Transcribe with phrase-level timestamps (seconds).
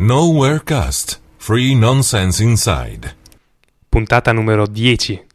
[0.00, 1.18] Nowhere Cast.
[1.38, 3.16] Free Nonsense Inside.
[3.88, 5.27] Puntata numero 10.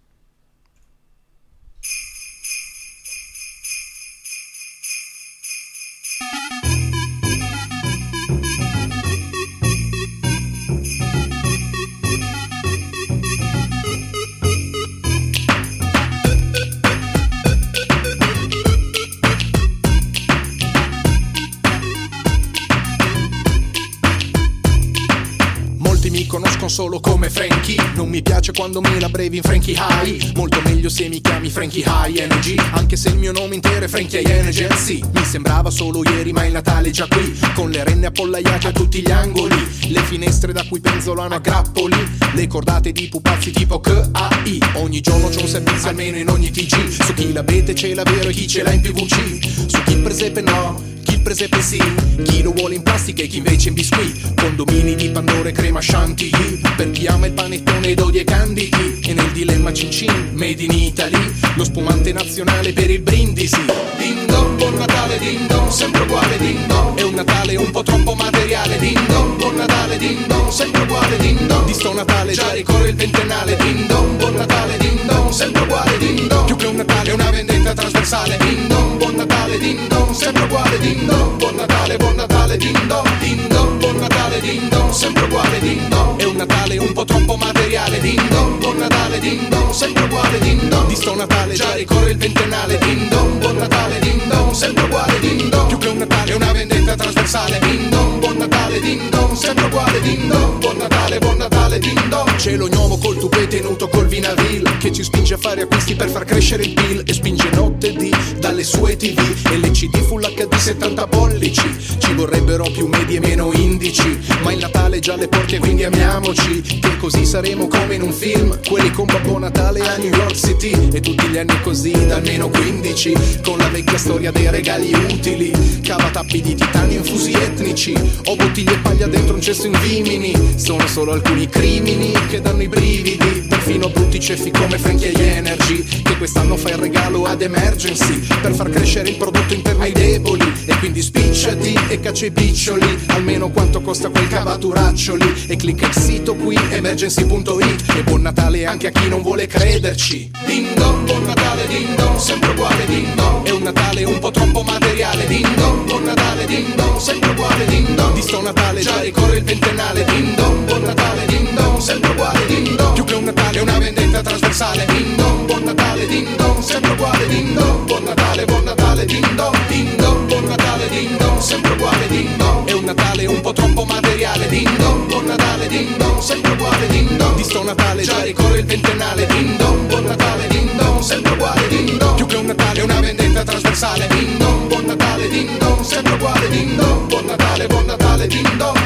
[28.54, 30.36] Quando me la brevi in Frankie High.
[30.36, 32.56] Molto meglio se mi chiami Frankie High Energy.
[32.72, 34.68] Anche se il mio nome intero è Frankie High Energy.
[34.76, 37.38] Sì, mi sembrava solo ieri ma il Natale è già qui.
[37.54, 39.56] Con le renne appollaiate a tutti gli angoli.
[39.90, 41.96] Le finestre da cui penzolano a grappoli.
[42.34, 46.88] Le cordate di pupazzi tipo KAI Ogni giorno c'è un servizio almeno in ogni TG
[46.88, 50.42] Su chi l'abete ce l'ha vero e chi ce l'ha in PVC Su chi presepe
[50.42, 51.82] no chi il presepe sì,
[52.24, 54.34] chi lo vuole in plastica e chi invece in biscuit?
[54.36, 59.00] Condomini di Pandora e crema chantilly Per chi ama il panettone d'odi e candidi.
[59.06, 61.32] E nel dilemma cin cin, made in Italy.
[61.56, 63.66] Lo spumante nazionale per il brindisi.
[63.98, 69.36] Ding buon Natale ding sempre uguale ding È un Natale un po' troppo materiale ding
[69.38, 73.86] Buon Natale ding sempre uguale ding Di sto Natale già ricorre il ventennale ding
[74.18, 78.98] Buon Natale ding sempre uguale ding Più che un Natale è una vendetta trasversale ding
[78.98, 84.70] Buon Natale ding sempre uguale ding Buon Natale, buon Natale Ding dong, buon Natale ding
[84.70, 88.78] dong, sempre uguale ding dong È un Natale un po' troppo materiale ding dong Buon
[88.78, 93.08] Natale ding dong, sempre uguale ding dong Di sto Natale già ricorre il ventennale ding
[93.10, 96.52] dong Buon Natale ding dong, sempre uguale ding dong Più che un Natale è una
[96.52, 101.38] vendetta trasversale ding dong Buon Natale ding dong, sempre uguale ding dong Buon Natale, buon
[101.38, 105.62] Natale ding dong Cielo gnomo col tupè tenuto col vinavil Che ci spinge a fare
[105.64, 109.18] acquisti per far crescere il PIL E spinge notte dì dalle sue tv
[109.50, 114.60] E l'HD Full HD 70 pollici Ci vorrebbero più medie e meno indici Ma il
[114.60, 118.92] Natale è già alle porte quindi amiamoci Che così saremo come in un film Quelli
[118.92, 123.42] con Babbo Natale a New York City E tutti gli anni così da almeno 15
[123.44, 125.52] Con la vecchia storia dei regali utili
[125.82, 127.94] Cavatappi di titanio infusi etnici
[128.26, 132.62] Ho bottiglie e paglia dentro un cesso in vimini Sono solo alcuni crimini che danno
[132.62, 138.20] i brividi Perfino brutti ceffi come Frankie Energy Che quest'anno fa il regalo ad emergency
[138.20, 143.06] Per far crescere il prodotto interno ai deboli E quindi spicciati e caccia i piccioli
[143.08, 148.88] Almeno quanto costa quel cavaturaccioli E clicca il sito qui emergency.it E buon Natale anche
[148.88, 150.30] a chi non vuole crederci.
[150.46, 153.48] Ding dong, buon Natale ding dong Sempre uguale ding dong.
[153.48, 157.64] È un Natale un po' troppo materiale Ding dong, buon Natale ding dong Sempre uguale
[157.64, 158.14] ding dong.
[158.14, 162.46] Di sto Natale già ricorre il ventennale Ding dong, buon Natale ding dong Sempre uguale
[162.46, 162.94] ding dong.
[162.94, 165.16] Più che un Natale è una vendetta trasversale Ding
[165.46, 171.38] buon Natale ding Sempre uguale ding Buon Natale, buon Natale ding dong buon Natale ding
[171.40, 174.76] Sempre uguale ding È un Natale un po' troppo materiale Ding
[175.08, 179.88] buon Natale ding Sempre uguale ding dong Di sto Natale già ricorre il ventennale Ding
[179.88, 184.68] buon Natale ding Sempre uguale ding Più che un Natale è una vendetta trasversale Ding
[184.68, 188.80] buon Natale ding Sempre uguale ding Buon Natale, buon Natale Ding dong,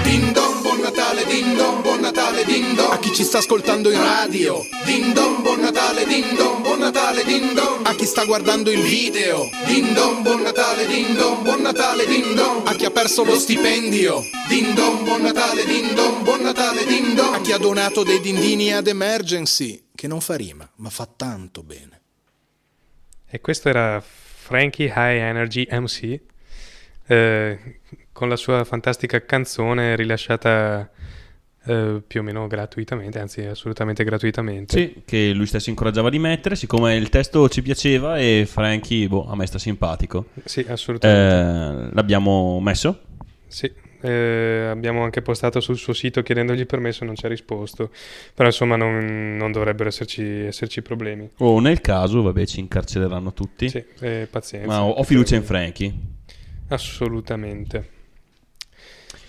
[0.61, 1.96] buon Natale ding dong Buon
[3.17, 4.63] ci sta ascoltando in radio.
[4.85, 7.83] Ding dong, buon Natale ding dong Buon Natale ding dong.
[7.83, 9.49] A chi sta guardando il video.
[9.65, 12.67] Ding dong, buon Natale ding dong Buon Natale ding dong.
[12.67, 14.21] A chi ha perso lo stipendio.
[14.47, 17.33] Ding dong, buon Natale ding dong Buon Natale ding dong.
[17.33, 21.63] A chi ha donato dei dindini ad emergency Che non fa rima, ma fa tanto
[21.63, 22.01] bene.
[23.27, 26.19] E questo era Frankie High Energy MC
[27.07, 27.79] eh,
[28.11, 30.91] con la sua fantastica canzone rilasciata
[31.67, 34.77] eh, più o meno gratuitamente, anzi assolutamente gratuitamente.
[34.77, 39.27] Sì, che lui stesso incoraggiava di mettere, siccome il testo ci piaceva e Frankie, boh,
[39.27, 40.27] a me sta simpatico.
[40.45, 41.89] Sì, assolutamente.
[41.89, 43.01] Eh, l'abbiamo messo?
[43.47, 47.91] Sì, eh, abbiamo anche postato sul suo sito chiedendogli permesso, non ci ha risposto.
[48.33, 51.29] Però insomma non, non dovrebbero esserci, esserci problemi.
[51.37, 53.69] O nel caso, vabbè, ci incarcereranno tutti.
[53.69, 54.67] Sì, eh, pazienza.
[54.67, 55.93] Ma ho, ho fiducia in Frankie.
[56.69, 57.95] Assolutamente.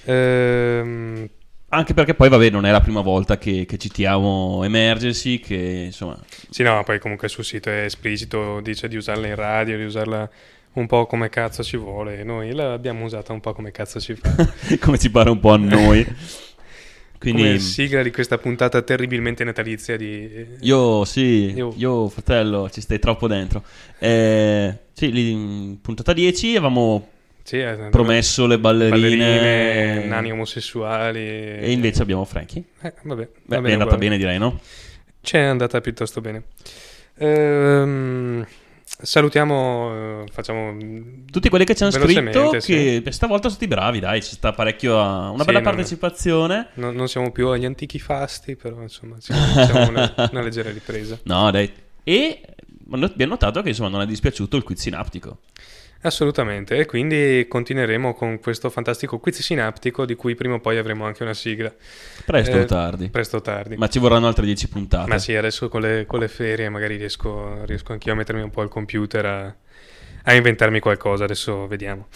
[0.05, 1.29] Ehm,
[1.71, 6.19] Anche perché poi, vabbè, non è la prima volta che, che citiamo Emergency, che insomma...
[6.49, 10.31] sì, no, poi comunque sul sito è esplicito, dice di usarla in radio, di usarla
[10.73, 12.25] un po' come cazzo ci vuole.
[12.25, 14.35] Noi l'abbiamo usata un po' come cazzo ci fa.
[14.81, 16.07] come ci pare un po' a noi.
[17.19, 20.47] Quindi Come sigla di questa puntata terribilmente natalizia di...
[20.61, 23.65] io sì, Io- io, fratello, ci stai troppo dentro.
[23.99, 27.09] Eh, sì, in puntata 10 avevamo
[27.49, 31.19] Sì, eh, promesso le ballerine, ballerine, nani omosessuali.
[31.27, 32.63] e invece abbiamo Frankie.
[32.83, 33.97] Eh, vabbè, Beh, è andata uguale.
[33.97, 34.61] bene direi, no?
[35.23, 36.43] C'è andata piuttosto bene.
[37.17, 38.47] Ehm,
[38.85, 40.77] salutiamo, eh, facciamo
[41.31, 44.99] Tutti quelli che ci hanno scritto, che stavolta sono stati bravi, dai, ci sta parecchio
[45.01, 46.69] a- una Sì, bella non- partecipazione.
[46.75, 49.39] Non, non siamo più agli antichi fasti, però insomma siamo
[49.89, 51.19] una, una leggera ripresa.
[51.23, 51.73] No, dai.
[52.05, 52.41] E
[52.91, 55.39] abbiamo notato che insomma non è dispiaciuto il quiz sinaptico.
[56.03, 61.05] Assolutamente, e quindi continueremo con questo fantastico quiz sinaptico di cui prima o poi avremo
[61.05, 61.75] anche una sigla.
[62.25, 63.09] Presto o Eh, tardi.
[63.09, 63.77] Presto o tardi.
[63.77, 65.09] Ma ci vorranno altre 10 puntate.
[65.09, 68.51] Ma sì, adesso con le, con le ferie magari riesco, riesco anch'io a mettermi un
[68.51, 69.55] po' al computer a,
[70.23, 72.07] a inventarmi qualcosa, adesso vediamo.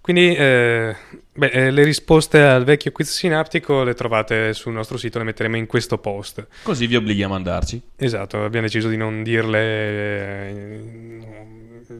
[0.00, 0.94] Quindi eh,
[1.32, 5.56] beh, eh, le risposte al vecchio quiz sinaptico le trovate sul nostro sito, le metteremo
[5.56, 6.46] in questo post.
[6.62, 7.80] Così vi obblighiamo ad andarci.
[7.96, 11.22] Esatto, abbiamo deciso di non dirle...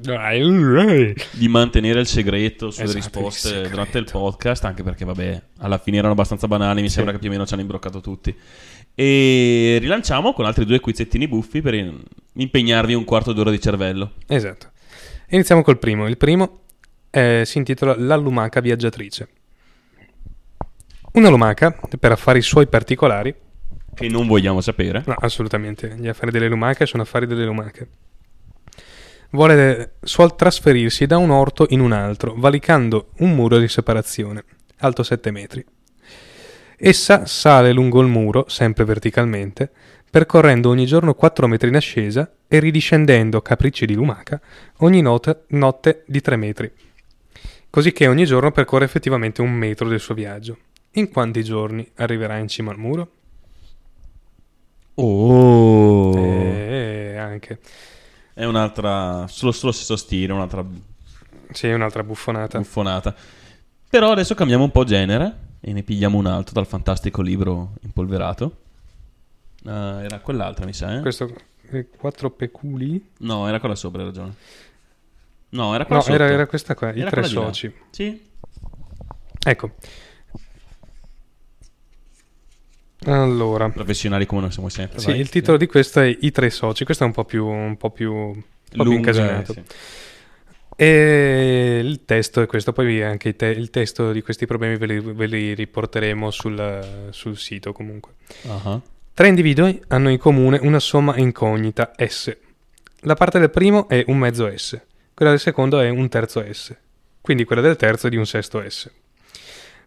[0.00, 5.78] Di mantenere il segreto sulle Esatto, risposte il durante il podcast, anche perché, vabbè, alla
[5.78, 6.80] fine erano abbastanza banali.
[6.82, 6.94] Mi Sì.
[6.94, 8.34] sembra che più o meno ci hanno imbroccato tutti.
[8.94, 11.74] E rilanciamo con altri due quizzettini buffi per
[12.34, 14.12] impegnarvi un quarto d'ora di cervello.
[14.26, 14.70] Esatto.
[15.30, 16.06] Iniziamo col primo.
[16.06, 16.60] Il primo
[17.10, 19.28] eh, si intitola La lumaca viaggiatrice.
[21.14, 23.32] Una lumaca, per affari suoi particolari,
[23.94, 25.02] Che non vogliamo sapere.
[25.06, 27.88] no, assolutamente, gli affari delle lumache sono affari delle lumache.
[29.30, 34.44] Vuole, suol trasferirsi da un orto in un altro, valicando un muro di separazione,
[34.78, 35.64] alto 7 metri.
[36.76, 39.70] Essa sale lungo il muro, sempre verticalmente,
[40.10, 44.40] percorrendo ogni giorno 4 metri in ascesa e ridiscendendo, capricci di lumaca,
[44.78, 46.72] ogni notte, notte di 3 metri.
[47.70, 50.58] Così che ogni giorno percorre effettivamente un metro del suo viaggio.
[50.92, 53.10] In quanti giorni arriverà in cima al muro?
[54.94, 57.58] Oh, Eh, anche.
[58.34, 59.26] È un'altra.
[59.28, 60.64] Solo, solo se sostiene, un'altra
[61.52, 62.58] Sì, un'altra buffonata.
[62.58, 63.14] buffonata.
[63.88, 68.56] Però adesso cambiamo un po' genere e ne pigliamo un altro dal fantastico libro impolverato.
[69.66, 70.96] Ah, era quell'altra, mi sa.
[70.96, 71.00] Eh?
[71.00, 71.32] Questo
[71.70, 73.12] eh, quattro peculi?
[73.18, 74.34] No, era quella sopra, hai ragione.
[75.50, 76.34] No, era quella No, era, sotto.
[76.34, 77.40] era questa qua, i Era tre di là.
[77.40, 77.72] soci.
[77.90, 78.20] Sì.
[79.46, 79.70] Ecco.
[83.06, 84.98] Allora, Professionali come noi siamo sempre.
[84.98, 85.20] sì, vai.
[85.20, 86.84] il titolo di questo è I tre soci.
[86.84, 88.42] Questo è un po' più, un po' più, un
[88.76, 89.52] po' più incasinato.
[89.52, 89.62] eh, sì.
[90.76, 92.72] E il testo è questo.
[92.72, 97.36] Poi anche te- il testo di questi problemi ve li, ve li riporteremo sul, sul
[97.36, 98.12] sito comunque.
[98.48, 98.80] Ah,
[99.14, 102.36] Tre individui hanno in comune una somma incognita S.
[103.02, 104.80] La parte del primo è un mezzo S,
[105.14, 106.74] quella del secondo è un terzo S,
[107.20, 108.90] quindi quella del terzo è di un sesto S.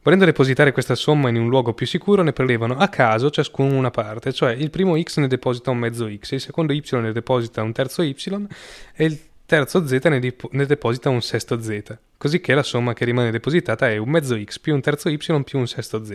[0.08, 3.92] Volendo depositare questa somma in un luogo più sicuro, ne prelevano a caso ciascuno una
[3.92, 7.62] parte, cioè il primo X ne deposita un mezzo X, il secondo Y ne deposita
[7.62, 8.16] un terzo Y
[8.96, 12.94] e il terzo Z ne, dip- ne deposita un sesto Z, così che la somma
[12.94, 16.10] che rimane depositata è un mezzo X più un terzo Y più un sesto Z.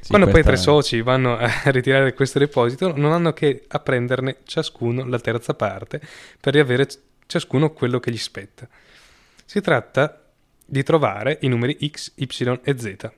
[0.00, 3.64] Sì, Quando poi i tre questa- soci vanno a ritirare questo deposito, non hanno che
[3.68, 6.00] a prenderne ciascuno la terza parte
[6.40, 6.88] per riavere
[7.26, 8.66] ciascuno quello che gli spetta.
[9.44, 10.19] Si tratta
[10.70, 12.26] di trovare i numeri x, y
[12.62, 13.10] e z.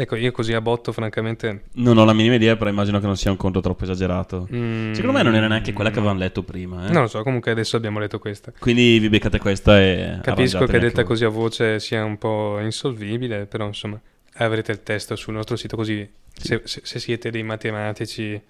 [0.00, 1.64] Ecco, io così a botto, francamente.
[1.72, 4.46] Non ho la minima idea, però immagino che non sia un conto troppo esagerato.
[4.52, 6.86] mm, Secondo me non era neanche quella che avevamo letto prima.
[6.86, 6.92] eh.
[6.92, 8.52] Non lo so, comunque adesso abbiamo letto questa.
[8.56, 10.18] Quindi vi beccate questa e.
[10.22, 11.04] Capisco che detta voi.
[11.04, 14.00] così a voce sia un po' insolvibile, però insomma
[14.34, 18.40] avrete il testo sul nostro sito così se, se- se siete dei matematici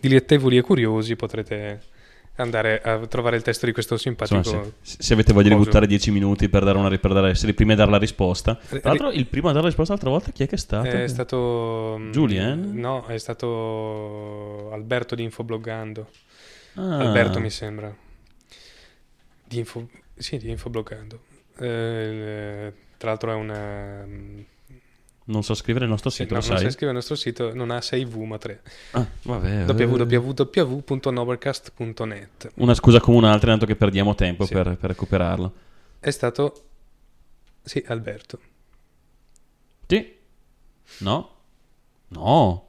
[0.00, 1.80] dilettevoli e curiosi potrete
[2.42, 4.36] andare a trovare il testo di questo simpatico...
[4.36, 7.52] Insomma, se, se avete voglia di buttare 10 minuti per dare una per dare, essere
[7.52, 8.58] i primi a dare la risposta.
[8.68, 10.58] Ri- Tra l'altro, il primo a dare la risposta l'altra volta chi è che è
[10.58, 10.88] stato?
[10.88, 11.96] È stato...
[11.98, 12.72] mm, Julien?
[12.74, 16.08] No, è stato Alberto di Infobloggando.
[16.74, 16.98] Ah.
[16.98, 17.94] Alberto mi sembra.
[19.44, 19.88] Di Info...
[20.16, 21.20] Sì, di Infobloggando.
[21.58, 24.06] Eh, tra l'altro è una...
[25.28, 26.64] Non so scrivere il nostro Sì, sito, no, lo non sai?
[26.64, 28.62] sai scrivere il nostro sito, non ha 6V ma 3.
[28.92, 29.64] Ah, vabbè.
[29.68, 29.84] eh.
[29.84, 34.54] www.novercast.net Una scusa come un'altra, tanto che perdiamo tempo Sì.
[34.54, 35.52] per, per recuperarlo.
[36.00, 36.62] È stato...
[37.62, 38.38] Sì, Alberto.
[39.86, 40.14] Sì?
[40.98, 41.30] No?
[42.08, 42.66] No?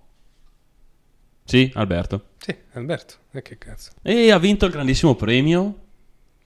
[1.46, 2.26] Sì, Alberto.
[2.40, 3.16] Sì, Alberto.
[3.32, 3.92] E che cazzo.
[4.02, 5.88] E ha vinto il grandissimo premio.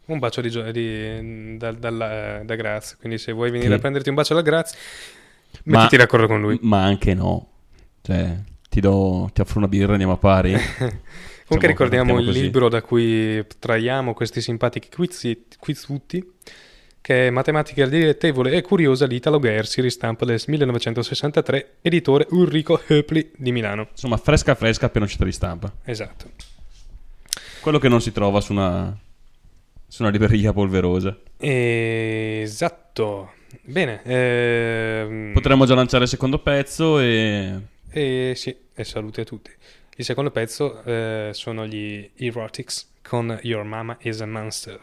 [0.05, 2.98] Un bacio di, gio- di- da, dalla- da Graz.
[2.98, 3.75] Quindi se vuoi venire Sì.
[3.75, 4.75] a prenderti un bacio da Graz,
[5.65, 6.60] Ma- mettiti d'accordo con lui.
[6.62, 7.48] Ma anche no.
[8.01, 8.38] Cioè,
[8.69, 10.53] ti, do, ti offro una birra e andiamo a pari.
[11.45, 12.41] Comunque ricordiamo il così.
[12.41, 15.29] libro da cui traiamo questi simpatici quiz,
[15.60, 16.25] quizzutti,
[17.00, 23.31] che è Matematica dilettevole e curiosa di Italo Gersi, ristampa del 1963, editore Ulrico Höpli
[23.36, 23.88] di Milano.
[23.91, 25.72] Insomma, fresca fresca appena uscita di stampa.
[25.83, 26.31] Esatto.
[27.62, 28.98] Quello che non si trova su una,
[29.88, 31.17] su una libreria polverosa.
[31.38, 33.31] Esatto.
[33.62, 34.01] Bene.
[34.03, 37.60] ehm, Potremmo già lanciare il secondo pezzo e...
[37.89, 39.51] E sì, e salute a tutti.
[39.95, 44.79] Il secondo pezzo eh, sono gli Erotics con Your Mama is a Monster.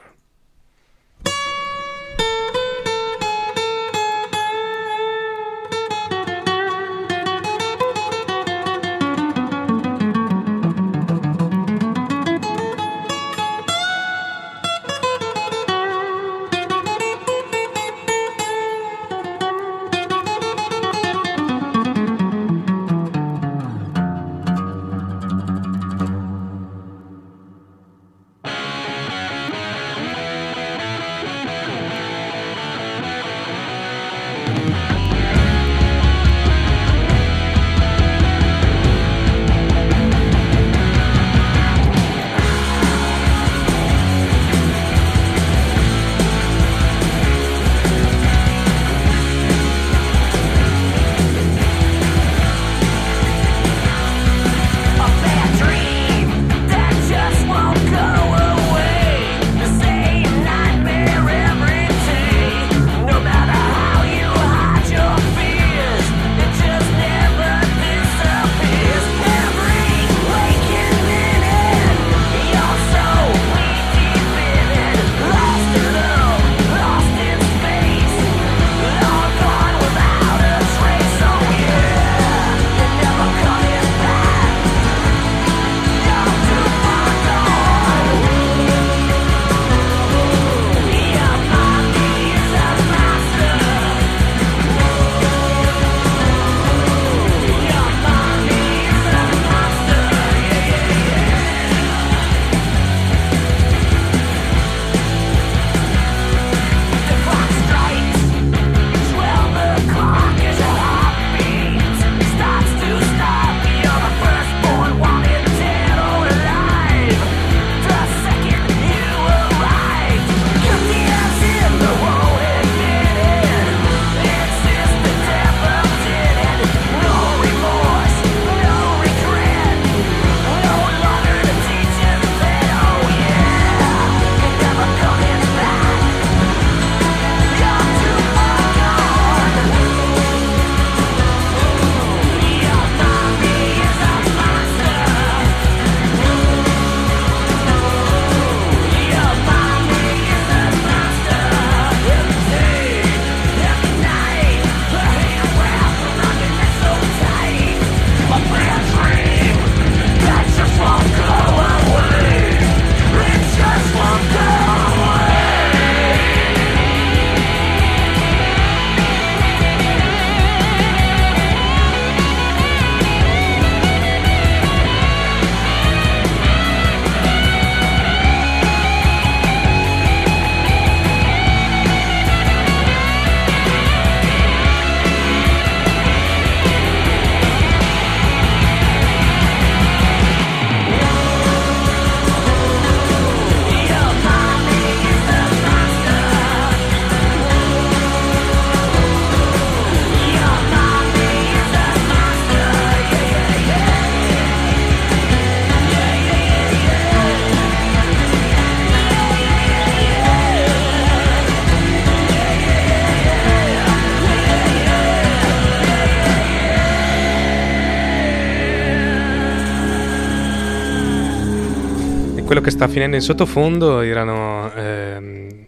[222.61, 224.73] Quello che sta finendo in sottofondo erano...
[224.75, 225.67] ehm,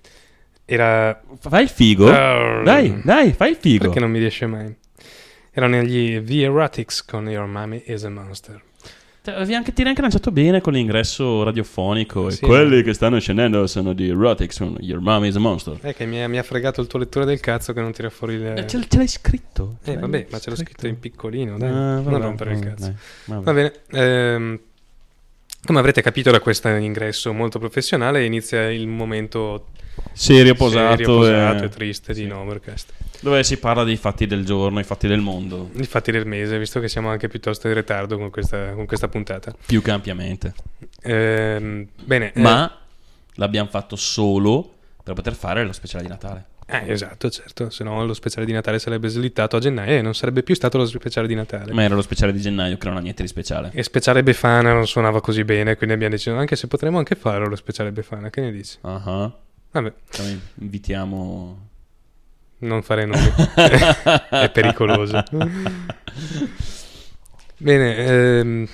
[0.64, 1.20] era...
[1.40, 2.08] Fai il figo.
[2.08, 2.62] Arr.
[2.62, 3.84] Dai, dai, fai il figo.
[3.84, 4.74] Perché non mi riesce mai.
[5.50, 8.62] Erano gli The Erotics con Your Mommy is a Monster.
[9.24, 12.30] Avevi anche, ti anche lanciato bene con l'ingresso radiofonico.
[12.30, 12.44] Sì.
[12.44, 14.56] e quelli che stanno scendendo sono di Erotics.
[14.56, 15.78] Sono Your Mom is a Monster.
[15.80, 18.10] È che mi ha, mi ha fregato il tuo lettore del cazzo che non tira
[18.10, 18.54] fuori le...
[18.54, 19.76] Eh, ce, ce l'hai scritto?
[19.84, 21.68] Ce Eh, l'hai vabbè, ma ce l'ho scritto in piccolino, dai.
[21.68, 22.94] Ah, non vabbè, rompere il cazzo.
[23.26, 23.40] dai.
[23.42, 23.72] Va bene.
[23.90, 24.60] ehm,
[25.64, 29.66] come avrete capito da questo ingresso molto professionale, inizia il momento
[30.12, 32.26] Serio, posato, serio, posato e- e triste di sì.
[32.26, 32.92] Novercast.
[33.20, 36.58] Dove si parla dei fatti del giorno, i fatti del mondo, I fatti del mese,
[36.58, 39.54] visto che siamo anche piuttosto in ritardo con questa, con questa puntata.
[39.64, 40.54] più che ampiamente.
[41.02, 42.78] Ehm, bene, eh, Ma
[43.34, 46.46] l'abbiamo fatto solo per poter fare lo speciale di Natale.
[46.72, 50.14] Eh, esatto, certo, se no lo speciale di Natale sarebbe slittato a gennaio e non
[50.14, 51.72] sarebbe più stato lo speciale di Natale.
[51.72, 53.70] Ma era lo speciale di gennaio che non ha niente di speciale.
[53.74, 57.46] E speciale Befana non suonava così bene, quindi abbiamo deciso anche se potremmo anche fare
[57.46, 58.78] lo speciale Befana, che ne dici?
[58.82, 59.32] Ah ah.
[59.72, 61.68] Vabbè, Poi invitiamo...
[62.58, 63.32] non fare nomi,
[64.30, 65.22] è pericoloso.
[67.56, 68.68] Bene, ehm,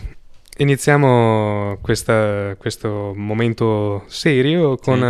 [0.58, 5.02] iniziamo questa- questo momento serio con Sì.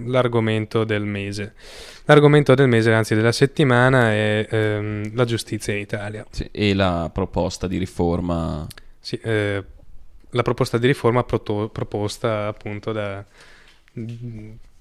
[0.00, 1.54] eh, l'argomento del mese.
[2.06, 6.24] L'argomento del mese, anzi della settimana, è ehm, la giustizia in Italia.
[6.30, 8.66] Sì, e la proposta di riforma.
[9.00, 9.62] Sì, eh,
[10.30, 13.24] la proposta di riforma proto- proposta appunto da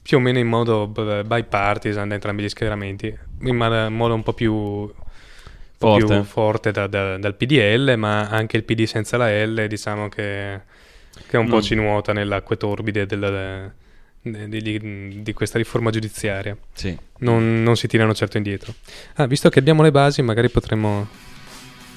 [0.01, 4.91] più o meno in modo bipartisan da entrambi gli schieramenti, in modo un po' più,
[5.83, 6.13] po' Forte.
[6.15, 10.59] più forte da- da- dal PDL, ma anche il PD senza la L, diciamo che,
[11.27, 13.71] che un po' Non- ci nuota nelle acque torbide della-
[14.21, 16.55] di, di- di questa riforma giudiziaria.
[16.73, 16.97] Sì.
[17.19, 18.73] Non, non si tirano certo indietro.
[19.15, 21.07] Ah, visto che abbiamo le basi, magari potremmo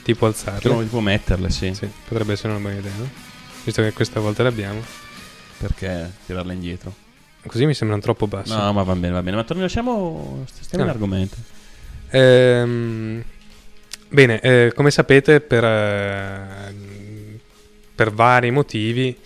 [0.03, 0.61] tipo alzarle.
[0.61, 1.73] Però può metterle, sì.
[1.75, 3.09] Sì, potrebbe essere una buona idea, no?
[3.65, 4.81] Visto che questa volta le abbiamo.
[5.59, 6.93] Perché tirarle indietro?
[7.47, 8.55] Così mi sembrano troppo basse.
[8.57, 9.37] No, ma va bene, va bene.
[9.37, 10.45] Ma torni- lasciamo.
[10.61, 10.93] Stiamo in Ah.
[10.93, 11.37] argomento.
[12.11, 13.23] Ehm,
[14.09, 16.75] bene, eh, come sapete, per, eh,
[17.95, 19.17] per vari motivi,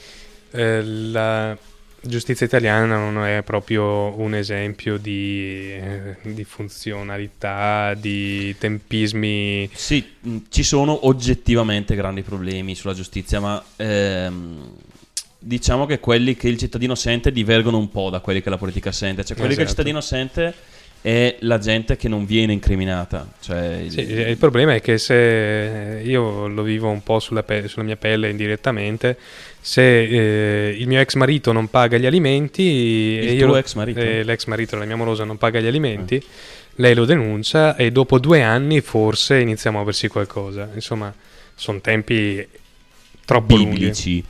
[0.52, 1.56] eh, la
[2.02, 9.68] giustizia italiana non è proprio un esempio di, eh, di funzionalità, di tempismi.
[9.72, 14.72] Sì, mh, ci sono oggettivamente grandi problemi sulla giustizia, ma ehm,
[15.38, 18.92] diciamo che quelli che il cittadino sente divergono un po' da quelli che la politica
[18.92, 19.24] sente.
[19.24, 19.82] Cioè, quelli che il Esatto.
[19.82, 20.54] cittadino sente
[21.02, 23.26] è la gente che non viene incriminata.
[23.40, 27.68] Cioè, il- Sì, il problema è che se io lo vivo un po' sulla, pe-
[27.68, 29.16] sulla mia pelle indirettamente,
[29.60, 29.82] se
[30.68, 34.00] eh, il mio ex marito non paga gli alimenti Il io tuo lo- ex marito?
[34.00, 36.22] eh, l'ex marito della mia morosa non paga gli alimenti,
[36.76, 40.68] lei lo denuncia e dopo due anni forse iniziamo a muoversi qualcosa.
[40.74, 41.12] Insomma,
[41.54, 42.46] sono tempi
[43.24, 43.70] troppo lunghi.
[43.78, 44.24] biblici.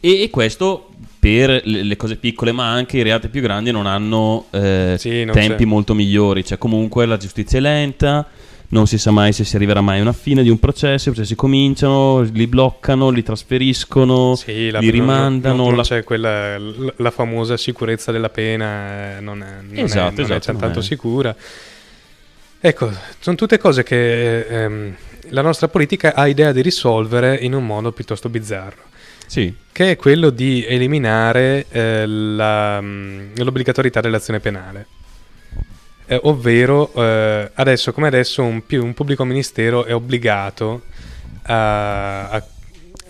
[0.00, 0.88] E, e questo
[1.22, 5.32] per le, cose piccole, ma anche i reati più grandi non hanno eh, Sì, non
[5.36, 5.68] tempi c'è.
[5.68, 6.44] molto migliori.
[6.44, 8.26] Cioè, comunque la giustizia è lenta,
[8.70, 11.10] non si sa mai se si arriverà mai a una fine di un processo.
[11.10, 15.54] I processi cominciano, li bloccano, li trasferiscono, Sì, la- li rimandano.
[15.58, 19.78] Non, non la- c'è quella, la, la famosa sicurezza della pena, eh, non è, non
[19.78, 20.82] è- Esatto, è esatto, non tanto è.
[20.82, 21.36] sicura.
[22.64, 24.94] Ecco, sono tutte cose che ehm,
[25.30, 28.82] la nostra politica ha idea di risolvere in un modo piuttosto bizzarro,
[29.26, 34.86] Sì, che è quello di eliminare eh, la, mh, l'obbligatorietà dell'azione penale.
[36.06, 40.82] Eh, ovvero, eh, adesso come adesso, un, un pubblico ministero è obbligato
[41.44, 42.46] a, a-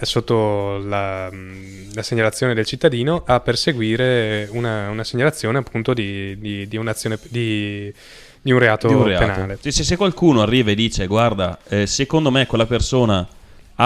[0.03, 6.68] sotto la, mh, la segnalazione del cittadino a perseguire una, una segnalazione appunto di, di-
[6.68, 7.92] di un'azione di,
[8.40, 9.25] di un reato, un reato.
[9.27, 9.59] penale.
[9.61, 13.27] Se, se qualcuno arriva e dice: Guarda, eh, secondo me quella persona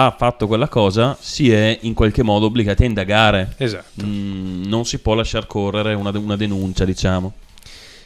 [0.05, 3.53] ha fatto quella cosa, si è in qualche modo obbligati a indagare.
[3.57, 4.05] Esatto.
[4.05, 7.33] Mm, non si può lasciar correre una, una denuncia, diciamo.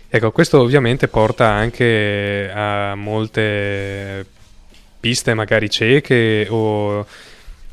[0.08, 4.26] Ecco, questo ovviamente porta anche a molte
[5.00, 7.06] piste magari cieche o,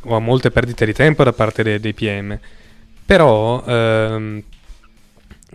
[0.02, 2.38] o a molte perdite di tempo da parte de- dei PM.
[3.06, 4.42] Però ehm,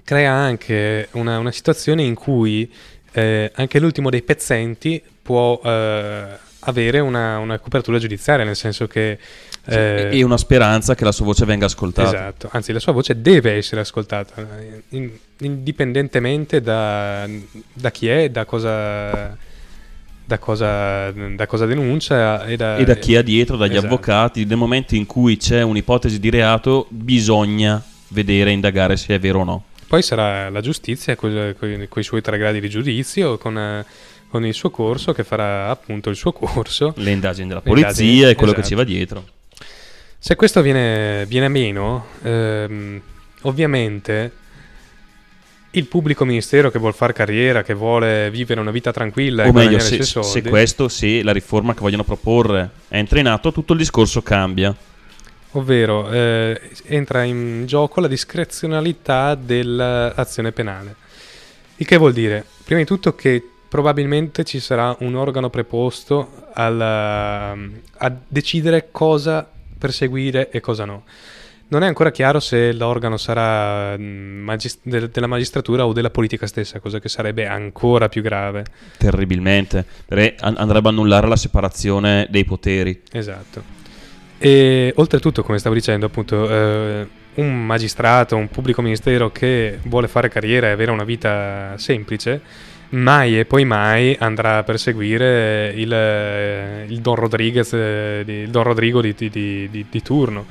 [0.06, 2.72] crea anche una, una situazione in cui
[3.12, 9.18] eh, anche l'ultimo dei pezzenti può eh, avere una, una copertura giudiziaria, nel senso che...
[9.66, 12.10] Sì, eh, e una speranza che la sua voce venga ascoltata.
[12.10, 14.46] Esatto, anzi la sua voce deve essere ascoltata,
[14.90, 17.26] in- indipendentemente da,
[17.72, 19.38] da chi è, da cosa,
[20.26, 23.86] da cosa, da cosa denuncia e da, E da chi ha dietro, dagli Esatto.
[23.86, 29.20] avvocati, nel momento in cui c'è un'ipotesi di reato, bisogna vedere e indagare se è
[29.20, 29.64] vero o no.
[29.88, 31.56] Poi sarà la giustizia con
[31.96, 33.86] i suoi tre gradi di giudizio, con,
[34.34, 36.96] con il suo corso che farà appunto il suo corso.
[36.98, 38.68] Le indagini della polizia indagini, e quello che esatto.
[38.68, 39.26] ci va dietro.
[40.18, 43.00] Se questo viene, viene meno, ehm,
[43.42, 44.32] ovviamente
[45.70, 49.52] il pubblico ministero che vuole fare carriera, che vuole vivere una vita tranquilla e o
[49.52, 53.74] meglio, guadagnare se, se questo, se la riforma che vogliono proporre entra in atto, tutto
[53.74, 54.76] il discorso cambia.
[55.52, 60.96] ovvero eh, entra in gioco la discrezionalità dell'azione penale.
[61.76, 67.58] Il che vuol dire, prima di tutto, che probabilmente ci sarà un organo preposto alla-
[67.98, 71.06] a decidere cosa perseguire e cosa no.
[71.70, 76.46] Non è ancora chiaro se l'organo sarà mm, magis- del- della magistratura o della politica
[76.46, 78.64] stessa, cosa che sarebbe ancora più grave.
[79.00, 79.84] Terribilmente.
[80.06, 83.02] Perché an- andrebbe a annullare la separazione dei poteri.
[83.12, 83.64] Esatto.
[84.38, 90.30] E oltretutto, come stavo dicendo, appunto, eh, un magistrato, un pubblico ministero che vuole fare
[90.30, 92.40] carriera e avere una vita semplice,
[92.94, 95.92] mai e poi mai andrà a perseguire il,
[96.92, 100.46] il Don Rodriguez, eh, il Don Rodrigo di, di- di- di- turno.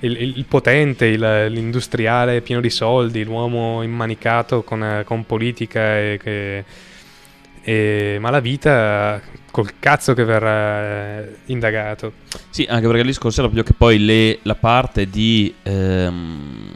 [0.00, 1.08] Il, il- potente,
[1.48, 6.64] l'industriale pieno di soldi, l'uomo immanicato con, con politica e che,
[7.64, 9.20] E malavita
[9.52, 12.14] col cazzo che verrà eh, indagato.
[12.50, 16.70] Sì, anche perché il discorso era proprio che poi le- la parte di, ehm,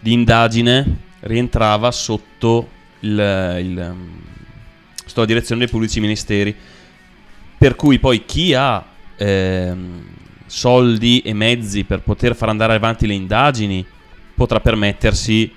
[0.00, 2.68] di indagine rientrava sotto
[3.04, 4.10] il, il, ehm,
[5.04, 6.54] sotto la direzione dei pubblici ministeri.
[7.56, 8.84] Per cui poi chi ha
[9.16, 10.04] ehm,
[10.46, 13.84] soldi e mezzi per poter far andare avanti le indagini
[14.34, 15.52] potrà permettersi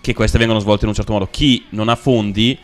[0.00, 1.28] che queste vengano svolte in un certo modo.
[1.30, 2.56] Chi non ha fondi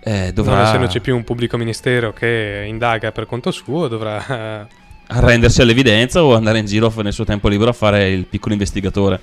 [0.00, 4.66] eh, dovrà Non essendoci più un pubblico ministero che indaga per conto suo, dovrà eh,
[5.06, 9.18] arrendersi all'evidenza o andare in giro nel suo tempo libero a fare il piccolo investigatore.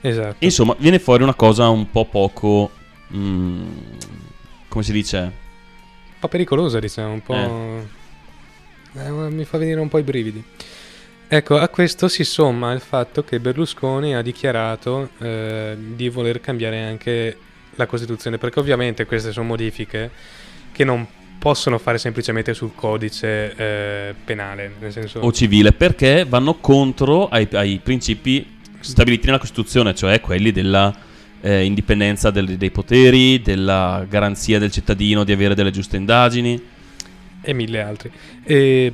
[0.00, 0.36] Esatto.
[0.38, 2.70] Insomma, viene fuori una cosa un po' poco.
[3.14, 3.76] Mm,
[4.68, 5.44] come si dice?
[6.16, 7.34] un po' pericolosa, diciamo, un po'...
[8.94, 10.42] eh, mi fa venire un po' i brividi.
[11.28, 16.84] Ecco, a questo si somma il fatto che Berlusconi ha dichiarato eh, di voler cambiare
[16.84, 17.36] anche
[17.74, 20.10] la Costituzione, perché ovviamente queste sono modifiche
[20.72, 21.06] che non
[21.38, 25.20] possono fare semplicemente sul codice eh, penale, nel senso...
[25.20, 30.94] O civile, perché vanno contro ai, ai principi stabiliti nella Costituzione, cioè quelli della
[31.40, 36.60] eh, indipendenza del- dei poteri, della garanzia del cittadino di avere delle giuste indagini.
[37.42, 38.10] e mille altri.
[38.42, 38.92] E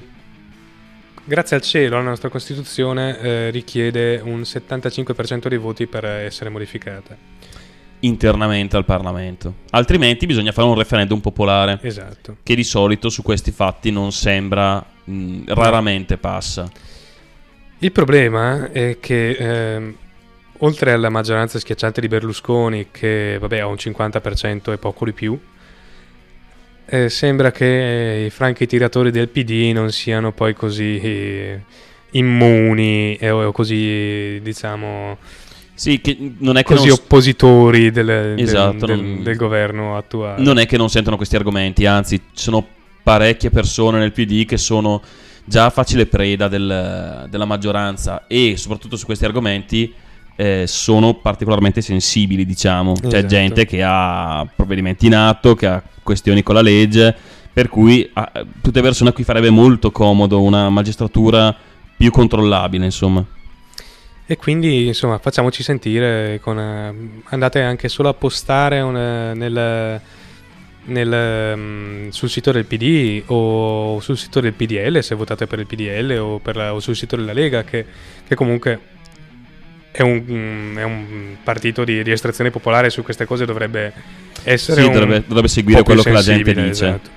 [1.25, 7.17] grazie al cielo la nostra Costituzione eh, richiede un 75% dei voti per essere modificata.
[8.01, 9.55] internamente al Parlamento.
[9.71, 12.39] Altrimenti bisogna fare un referendum popolare, Esatto.
[12.43, 16.69] che di solito su questi fatti non sembra, mh, raramente passa.
[17.79, 19.97] Il problema è che ehm,
[20.65, 25.39] oltre alla maggioranza schiacciante di Berlusconi, che vabbè ha un 50% e poco di più,
[26.87, 31.61] eh, sembra che i franchi tiratori del PD non siano poi così eh,
[32.13, 35.17] immuni e, o così diciamo
[35.75, 39.97] Sì, che non è che, così non, oppositori del, del- Esatto, del- non- del governo
[39.97, 40.43] attuale.
[40.43, 42.65] non è che non sentono questi argomenti, anzi, ci sono
[43.03, 45.03] parecchie persone nel PD che sono
[45.45, 49.93] già facile preda del- della maggioranza e soprattutto su questi argomenti
[50.37, 52.95] eh, sono particolarmente sensibili, diciamo.
[52.95, 53.27] C'è Esatto.
[53.27, 57.15] gente che ha provvedimenti in atto, che ha questioni con la legge,
[57.53, 61.55] per cui a tutte persone a cui farebbe molto comodo una magistratura
[61.97, 63.25] più controllabile, insomma.
[64.25, 66.41] E quindi, insomma, facciamoci sentire.
[66.41, 70.01] Con, eh, andate anche solo a postare un, eh, nel,
[70.85, 75.67] nel, mm, sul sito del PD o sul sito del PDL, se votate per il
[75.67, 77.85] PDL o, per o sul sito della Lega, che,
[78.27, 78.92] che comunque
[79.93, 83.93] è un, mm, è un partito di, di estrazione popolare su queste cose dovrebbe
[84.43, 86.69] essere Sì, dovrebbe, dovrebbe seguire quello che la gente dice.
[86.71, 87.11] esatto.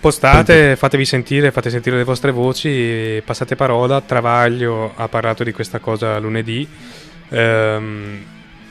[0.00, 4.02] Postate, fatevi sentire, fate sentire le vostre voci, e passate parola.
[4.02, 6.66] Travaglio ha parlato di questa cosa lunedì.
[7.30, 8.22] ehm,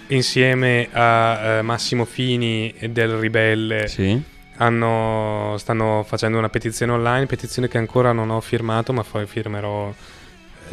[0.07, 4.21] insieme a eh, Massimo Fini del Ribelle Sì.
[4.57, 9.91] hanno- stanno facendo una petizione online, petizione che ancora non ho firmato, ma poi firmerò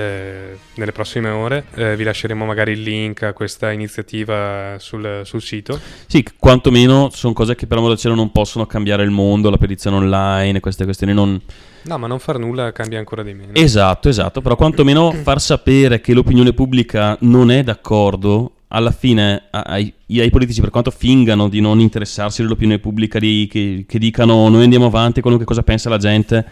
[0.01, 1.65] eh, nelle prossime ore.
[1.75, 5.79] Eh, vi lasceremo magari il link a questa iniziativa sul, sul sito.
[6.07, 9.59] Sì, quantomeno sono cose che per amore del cielo non possono cambiare il mondo, la
[9.59, 11.41] petizione online, queste questioni non...
[11.83, 13.53] No, ma non far nulla cambia ancora di meno.
[13.55, 19.93] Esatto, esatto, però quantomeno far sapere che l'opinione pubblica non è d'accordo, alla fine ai,
[20.09, 24.63] ai politici per quanto fingano di non interessarsi dell'opinione pubblica, di- che, che dicano noi
[24.63, 26.47] andiamo avanti, quello che cosa pensa la gente,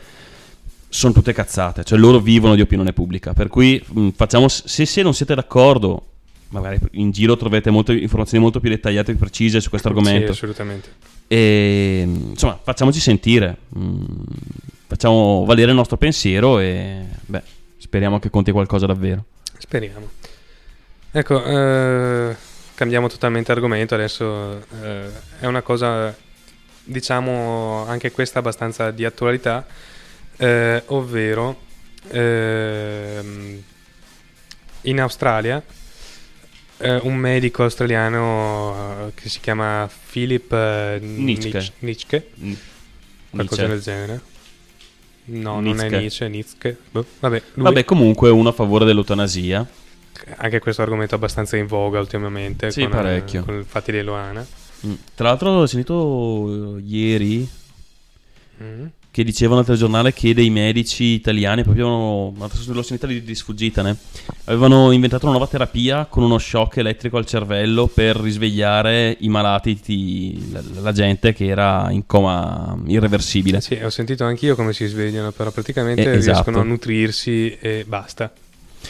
[0.89, 5.03] sono tutte cazzate, cioè loro vivono di opinione pubblica, per cui mh, facciamo, se, se
[5.03, 6.07] non siete d'accordo,
[6.49, 10.33] magari in giro troverete molte informazioni molto più dettagliate e precise su questo Sì, argomento.
[10.33, 10.89] assolutamente.
[11.27, 14.03] E insomma, facciamoci sentire, mm,
[14.87, 17.43] facciamo valere il nostro pensiero e beh,
[17.77, 19.25] speriamo che conti qualcosa davvero.
[19.59, 20.09] Speriamo.
[21.11, 22.37] Ecco, eh,
[22.75, 23.95] cambiamo totalmente argomento.
[23.95, 26.17] Adesso eh, è una cosa,
[26.85, 29.67] diciamo, anche questa abbastanza di attualità,
[30.39, 31.59] eh, ovvero
[32.11, 33.63] ehm,
[34.83, 35.63] in Australia
[36.81, 41.27] eh, un medico australiano eh, che si chiama Philip eh, Mm,
[43.31, 43.67] qualcosa Nietzsche.
[43.69, 44.21] del genere.
[45.31, 45.87] No, non Nitschke.
[45.87, 46.77] è Nietzsche, Nitschke.
[46.91, 49.67] Boh, vabbè, lui- Vabbè, comunque uno a favore dell'eutanasia.
[50.37, 53.41] anche questo argomento è abbastanza in voga ultimamente Sì, con, parecchio.
[53.41, 54.45] eh, con i fatti di Luana.
[54.87, 54.93] Mm.
[55.15, 57.49] Tra l'altro ho sentito eh, ieri
[58.63, 58.87] Mm.
[59.19, 63.97] Che dicevano al telegiornale che dei medici italiani, proprio ma l'ho sentita di, di sfuggitane,
[64.45, 69.81] avevano inventato una nuova terapia con uno shock elettrico al cervello per risvegliare i malati,
[69.81, 73.61] ti- la, la gente che era in coma irreversibile.
[73.61, 76.35] Sì, ho sentito anch'io come si svegliano, però praticamente Eh, esatto.
[76.35, 78.33] riescono a nutrirsi e basta.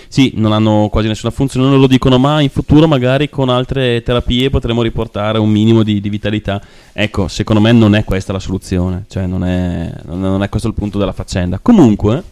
[0.06, 4.02] Sì, non hanno quasi nessuna funzione, non lo dicono, ma in futuro magari con altre
[4.02, 6.60] terapie potremo riportare un minimo di, di vitalità.
[6.92, 10.74] Ecco, secondo me non è questa la soluzione, cioè non è, non è questo il
[10.74, 11.58] punto della faccenda.
[11.60, 12.22] Comunque,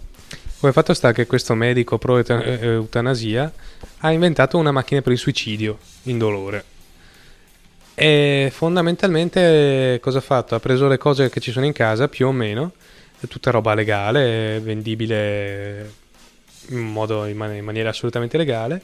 [0.59, 3.53] Come fatto sta che questo medico pro eh, eutanasia
[3.99, 6.65] ha inventato una macchina per il suicidio indolore.
[7.95, 10.55] E fondamentalmente cosa ha fatto?
[10.55, 12.73] Ha preso le cose che ci sono in casa, più o meno,
[13.29, 15.93] tutta roba legale, vendibile
[16.71, 18.83] in, modo, in, man- in maniera assolutamente legale.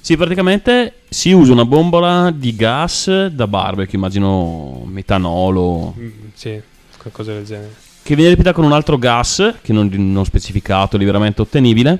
[0.00, 6.60] sì, praticamente si usa una bombola di gas da barbecue, immagino metanolo, Mm, sì,
[6.98, 7.74] qualcosa del genere.
[8.02, 11.98] che viene ripetita con un altro gas, che non, non specificato, liberamente ottenibile,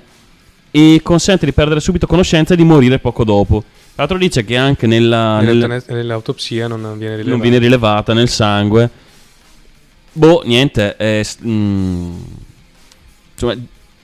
[0.71, 3.61] e consente di perdere subito conoscenza e di morire poco dopo.
[3.97, 8.91] Tra l'altro dice che anche nella, nel- Nell'autopsia non viene non viene rilevata nel sangue.
[10.13, 12.17] Boh, niente, è, mm,
[13.33, 13.55] insomma,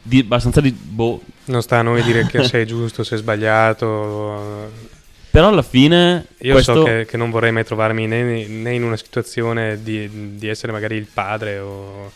[0.03, 0.73] di, abbastanza di...
[0.73, 1.23] Boh.
[1.45, 4.71] Non sta a noi dire che se è giusto, se è sbagliato.
[5.31, 6.75] Però alla fine Io questo...
[6.75, 10.73] so che, che non vorrei mai trovarmi né, né in una situazione di, di essere
[10.73, 12.13] magari il padre o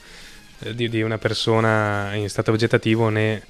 [0.61, 3.43] eh, di, di una persona in stato vegetativo né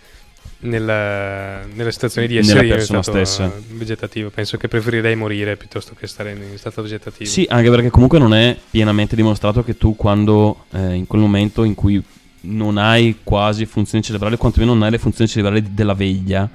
[0.58, 3.52] nella, nella situazione di Nella essere io in persona stato stessa.
[3.68, 4.30] vegetativo.
[4.30, 7.28] Penso che preferirei morire piuttosto che stare in, in stato vegetativo.
[7.28, 11.64] Sì, anche perché comunque non è pienamente dimostrato che tu quando, eh, in quel momento
[11.64, 12.02] in cui
[12.46, 16.48] non hai quasi funzioni cerebrali, quantomeno non hai le funzioni cerebrali della veglia,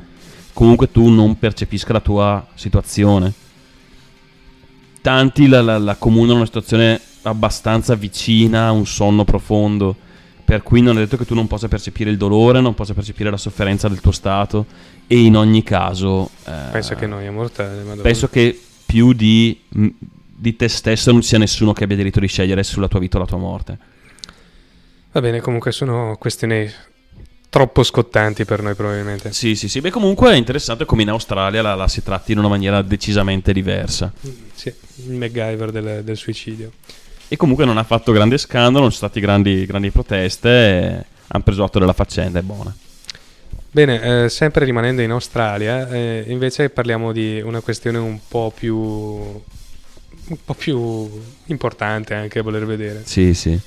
[0.54, 3.34] comunque tu non percepisca la tua situazione.
[5.02, 9.96] Tanti la, la, la comunano una situazione abbastanza vicina a un sonno profondo,
[10.44, 13.30] per cui non è detto che tu non possa percepire il dolore, non possa percepire
[13.30, 14.66] la sofferenza del tuo stato
[15.08, 16.30] e in ogni caso...
[16.46, 17.82] eh, Penso che noia mortale.
[17.84, 18.02] Madonna.
[18.02, 22.28] Penso che più di, di te stesso non ci sia nessuno che abbia diritto di
[22.28, 23.78] scegliere sulla tua vita o la tua morte.
[25.14, 26.72] Va bene, comunque sono questioni
[27.50, 29.34] troppo scottanti per noi probabilmente.
[29.34, 29.82] Sì, sì, sì.
[29.82, 33.52] Beh, comunque è interessante come in Australia la, la si tratti in una maniera decisamente
[33.52, 34.12] diversa.
[34.54, 34.74] Sì,
[35.08, 36.72] il MacGyver del, del suicidio.
[37.28, 41.06] E comunque non ha fatto grande scandalo, non ci sono state grandi, grandi proteste.
[41.28, 42.74] Hanno preso atto della faccenda, è buona.
[43.70, 48.76] Bene, eh, sempre rimanendo in Australia, eh, invece parliamo di una questione un po' più
[48.76, 51.10] un po' più
[51.46, 53.02] importante anche a voler vedere.
[53.06, 53.60] Sì, sì.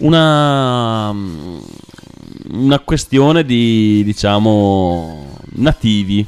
[0.00, 1.10] Una,
[2.50, 6.26] una questione di, diciamo, nativi.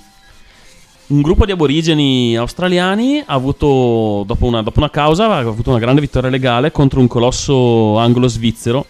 [1.08, 5.78] Un gruppo di aborigeni australiani ha avuto, dopo una, dopo una causa, ha avuto una
[5.78, 8.87] grande vittoria legale contro un colosso anglo-svizzero,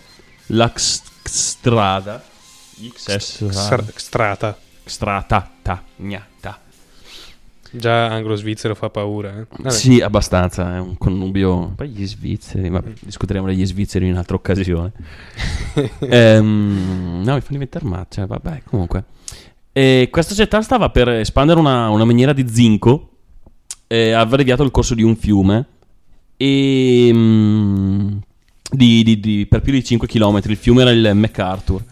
[0.46, 2.22] la Xstrada.
[2.80, 3.48] XS
[5.62, 6.31] Stra-
[7.74, 9.30] Già anglo-svizzero fa paura.
[9.40, 9.46] eh.
[9.56, 9.70] Vabbè.
[9.70, 11.72] Sì, abbastanza, è un connubio.
[11.74, 14.92] Poi gli svizzeri, ma discuteremo degli svizzeri in un'altra occasione.
[16.00, 19.04] Ehm, no, mi fanno diventare matcha, cioè, vabbè, comunque.
[19.72, 23.08] E questa società stava per espandere una, una miniera di zinco
[23.86, 25.66] e aveva deviato il corso di un fiume
[26.36, 28.08] e, mm,
[28.70, 30.40] di- di- di- per più di 5 km.
[30.44, 31.82] Il fiume era il MacArthur.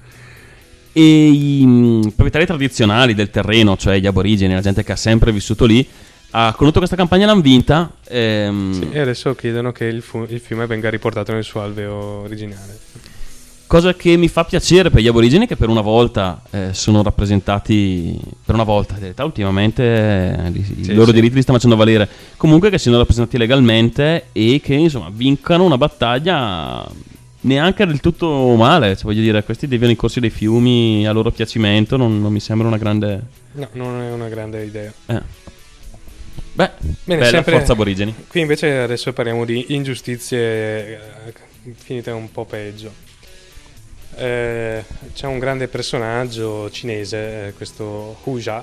[0.93, 5.31] E i mm, proprietari tradizionali del terreno, cioè gli aborigeni, la gente che ha sempre
[5.33, 5.87] vissuto lì,
[6.33, 7.93] ha condotto questa campagna e l'hanno vinta.
[8.09, 12.23] ehm, Sì, e adesso chiedono che il, fu- il fiume venga riportato nel suo alveo
[12.23, 12.79] originale.
[13.67, 18.19] Cosa che mi fa piacere per gli aborigeni che per una volta eh, sono rappresentati,
[18.45, 21.13] per una volta, in realtà ultimamente eh, i Sì, loro sì.
[21.13, 25.79] diritti li stanno facendo valere, comunque che siano rappresentati legalmente e che insomma vincano una
[25.79, 26.85] battaglia
[27.43, 31.31] neanche del tutto male, cioè, voglio dire, questi deviano i corsi dei fiumi a loro
[31.31, 33.21] piacimento, non, non mi sembra una grande...
[33.53, 34.93] No, non è una grande idea.
[35.07, 35.23] eh.
[36.53, 38.15] Beh, Bene, bella sempre- forza aborigeni.
[38.29, 40.39] Qui invece adesso parliamo di ingiustizie
[40.95, 41.33] eh,
[41.77, 42.93] finite un po' peggio.
[44.17, 48.63] Eh, c'è un grande personaggio cinese, eh, questo Hu Jia,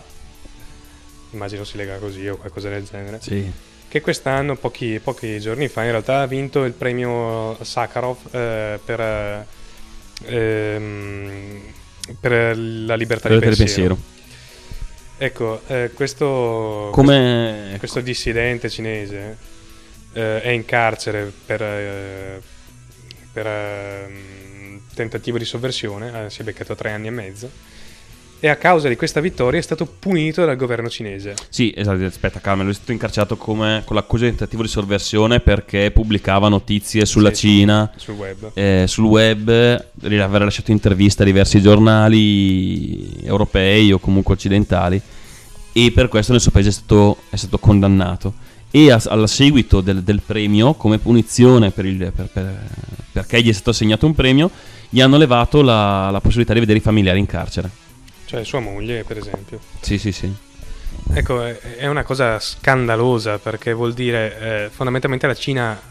[1.32, 3.52] immagino si lega così o qualcosa del genere, Sì.
[3.98, 9.00] Che quest'anno, pochi, pochi giorni fa, in realtà ha vinto il premio Sakharov eh, per,
[9.00, 9.46] eh,
[10.26, 11.62] ehm,
[12.20, 13.96] per la libertà di Per il pensiero.
[13.96, 14.16] pensiero.
[15.20, 17.76] Ecco, eh, questo, Come...
[17.80, 19.38] questo dissidente cinese
[20.14, 22.42] eh, è in carcere per, eh,
[23.34, 27.50] per ehm, tentativo di sovversione, eh, si è beccato tre anni e mezzo,
[28.40, 31.34] e a causa di questa vittoria è stato punito dal governo cinese.
[31.50, 35.40] Sì, esatto, aspetta, calma, lui è stato incarcerato come, con l'accusa di tentativo di sovversione
[35.40, 38.52] perché pubblicava notizie sulla Sì, Cina sul web.
[38.54, 45.02] eh, sul web, aver lasciato interviste a diversi giornali europei o comunque occidentali
[45.74, 48.34] e per questo nel suo paese è stato, è stato condannato.
[48.70, 52.60] E a, al seguito del, del premio, come punizione per il- per- per-
[53.12, 54.50] perché gli è stato assegnato un premio,
[54.90, 57.70] gli hanno levato la, la possibilità di vedere i familiari in carcere.
[58.28, 59.60] Cioè sua moglie per esempio.
[59.82, 60.32] Sì, sì, sì.
[61.14, 65.82] Ecco, è una cosa scandalosa perché vuol dire eh, fondamentalmente la Cina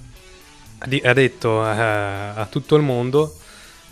[0.79, 3.35] ha detto a, a tutto il mondo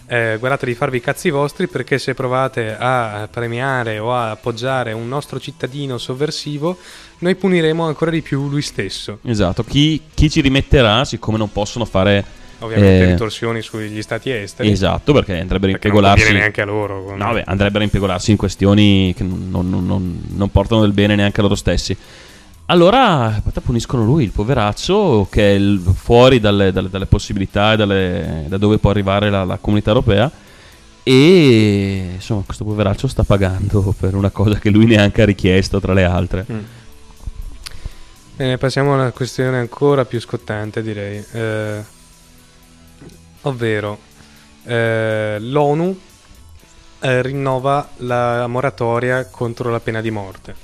[0.07, 4.93] eh, guardate di farvi i cazzi vostri perché se provate a premiare o a appoggiare
[4.93, 6.77] un nostro cittadino sovversivo
[7.21, 9.19] noi puniremo ancora di più lui stesso.
[9.23, 9.65] Esatto.
[9.65, 12.43] Chi, chi ci rimetterà, siccome non possono fare...
[12.61, 14.71] Ovviamente eh, ritorsioni sugli stati esteri.
[14.71, 17.15] Esatto, perché andrebbero a Perché non neanche a loro.
[17.17, 21.15] No, beh, andrebbero a impiegolarsi in questioni che non, non- non- non portano del bene
[21.15, 21.97] neanche a loro stessi.
[22.67, 28.45] Allora puniscono lui, il poveraccio, che è il- fuori dalle, dalle- dalle possibilità e dalle-
[28.49, 30.31] da dove può arrivare la, la comunità europea.
[31.03, 35.93] E insomma, questo poveraccio sta pagando per una cosa che lui neanche ha richiesto, tra
[35.93, 36.47] le altre.
[36.51, 36.59] Mm.
[38.37, 41.23] Bene, passiamo a una questione ancora più scottante, direi.
[41.33, 41.85] Eh,
[43.45, 43.99] ovvero,
[44.65, 45.99] eh, l'ONU
[47.01, 50.55] eh, rinnova la moratoria contro la pena di morte,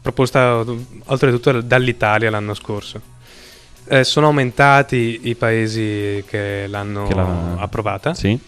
[0.00, 0.64] proposta
[1.06, 3.00] oltretutto dall'Italia l'anno scorso.
[3.90, 8.12] Eh, sono aumentati i paesi che l'hanno Che la- approvata.
[8.14, 8.38] Sì.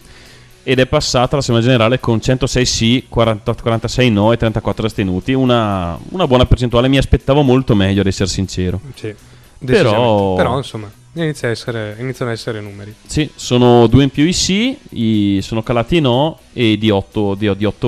[0.63, 5.33] Ed è passata l'Assemblea Generale con 106 sì, 40 46 no e 34 astenuti.
[5.33, 6.87] Una, una buona percentuale.
[6.87, 8.79] Mi aspettavo molto meglio, ad essere sincero.
[8.93, 9.15] Sì,
[9.65, 10.35] Però-.
[10.35, 12.93] Però, insomma, inizia a essere- iniziano ad essere numeri.
[13.05, 17.35] Sì, sono due in più i sì, i- sono calati i no e di 8,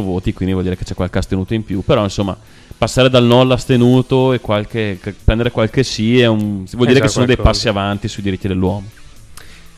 [0.02, 1.82] voti, quindi vuol dire che c'è qualche astenuto in più.
[1.84, 2.38] Però insomma,
[2.78, 7.02] passare dal no all'astenuto e qualche, che- prendere qualche sì è un, vuol È dire
[7.02, 8.88] che sono dei passi avanti sui diritti dell'uomo.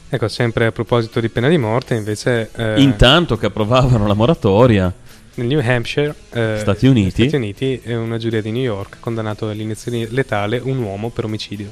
[0.10, 4.92] Ecco, sempre a proposito di pena di morte, invece eh, Intanto che approvavano la moratoria,
[5.36, 7.28] nel New Hampshire, eh, Stati Uniti.
[7.28, 11.72] Stati Uniti, una giuria di New York ha condannato all'iniezione letale un uomo per omicidio.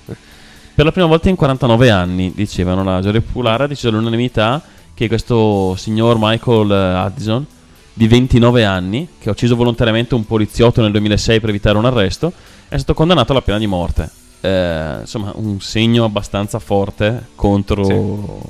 [0.76, 4.60] Per la prima volta in 49 anni, dicevano, la giuria popolare ha deciso all'unanimità
[4.96, 7.46] che questo signor Michael eh, Addison,
[7.94, 12.34] di 29 anni, che ha ucciso volontariamente un poliziotto nel 2006 per evitare un arresto,
[12.68, 14.10] è stato condannato alla pena di morte.
[14.42, 18.42] Eh, insomma, un segno abbastanza forte contro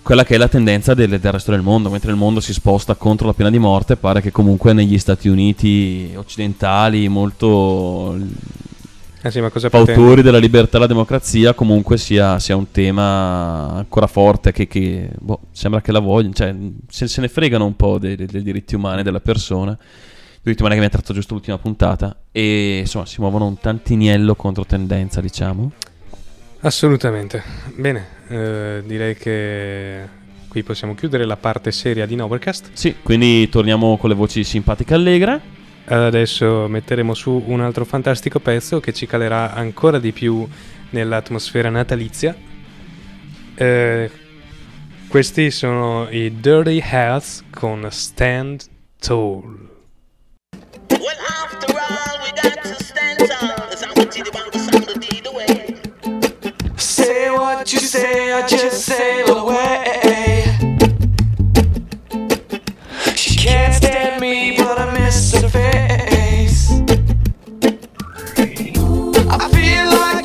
[0.00, 1.90] quella che è la tendenza del, del resto del mondo.
[1.90, 5.28] Mentre il mondo si sposta contro la pena di morte, pare che comunque negli Stati
[5.28, 8.16] Uniti occidentali molto
[9.20, 14.52] Eh sì, fautori della libertà e la democrazia comunque sia, sia un tema ancora forte
[14.52, 16.54] che, che, boh, sembra che la vogliono, cioè
[16.88, 19.76] se, se ne fregano un po' dei, dei- dei diritti umani della persona,
[20.40, 24.64] diritti umani che abbiamo trattato giusto l'ultima puntata e insomma si muovono un tantiniello contro
[24.64, 25.72] tendenza diciamo.
[26.60, 27.42] Assolutamente.
[27.74, 30.16] Bene, eh, direi che
[30.48, 32.70] qui possiamo chiudere la parte seria di Novercast.
[32.72, 35.40] Sì, quindi torniamo con le voci simpatiche e allegre.
[35.90, 40.46] Adesso metteremo su un altro fantastico pezzo che ci calerà ancora di più
[40.90, 42.36] nell'atmosfera natalizia.
[43.54, 44.10] Eh,
[45.08, 48.64] questi sono i Dirty Hats con Stand
[48.98, 49.66] Tall.
[56.76, 60.27] Say what you say, I just sail away.
[65.30, 66.70] Face.
[69.30, 70.24] I feel like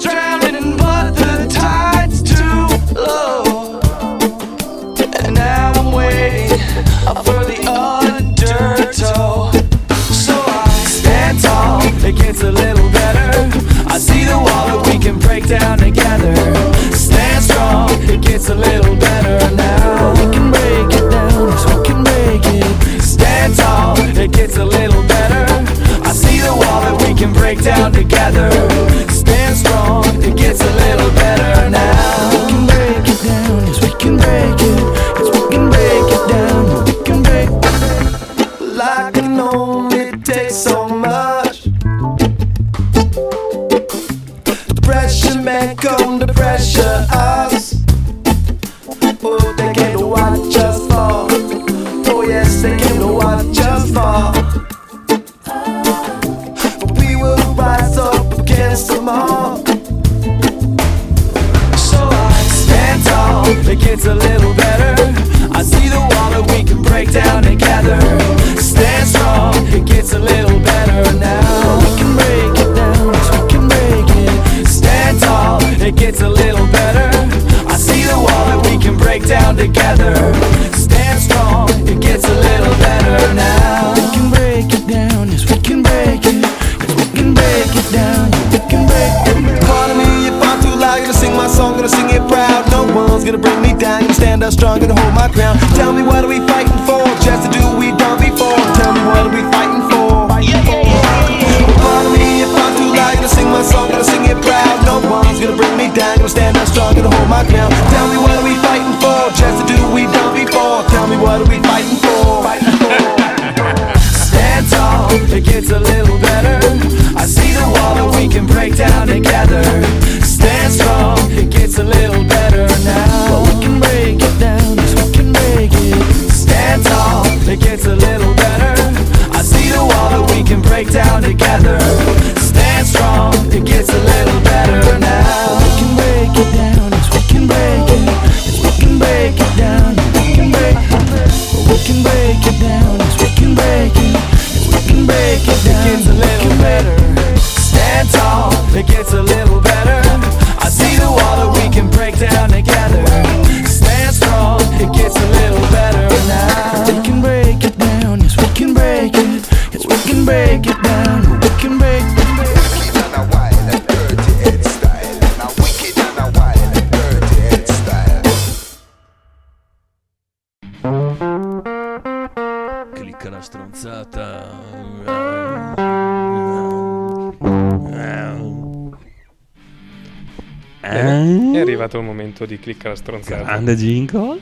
[180.89, 183.43] Bene, È arrivato il momento di cliccare la stronzata.
[183.43, 184.37] Grande jingle.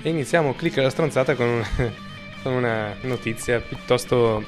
[0.00, 1.62] E iniziamo cliccare la stronzata con, un-
[2.42, 4.42] con una notizia piuttosto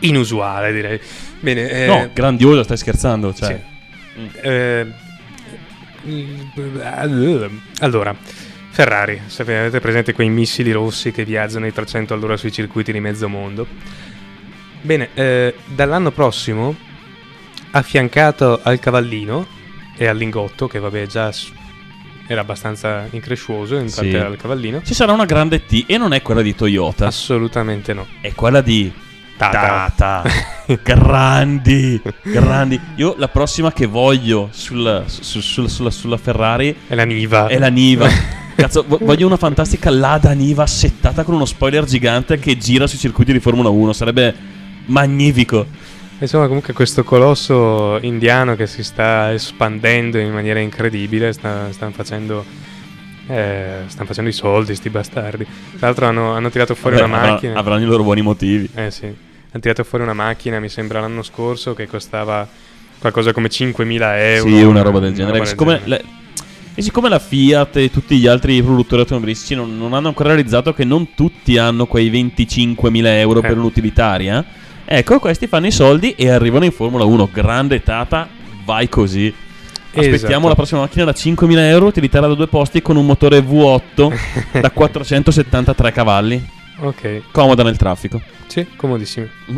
[0.00, 1.00] inusuale, direi.
[1.40, 3.34] Bene, eh, No, grandioso, stai scherzando.
[3.34, 3.60] Cioè.
[4.14, 4.30] Sì.
[4.40, 4.86] Eh,
[7.78, 8.14] allora,
[8.70, 13.00] Ferrari, sapete, avete presente quei missili rossi che viaggiano ai 300 all'ora sui circuiti di
[13.00, 13.66] mezzo mondo?
[14.80, 16.74] Bene, eh, dall'anno prossimo,
[17.72, 19.46] affiancato al cavallino
[19.96, 21.32] e al lingotto, che vabbè già
[22.28, 23.96] era abbastanza increscioso in Sì.
[24.00, 27.92] parte al cavallino, Ci sarà una grande T e non è quella di Toyota, assolutamente
[27.94, 28.06] no.
[28.20, 28.92] è quella di
[29.36, 29.92] Tata.
[29.94, 30.30] Tata.
[30.82, 32.80] grandi, grandi.
[32.96, 37.46] Io la prossima che voglio sul- su- sul- sulla, sulla Ferrari È la Niva.
[37.46, 38.08] è la Niva.
[38.56, 42.98] Cazzo, vo- voglio una fantastica Lada Niva settata con uno spoiler gigante che gira sui
[42.98, 43.92] circuiti di Formula 1.
[43.92, 44.34] Sarebbe
[44.86, 45.66] magnifico.
[46.18, 52.44] Insomma, comunque questo colosso indiano che si sta espandendo in maniera incredibile, sta- stanno facendo...
[53.26, 55.44] eh, stanno facendo i soldi, sti bastardi.
[55.76, 57.54] Tra l'altro hanno, hanno tirato fuori Vabbè, una avrà- macchina.
[57.54, 58.68] avranno i loro buoni motivi.
[58.74, 59.04] Eh sì.
[59.04, 62.48] Hanno tirato fuori una macchina, mi sembra l'anno scorso, che costava
[62.98, 64.48] qualcosa come 5.000 euro.
[64.48, 65.32] Sì, una roba del genere.
[65.32, 66.02] roba del siccome, genere.
[66.02, 66.14] le-
[66.78, 70.72] e siccome la Fiat e tutti gli altri produttori automobilistici non, non hanno ancora realizzato
[70.74, 73.46] che non tutti hanno quei 25.000 euro Eh.
[73.48, 74.44] per un'utilitaria,
[74.86, 77.28] ecco, questi fanno i soldi e arrivano in Formula 1.
[77.32, 78.28] Grande Tata,
[78.64, 79.32] vai così.
[79.98, 80.48] Aspettiamo Esatto.
[80.48, 84.70] la prossima macchina da 5.000 euro, utilitaria da due posti con un motore V8 da
[84.70, 86.48] 473 cavalli.
[86.78, 88.20] Ok, Comoda nel traffico.
[88.46, 89.26] sì, comodissimo.
[89.50, 89.56] Mm.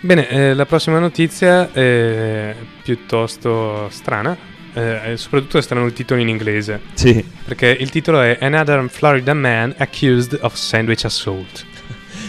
[0.00, 4.34] Bene, eh, la prossima notizia è piuttosto strana.
[4.72, 6.80] eh, soprattutto è strano il titolo in inglese.
[6.94, 7.22] Sì.
[7.44, 11.64] Perché il titolo è Another Florida Man Accused of Sandwich Assault.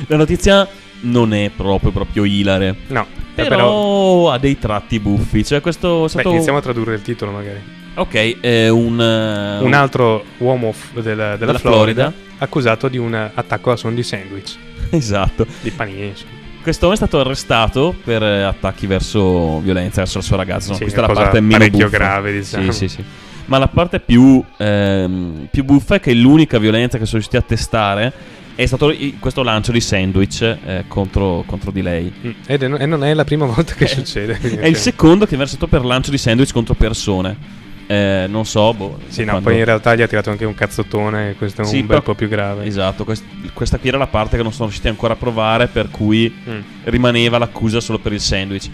[0.07, 0.67] La notizia
[1.03, 2.75] non è proprio, proprio ilare.
[2.87, 4.31] No, eh, Però, però...
[4.31, 5.43] ha dei tratti buffi.
[5.45, 6.29] Cioè, questo è Beh, stato.
[6.29, 7.59] iniziamo a tradurre il titolo magari.
[7.95, 8.99] Ok, è un.
[8.99, 12.13] eh, Un altro uomo f- della, della Della Florida, Florida.
[12.39, 14.55] accusato di un attacco a suon di sandwich,
[14.89, 15.45] Esatto.
[15.61, 16.07] di panini.
[16.07, 16.31] insomma.
[16.63, 20.69] Quest'uomo è stato arrestato per eh, attacchi verso violenza verso la sua ragazza.
[20.69, 21.97] No, Sì, questa è la parte meno parecchio buffa.
[21.97, 22.71] grave, diciamo.
[22.71, 23.03] Sì, sì, sì.
[23.45, 27.41] Ma la parte più, ehm, più buffa è che l'unica violenza che sono riusciti a
[27.45, 28.13] testare
[28.55, 32.11] è stato questo lancio di sandwich eh, contro, contro di lei.
[32.25, 34.37] Mm, Ed è- e non è la prima volta che Eh, succede.
[34.39, 37.61] È il secondo che viene stato per lancio di sandwich contro persone.
[37.85, 38.99] Eh, non so, boh.
[39.07, 41.69] Sì, no, quando- poi in realtà gli ha tirato anche un cazzottone questo è un
[41.69, 42.65] Sì, bel però- po' più grave.
[42.65, 45.89] Esatto, quest- questa qui era la parte che non sono riusciti ancora a provare, per
[45.89, 46.59] cui Mm.
[46.85, 48.69] rimaneva l'accusa solo per il sandwich.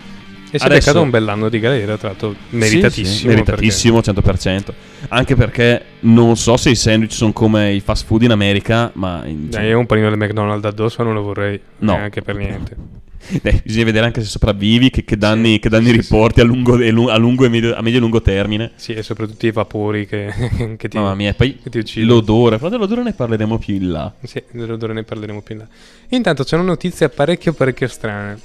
[0.52, 3.06] E si è Adesso- beccato un bell'anno di galera, tra l'altro meritatissimo.
[3.08, 4.74] Sì, sì, meritatissimo, 100%.
[5.10, 9.24] Anche perché non so se i sandwich sono come i fast food in America, ma
[9.26, 11.94] in- perché- Dai, io un panino del McDonald's addosso non lo vorrei No.
[11.94, 12.76] neanche per niente.
[13.44, 16.44] Eh, bisogna vedere anche se sopravvivi, che, che danni, Sì, che danni sì, riporti a,
[16.46, 18.72] lungo, lu- a lungo e medio, a medio e lungo termine.
[18.76, 20.34] Sì, e soprattutto i vapori che,
[20.78, 21.60] che ti, Mamma mia, poi
[21.96, 24.12] l'odore, però dell'odore ne parleremo più in là.
[24.24, 25.68] Sì, dell'odore ne parleremo più in là.
[26.16, 28.40] Intanto c'è una notizia parecchio parecchio strana.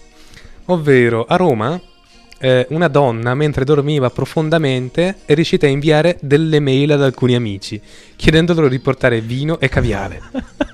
[0.66, 1.80] Ovvero, a Roma,
[2.39, 7.80] eh, una donna, mentre dormiva profondamente, è riuscita a inviare delle mail ad alcuni amici,
[8.16, 10.20] chiedendo loro di portare vino e caviale.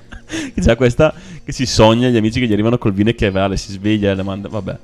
[0.55, 3.57] Già questa che si sogna, gli amici che gli arrivano col vino e che vale,
[3.57, 4.77] si sveglia e le manda, vabbè.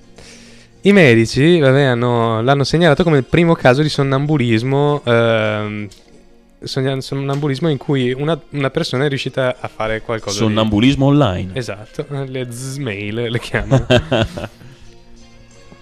[0.82, 5.02] I medici vabbè, hanno- l'hanno segnalato come il primo caso di sonnambulismo,
[6.64, 11.54] sogna- sonnambulismo in cui una, una persona è riuscita a fare qualcosa Sonnambulismo online.
[11.54, 11.60] di...
[11.60, 13.86] Esatto, le z-mail le chiamano.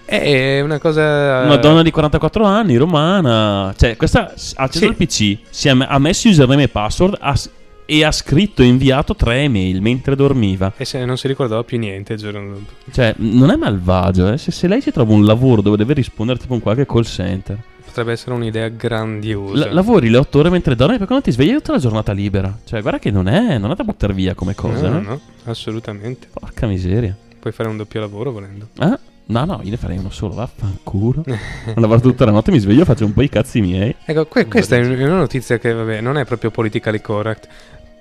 [0.06, 1.41] È una cosa...
[1.45, 3.74] Una donna di 44 anni, romana.
[3.76, 4.91] Cioè, questa ha acceso Sì.
[4.91, 7.36] il PC, si è ha messo username e password, ha,
[7.86, 10.74] e ha scritto e inviato tre email mentre dormiva.
[10.78, 12.72] E se non si ricordava più niente il giorno dopo.
[12.91, 14.38] Cioè, non è malvagio, eh.
[14.38, 17.58] se, se lei si trova un lavoro dove deve rispondere tipo in qualche call center,
[17.86, 19.66] Potrebbe essere un'idea grandiosa.
[19.68, 22.53] la- lavori le otto ore mentre dormi, poi quando ti svegli tutta la giornata libera.
[22.66, 25.01] Cioè, guarda che non è, non è da buttare via come cosa, no, eh.
[25.01, 26.28] no, no, assolutamente.
[26.34, 27.16] Porca miseria.
[27.39, 28.68] Puoi fare un doppio lavoro volendo.
[28.80, 28.99] Ah?
[29.28, 31.24] No, no, io ne farei uno solo, vaffanculo.
[31.26, 33.96] Ho lavorato tutta la notte, mi sveglio, faccio un po' i cazzi miei.
[34.06, 37.48] Ecco, que- questa è un- una notizia che, vabbè, non è proprio politically correct,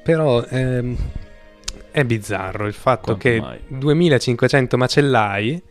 [0.03, 0.97] però ehm,
[1.91, 3.59] è bizzarro il fatto Quanto che mai?
[3.69, 5.63] 2500 macellai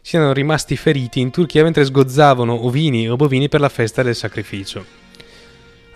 [0.00, 4.84] siano rimasti feriti in Turchia mentre sgozzavano ovini o bovini per la festa del sacrificio.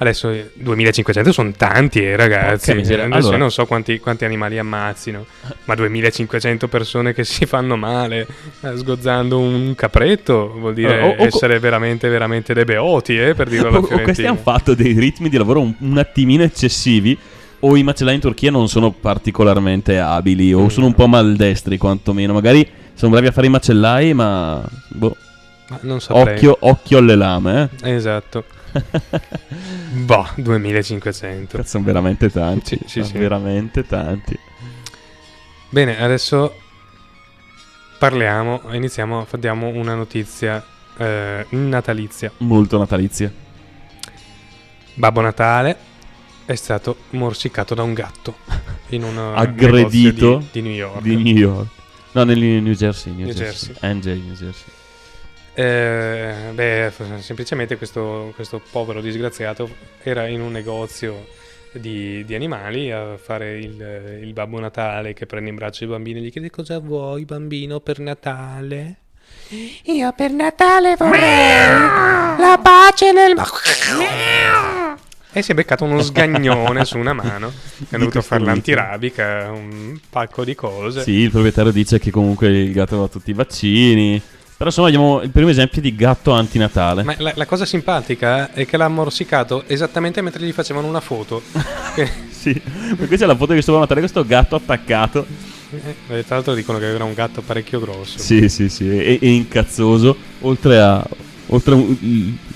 [0.03, 2.70] Adesso eh, 2500 sono tanti, eh, ragazzi.
[2.70, 5.26] Adesso Allora- io non so quanti, quanti animali ammazzino,
[5.64, 8.26] ma 2500 persone che si fanno male
[8.62, 13.34] eh, sgozzando un capretto vuol dire Eh, o- o- essere veramente, veramente dei beoti, eh,
[13.34, 16.42] per dirlo alla O, o questi hanno fatto dei ritmi di lavoro un, un attimino
[16.44, 17.16] eccessivi.
[17.62, 20.66] O i macellai in Turchia non sono particolarmente abili, o Mm.
[20.68, 22.32] sono un po' maldestri, quantomeno.
[22.32, 24.64] Magari sono bravi a fare i macellai, ma.
[24.88, 25.14] Boh,
[25.68, 26.36] Ma non saprei.
[26.36, 27.90] occhio, occhio alle lame, eh.
[27.92, 28.44] Esatto.
[30.05, 31.57] boh, 2500.
[31.57, 32.77] Cazzo, sono veramente tanti.
[32.77, 33.18] Sì, sì, sono sì.
[33.18, 34.39] veramente tanti.
[35.68, 36.55] Bene, adesso
[37.99, 40.64] parliamo, iniziamo, diamo una notizia
[40.97, 42.31] eh, natalizia.
[42.39, 43.33] Molto natalizia.
[44.95, 45.77] Babbo Natale
[46.45, 48.37] è stato morsicato da un gatto
[48.91, 51.03] in un eh, Aggredito di, di New York.
[51.03, 51.68] Di New York.
[52.12, 53.12] No, nel New Jersey.
[53.12, 53.75] New, New Jersey.
[53.75, 53.95] Jersey.
[53.95, 54.73] NJ, New Jersey.
[55.61, 59.69] Eh, beh, semplicemente questo, questo povero disgraziato
[60.03, 61.27] era in un negozio
[61.73, 66.21] di, di animali a fare il, il Babbo Natale che prende in braccio i bambini
[66.21, 68.97] e gli chiede cosa vuoi bambino per Natale?
[69.85, 71.69] Io per Natale vorrei
[72.39, 73.35] la pace nel
[75.33, 77.49] E si è beccato uno sgagnone su una mano.
[77.79, 81.03] È venuto a questo fare l'antirabica, un pacco di cose.
[81.03, 84.23] Sì, il proprietario dice che comunque il gatto aveva tutti i vaccini.
[84.61, 87.03] Però insomma abbiamo il primo esempio di gatto antinatale.
[87.03, 91.41] Ma la, la cosa simpatica è che l'ha morsicato esattamente mentre gli facevano una foto.
[92.41, 92.53] Sì,
[92.97, 95.27] perché c'è la foto che sto Natale questo gatto attaccato.
[96.09, 98.19] eh, tra l'altro dicono che era un gatto parecchio grosso.
[98.19, 101.07] Sì, sì, sì, e, e incazzoso, oltre a
[101.49, 101.79] oltre, a-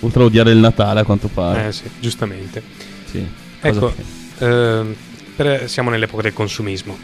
[0.01, 1.69] oltre a odiare il Natale a quanto pare.
[1.69, 2.63] Eh sì, giustamente.
[3.11, 3.27] Sì.
[3.61, 3.95] Ecco,
[4.39, 4.95] ehm,
[5.37, 6.99] per- siamo nell'epoca del consumismo.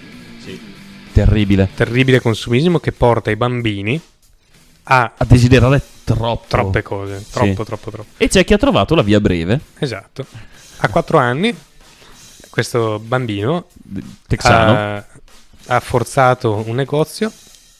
[1.12, 1.68] terribile.
[1.74, 4.00] Terribile consumismo che porta i bambini
[4.84, 6.44] a A desiderare troppo.
[6.48, 7.24] troppe cose.
[7.30, 8.08] Troppo, troppo, troppo.
[8.16, 10.24] E c'è chi ha trovato la via breve, Esatto.
[10.78, 11.54] A quattro anni
[12.48, 13.66] questo bambino
[14.26, 14.72] texano.
[14.96, 15.06] ha,
[15.66, 17.30] ha forzato un negozio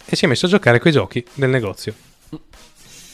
[0.05, 1.95] e si è messo a giocare coi giochi del negozio.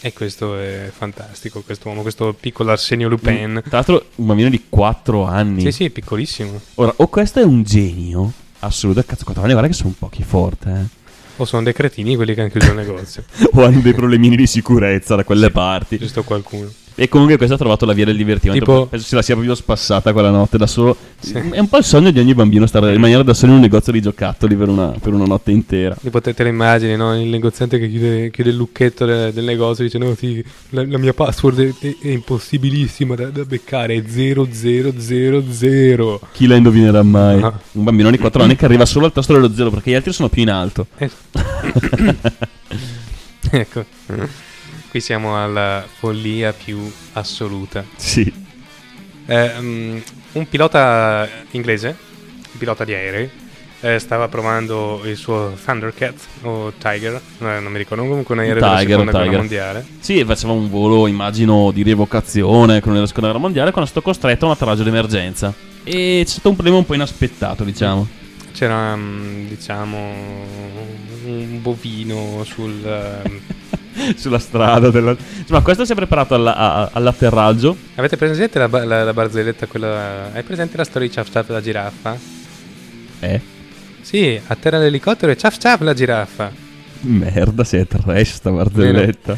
[0.03, 3.61] E questo è fantastico, questo uomo, questo piccolo Arsenio Lupin.
[3.63, 5.63] Tra l'altro un bambino di 4 anni.
[5.63, 6.61] Sì, sì, piccolissimo.
[6.75, 8.31] Ora, o questo è un genio
[8.61, 11.05] assoluto, cazzo, 4 anni guarda che sono pochi forte, eh.
[11.39, 13.25] O sono dei cretini quelli che hanno chiuso il negozio.
[13.53, 15.99] o hanno dei problemini di sicurezza da quelle parti.
[15.99, 16.71] Giusto qualcuno.
[16.99, 18.65] E comunque questo ha trovato la via del divertimento.
[18.65, 20.97] Tipo- Penso se la sia proprio spassata quella notte da solo.
[21.19, 21.35] Sì.
[21.35, 23.93] È un po' il sogno di ogni bambino stare rimanere da solo in un negozio
[23.93, 25.95] di giocattoli per una, per una notte intera.
[26.01, 27.15] Tipo te, te le immagini, no?
[27.21, 30.87] Il negoziante che chiude, chiude il lucchetto de- del negozio e dice no, sì, la,
[30.87, 36.19] la mia password è, è- è impossibilissima da, da beccare, è 0000.
[36.33, 37.43] Chi la indovinerà mai?
[37.43, 37.53] Ah.
[37.73, 40.15] Un bambino di 4 anni che arriva solo al tasto dello zero perché gli altri
[40.15, 40.87] sono più in alto.
[40.97, 41.11] Eh.
[43.51, 43.85] ecco,
[44.97, 47.85] qui siamo alla follia più assoluta.
[47.97, 48.33] Sì.
[49.27, 49.99] Eh, mm,
[50.33, 51.95] un pilota inglese,
[52.53, 53.29] un pilota di aerei,
[53.81, 57.21] eh, stava provando il suo Thundercat o Tiger, eh,
[57.61, 59.87] non mi ricordo, comunque un aereo della Tiger, seconda guerra mondiale.
[59.99, 64.07] Sì, faceva un volo, immagino, di rievocazione con la seconda guerra mondiale quando è stato
[64.07, 65.53] costretto a un atterraggio d'emergenza.
[65.85, 68.09] E c'è stato un problema un po' inaspettato, diciamo.
[68.55, 69.99] C'era, mm, diciamo,
[71.27, 73.45] un bovino sul...
[74.17, 75.17] Sulla strada della...
[75.39, 77.77] Insomma, questo si è preparato alla- a- all'atterraggio.
[77.97, 80.31] Avete presente la, la- la barzelletta, quella...
[80.33, 82.19] Hai presente la storia di Ciaf Ciaf la giraffa?
[83.21, 83.41] Eh?
[84.01, 86.53] Sì, atterra l'elicottero e Ciaf Ciaf la giraffa.
[87.01, 89.37] Merda, se è trash sta barzelletta.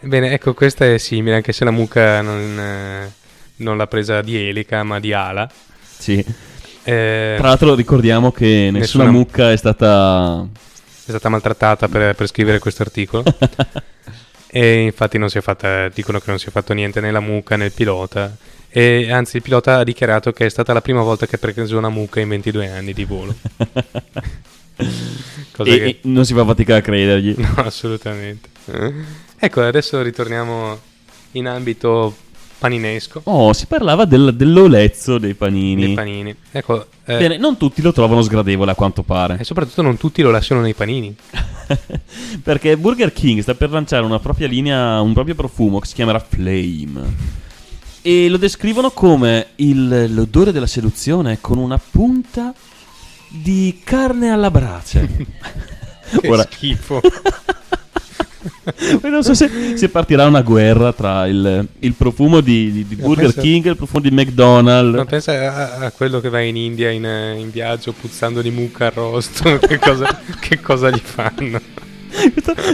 [0.00, 3.10] Bene, ecco, questa è simile, anche se la mucca non, eh,
[3.56, 5.48] non l'ha presa di elica, ma di ala.
[5.98, 6.24] Sì.
[6.84, 10.46] Eh, Tra l'altro ricordiamo che nessuna, Nessuna- mucca è stata...
[11.06, 13.24] è stata maltrattata per, per scrivere questo articolo.
[14.48, 17.20] e infatti non si è fatta, dicono che non si è fatto niente né la
[17.20, 18.34] mucca né il pilota.
[18.68, 21.78] E anzi, il pilota ha dichiarato che è stata la prima volta che ha preso
[21.78, 23.34] una mucca in 22 anni di volo.
[25.52, 27.34] Cosa e, che- e non si fa fatica a credergli.
[27.40, 28.50] No, assolutamente.
[29.38, 30.78] Ecco, adesso ritorniamo
[31.32, 32.14] in ambito
[32.58, 35.84] paninesco Oh, si parlava del- dell'olezzo dei panini.
[35.86, 36.34] dei panini.
[36.50, 39.36] Ecco, eh, Bene, non tutti lo trovano sgradevole a quanto pare.
[39.38, 41.14] e soprattutto non tutti lo lasciano nei panini.
[42.42, 46.18] Perché Burger King sta per lanciare una propria linea, un proprio profumo che si chiamerà
[46.20, 47.34] Flame.
[48.02, 52.54] E lo descrivono come il- l'odore della seduzione con una punta
[53.28, 55.08] di carne alla brace.
[56.20, 57.00] Che Ora, schifo.
[59.00, 62.96] poi non so se, se partirà una guerra tra il, il profumo di, di- di
[62.96, 64.96] Burger pensa- King e il profumo di McDonald's.
[64.96, 65.32] Ma pensa
[65.80, 67.04] a, a quello che va in India in,
[67.38, 69.58] in viaggio puzzando di mucca arrosto.
[69.66, 71.60] che, cosa, che cosa gli fanno?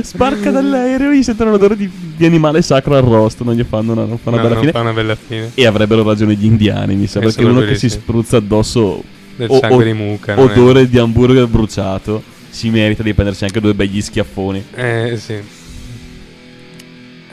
[0.03, 3.45] Sbarca dall'aereo e gli sentono l'odore di, di animale sacro arrosto.
[3.45, 4.73] Non gli fanno una, non fa una No, bella non fine.
[4.73, 5.51] fa una bella fine.
[5.55, 9.03] E avrebbero ragione gli indiani, mi sa, Eh, perché uno che si spruzza addosso
[9.37, 10.35] Del o- sangue o- di mucca.
[10.35, 14.63] non è- odore di hamburger bruciato si merita di prendersi anche due begli schiaffoni.
[14.75, 15.37] Eh, sì.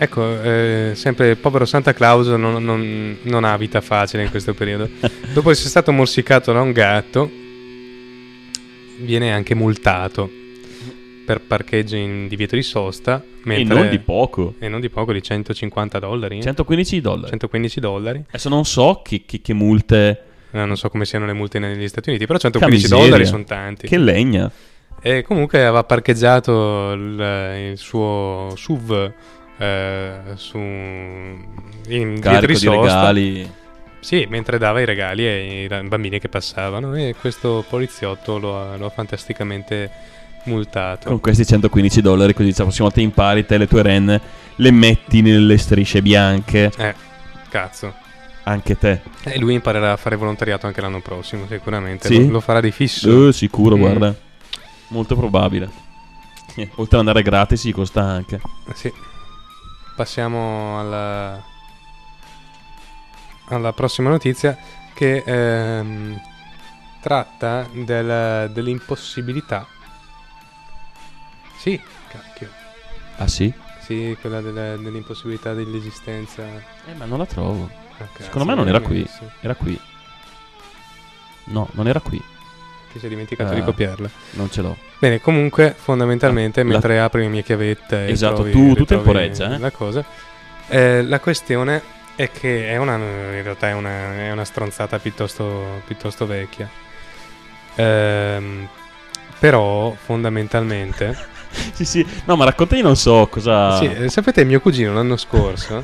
[0.01, 4.53] Ecco, eh, sempre il povero Santa Claus non, non- non ha vita facile in questo
[4.53, 4.87] periodo.
[5.33, 7.29] Dopo essere stato morsicato da un gatto,
[9.01, 10.29] viene anche multato
[11.25, 13.21] per parcheggio in divieto di sosta.
[13.43, 14.55] mentre- E non di poco.
[14.59, 16.41] E non di poco, di 150 dollari.
[16.41, 17.27] 115 dollari.
[17.29, 18.23] 115 dollari.
[18.29, 20.23] Adesso non so che, che- che multe.
[20.51, 23.03] Eh, non so come siano le multe negli Stati Uniti, però 115 miseria.
[23.05, 23.87] dollari sono tanti.
[23.87, 24.49] Che legna.
[25.01, 29.13] E comunque aveva parcheggiato il, il suo SUV
[29.59, 33.51] eh, su in Carico di regali.
[33.99, 38.85] Sì, mentre dava i regali ai bambini che passavano e questo poliziotto lo ha, lo
[38.85, 39.89] ha fantasticamente
[40.45, 41.09] multato.
[41.09, 44.21] Con questi 115 dollari, così la prossima volta impari te le tue renne,
[44.55, 46.71] le metti nelle strisce bianche.
[46.77, 46.95] Eh,
[47.49, 47.93] cazzo.
[48.43, 49.01] Anche te.
[49.25, 52.07] E lui imparerà a fare volontariato anche l'anno prossimo, sicuramente.
[52.07, 52.25] Sì?
[52.25, 53.27] Lo, lo farà di fisso.
[53.27, 53.79] Eh, sicuro, Mm.
[53.79, 54.15] guarda.
[54.87, 55.69] Molto probabile.
[56.55, 58.39] Eh, Oltre ad andare gratis, costa anche.
[58.73, 58.91] Sì.
[60.03, 61.43] Passiamo alla,
[63.49, 64.57] alla prossima notizia
[64.93, 66.17] che ehm,
[67.01, 69.67] tratta del- dell'impossibilità.
[71.57, 71.77] Sì,
[72.07, 72.49] cacchio.
[73.17, 73.53] Ah, sì?
[73.81, 76.43] Sì, quella del- dell'impossibilità dell'esistenza.
[76.85, 77.69] Eh, ma non la trovo.
[77.97, 79.05] Ah, Secondo me non era qui.
[79.41, 79.77] Era qui.
[81.47, 82.23] No, non era qui.
[82.99, 83.55] Ti sei dimenticato Ah.
[83.55, 84.09] di copiarla.
[84.31, 84.75] Non ce l'ho.
[84.97, 89.55] Bene, comunque, fondamentalmente, Ah, la- mentre apri le mie chiavette Esatto, trovi- tu- tu temporeggia,
[89.55, 89.57] eh.
[89.57, 90.03] la cosa,
[90.67, 91.81] eh, la questione
[92.15, 96.69] è che è una, in realtà è una, è una stronzata piuttosto, piuttosto vecchia.
[97.75, 98.67] Ehm,
[99.39, 101.37] però, fondamentalmente,
[101.73, 102.05] Sì, sì.
[102.25, 103.77] No, ma raccontami, non so cosa.
[103.77, 105.83] sì, eh, sapete, mio cugino l'anno scorso,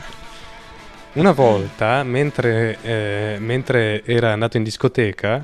[1.14, 5.44] una volta, mentre, eh, mentre era andato in discoteca,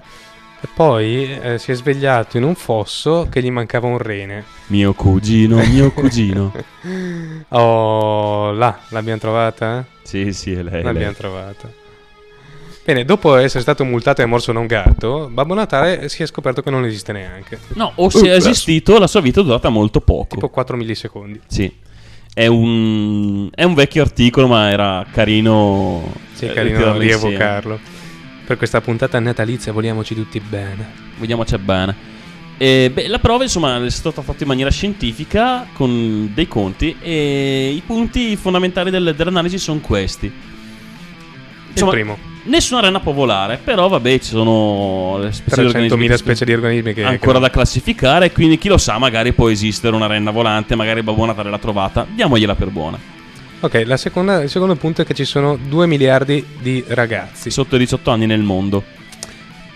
[0.73, 4.43] poi eh, si è svegliato in un fosso che gli mancava un rene.
[4.67, 6.53] Mio cugino, mio cugino.
[7.53, 9.85] Oh, là, l'abbiamo trovata?
[10.03, 10.81] sì, sì, è lei.
[10.81, 11.15] L'abbiamo lei.
[11.15, 11.69] trovata.
[12.83, 16.61] Bene, dopo essere stato multato e morso da un gatto, Babbo Natale si è scoperto
[16.63, 17.59] che non esiste neanche.
[17.73, 20.35] No, o se è esistito, la sua vita è durata molto poco.
[20.35, 21.41] Tipo 4 millisecondi.
[21.45, 21.71] Sì.
[22.33, 26.11] È un, è un vecchio articolo, ma era carino.
[26.33, 27.79] Sì, eh, carino rievocarlo.
[28.45, 30.89] Per questa puntata natalizia vogliamoci tutti bene.
[31.17, 31.95] Vediamoci bene.
[32.57, 36.95] E, beh, la prova, insomma, è stata fatta in maniera scientifica con dei conti.
[37.01, 40.31] E i punti fondamentali del- dell'analisi sono questi.
[41.69, 45.91] Insomma, Il primo, Nessuna renna può volare, però vabbè, ci sono le specie di 300.000
[45.91, 47.03] organismi specie di organismi che...
[47.03, 48.31] ancora che- da classificare.
[48.31, 52.05] Quindi chi lo sa, magari può esistere una renna volante, magari Babbo Natale l'ha trovata.
[52.09, 52.97] Diamogliela per buona.
[53.63, 57.51] Ok, la seconda- il secondo punto è che ci sono 2 miliardi di ragazzi.
[57.51, 58.83] Sotto i 18 anni nel mondo.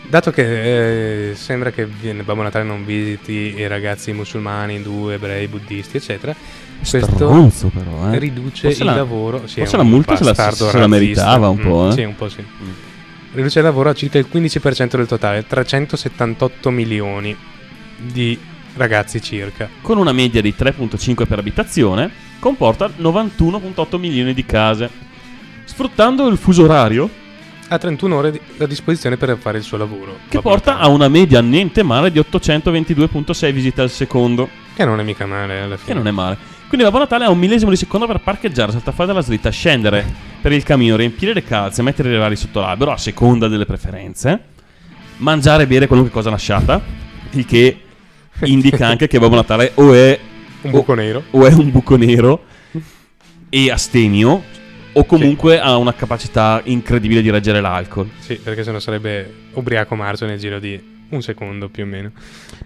[0.08, 5.48] Dato che eh, sembra che viene- Babbo Natale non visiti i ragazzi musulmani, indù, ebrei,
[5.48, 6.36] buddisti, eccetera,
[6.78, 8.20] questo Stronzo però, eh.
[8.20, 9.48] riduce Forse il la- lavoro.
[9.48, 11.94] Sì, forse è la un multa se la- se la meritava un po', Mm, eh.
[11.94, 12.44] Sì, un po' sì.
[13.34, 17.36] Riduce il lavoro a circa il 15% del totale, 378 milioni
[17.98, 18.38] di
[18.76, 19.70] ragazzi circa.
[19.82, 22.10] Con una media di 3.5 per abitazione,
[22.40, 24.90] comporta 91.8 milioni di case.
[25.66, 27.10] Sfruttando il fuso orario,
[27.68, 30.18] Ha 31 ore a disposizione per fare il suo lavoro.
[30.30, 35.04] che porta a una media niente male di 822.6 visite al secondo, Che non è
[35.04, 35.96] mica male alla che fine.
[35.96, 36.38] non è male.
[36.68, 40.06] Quindi Babbo Natale ha un millesimo di secondo per parcheggiare, saltare dalla slitta, scendere
[40.42, 44.40] per il camino, riempire le calze, mettere i regali sotto l'albero a seconda delle preferenze,
[45.18, 46.80] mangiare e bere qualunque cosa lasciata,
[47.32, 47.80] il che
[48.46, 50.20] indica anche che Babbo Natale o è
[50.64, 51.24] Un buco nero.
[51.32, 52.44] o è un buco nero
[53.50, 54.44] e astemio
[54.94, 58.10] o comunque ha una capacità incredibile di reggere l'alcol.
[58.20, 62.12] Sì, perché sennò sarebbe ubriaco marzo nel giro di un secondo più o meno.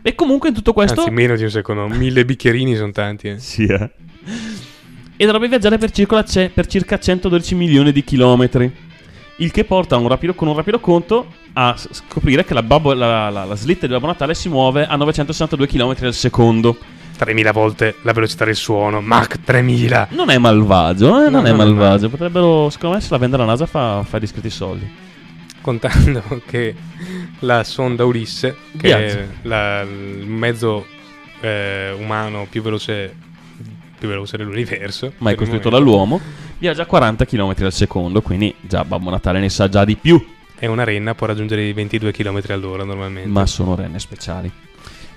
[0.02, 1.88] E comunque in tutto questo Anzi, meno di un secondo.
[1.88, 3.30] Mille bicchierini sono tanti.
[3.30, 3.40] Eh.
[3.40, 3.90] Sì, eh.
[5.18, 8.72] e dovrebbe viaggiare per circa, per circa 112 milioni di chilometri.
[9.38, 12.94] Il che porta a un rapido- con un rapido conto a scoprire che la, babbo-
[12.94, 16.78] la- la- la slitta di Babbo Natale si muove a 962 km al secondo.
[17.18, 19.02] 3000 volte la velocità del suono.
[19.02, 20.08] Mach 3000.
[20.12, 21.30] Non è malvagio, eh?
[21.30, 22.08] non No, è no, no, malvagio.
[22.10, 24.90] Potrebbero, secondo me, se la vende la NASA fa, fa discreti soldi.
[25.62, 26.74] Contando che
[27.40, 29.18] la sonda Ulisse, che Viaggia.
[29.20, 30.86] è la- il mezzo
[31.42, 33.14] eh, umano più veloce,
[34.00, 36.20] più veloce dell'universo, Ma è per il costruito dall'uomo.
[36.58, 40.26] Viaggia a 40 km al secondo, quindi già Babbo Natale ne sa già di più.
[40.60, 43.30] E una renna può raggiungere i 22 km all'ora normalmente.
[43.30, 44.52] Ma sono renne speciali.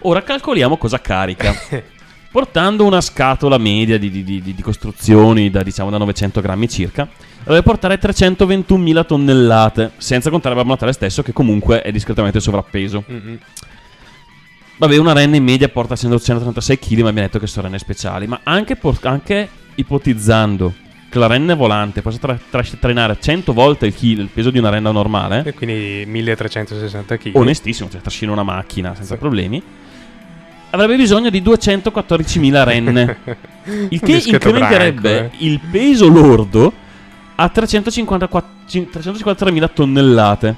[0.03, 1.53] Ora calcoliamo cosa carica.
[2.33, 7.07] Portando una scatola media di, di- di- di- costruzioni da, diciamo, da 900 grammi circa,
[7.45, 13.05] deve portare 321.000 tonnellate, senza contare Babbo Natale stesso che comunque è discretamente sovrappeso.
[13.11, 13.39] Mm-mm.
[14.79, 18.27] Vabbè, una renna in media porta 136 kg, ma abbiamo detto che sono renne speciali.
[18.27, 20.73] Ma anche, por- anche ipotizzando
[21.13, 24.59] che la renna volante possa tra- tra- trainare 100 volte il, chilo- il peso di
[24.59, 27.37] una renna normale, E quindi 1360 kg.
[27.37, 29.21] onestissimo, cioè trascina una macchina senza Sì.
[29.21, 29.63] problemi,
[30.71, 33.17] avrebbe bisogno di 214.000 renne.
[33.91, 35.47] Il che incrementerebbe branco, eh.
[35.47, 36.73] il peso lordo
[37.35, 40.55] a 354 353.000 tonnellate.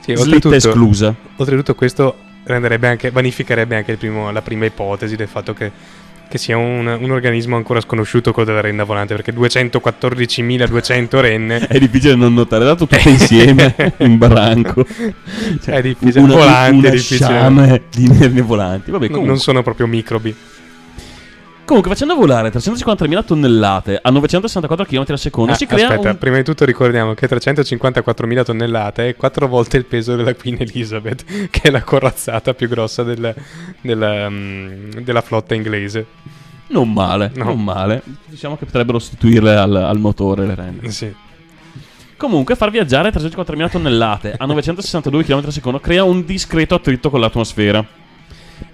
[0.00, 1.14] Sì, oltretutto, esclusa.
[1.36, 5.70] oltretutto questo renderebbe anche, vanificherebbe anche il primo- la prima ipotesi del fatto che,
[6.28, 11.78] che sia un, un organismo ancora sconosciuto quello della renna volante, perché 214.200 renne È
[11.78, 14.84] difficile non notare, dato tutte insieme in branco.
[15.62, 17.82] Cioè, È difficile, Una, volanti, una è difficile.
[17.90, 18.90] di nervi volanti.
[18.90, 20.34] Vabbè, comunque, non sono proprio microbi.
[21.68, 26.18] Comunque, facendo volare 350.000 tonnellate a 964 km al secondo, Ah, si crea aspetta, un...
[26.18, 31.24] prima di tutto ricordiamo che 354.000 tonnellate è quattro volte il peso della Queen Elizabeth,
[31.50, 33.34] che è la corazzata più grossa del-
[33.82, 36.06] della, mm, della flotta inglese.
[36.68, 37.44] Non male, No.
[37.44, 38.02] non male.
[38.26, 40.90] Diciamo che potrebbero sostituirle al, al motore le renne.
[40.90, 41.14] Sì.
[42.16, 47.20] Comunque, far viaggiare 350.000 tonnellate a 962 km al secondo crea un discreto attrito con
[47.20, 47.84] l'atmosfera.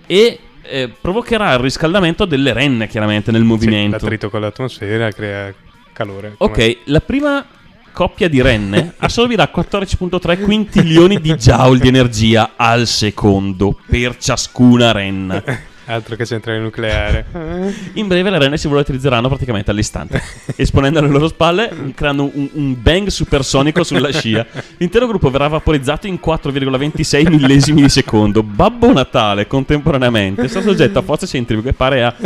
[0.07, 3.97] E eh, provocherà il riscaldamento delle renne, chiaramente, nel Sì, movimento.
[3.97, 5.53] l'attrito con l'atmosfera crea
[5.93, 6.35] calore.
[6.39, 7.45] Ok, la prima
[7.93, 15.43] coppia di renne assorbirà 14.3 quintilioni di joule di energia al secondo per ciascuna renna.
[15.87, 17.27] Altro che centrale nucleare.
[17.95, 20.23] In breve le renne si volatilizeranno praticamente all'istante,
[20.57, 24.47] esponendo alle loro spalle, creando un, un bang supersonico sulla scia.
[24.79, 28.43] L'intero gruppo verrà vaporizzato in 4,26 millesimi di secondo.
[28.43, 32.15] Babbo Natale, contemporaneamente, sta soggetto a forze centrifughe pare a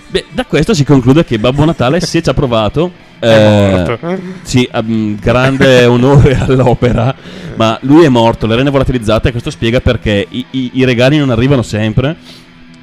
[0.08, 4.00] Beh, da questo si conclude che Babbo Natale, se ci ha provato, È eh, morto.
[4.42, 7.14] Sì, um, grande onore all'opera,
[7.56, 11.30] ma lui è morto, le renne volatilizzate, questo spiega perché i, i- i regali non
[11.30, 12.16] arrivano sempre.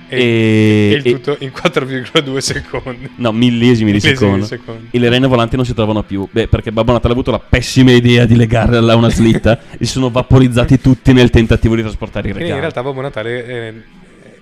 [0.09, 3.11] E, E, e il tutto in 4,2 secondi.
[3.17, 4.37] no, millesimi di secondo.
[4.37, 4.87] di secondo.
[4.91, 6.29] E le renne volanti non si trovano più.
[6.31, 9.85] Beh, perché Babbo Natale ha avuto la pessima idea di legarla a una slitta e
[9.85, 12.61] si sono vaporizzati tutti nel tentativo di trasportare i Quindi in regali.
[12.73, 13.75] realtà Babbo Natale è,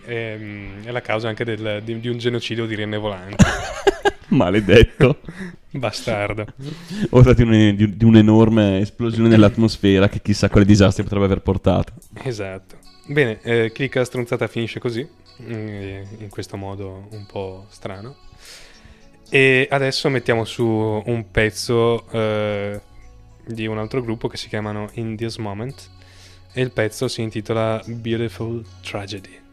[0.07, 0.39] è-
[0.85, 3.37] è la causa anche del- di, di un genocidio di renne volanti.
[4.29, 5.21] Maledetto.
[5.75, 6.45] Bastardo.
[7.11, 11.93] Ora di, un- di- di un'enorme esplosione nell'atmosfera che chissà quale disastri potrebbe aver portato.
[12.23, 12.77] Esatto.
[13.07, 15.07] Bene, eh, Clicca Stronzata finisce così,
[15.39, 18.17] in questo modo un po' strano.
[19.29, 22.81] E adesso mettiamo su un pezzo eh,
[23.47, 25.91] di un altro gruppo che si chiamano In This Moment
[26.53, 29.44] e il pezzo si intitola Beautiful Tragedy.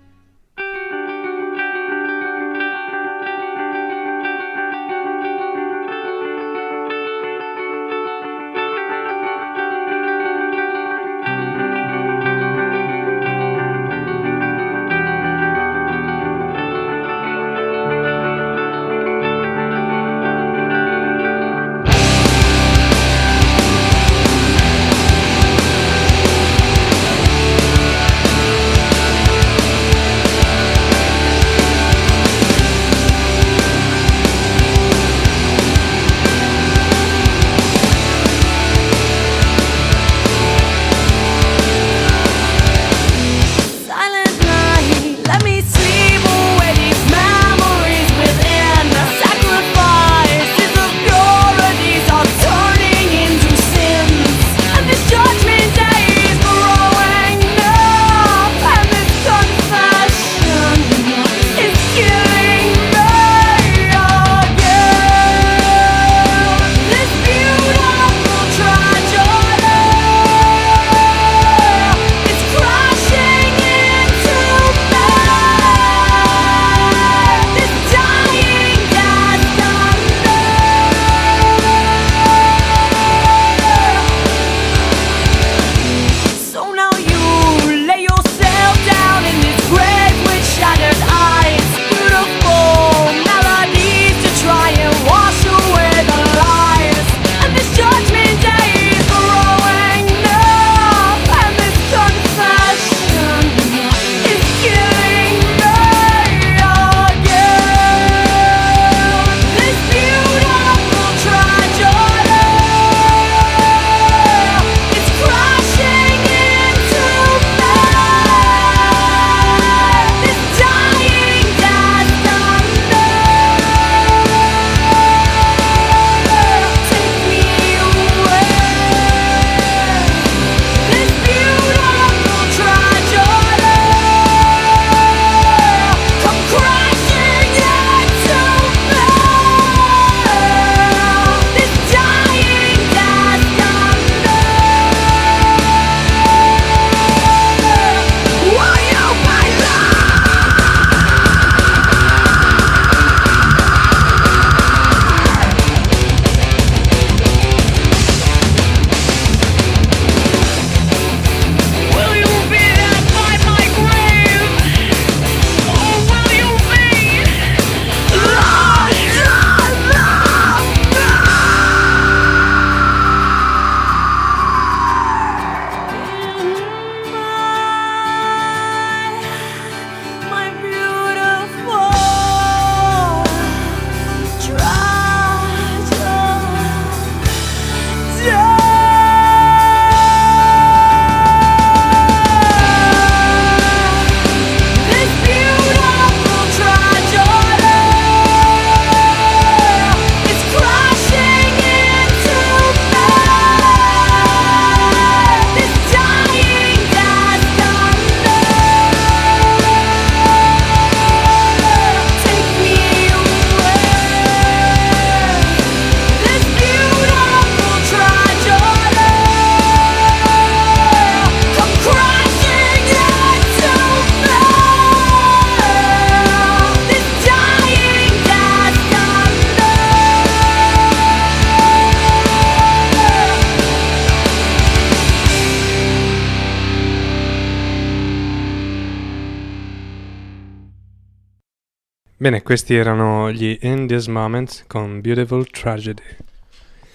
[242.22, 246.03] Bene, questi erano gli In This Moment con Beautiful Tragedy.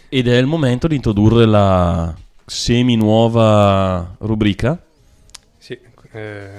[0.09, 2.14] Ed è il momento di introdurre la
[2.45, 4.81] semi-nuova rubrica.
[5.59, 5.77] Sì,
[6.12, 6.51] eh,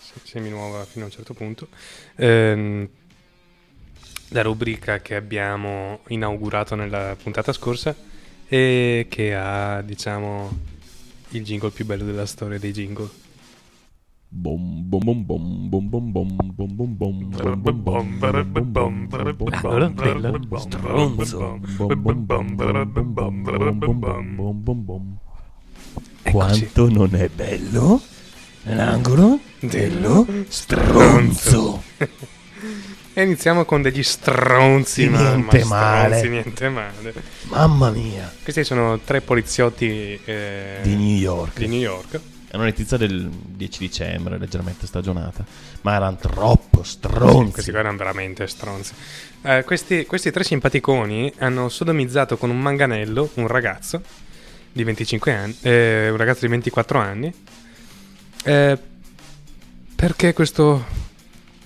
[0.00, 1.68] se- semi-nuova fino a un certo punto.
[2.16, 2.88] Ehm,
[4.30, 7.94] la rubrica che abbiamo inaugurato nella puntata scorsa
[8.48, 10.50] e che ha, diciamo,
[11.28, 13.08] il jingle più bello della storia dei jingle.
[19.68, 21.60] Allora, bello, stronzo.
[26.22, 28.00] Quanto non è bello
[28.64, 31.82] l'angolo dello stronzo.
[33.14, 36.16] E iniziamo con degli stronzi, niente mamma, male.
[36.16, 37.14] Stronzi, niente male.
[37.44, 38.30] Mamma mia.
[38.42, 41.58] Questi sono tre poliziotti eh, di New York.
[41.58, 42.20] Di New York
[42.56, 45.44] è una notizia del 10 dicembre, leggermente stagionata.
[45.82, 47.52] Ma erano troppo Sì, stronzi.
[47.52, 48.94] questi qua erano veramente stronzi.
[49.42, 54.00] Eh, questi, questi tre simpaticoni hanno sodomizzato con un manganello un ragazzo
[54.72, 57.30] di 25 anni, eh, un ragazzo di 24 anni,
[58.44, 58.78] eh,
[59.94, 60.82] perché questo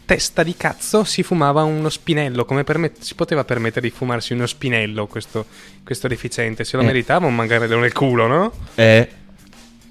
[0.04, 4.44] testa di cazzo si fumava uno spinello, come permet- si poteva permettere di fumarsi uno
[4.46, 5.46] spinello questo,
[5.84, 6.86] questo deficiente, se lo Eh.
[6.86, 8.52] meritava un manganello nel culo, no?
[8.74, 9.08] Eh,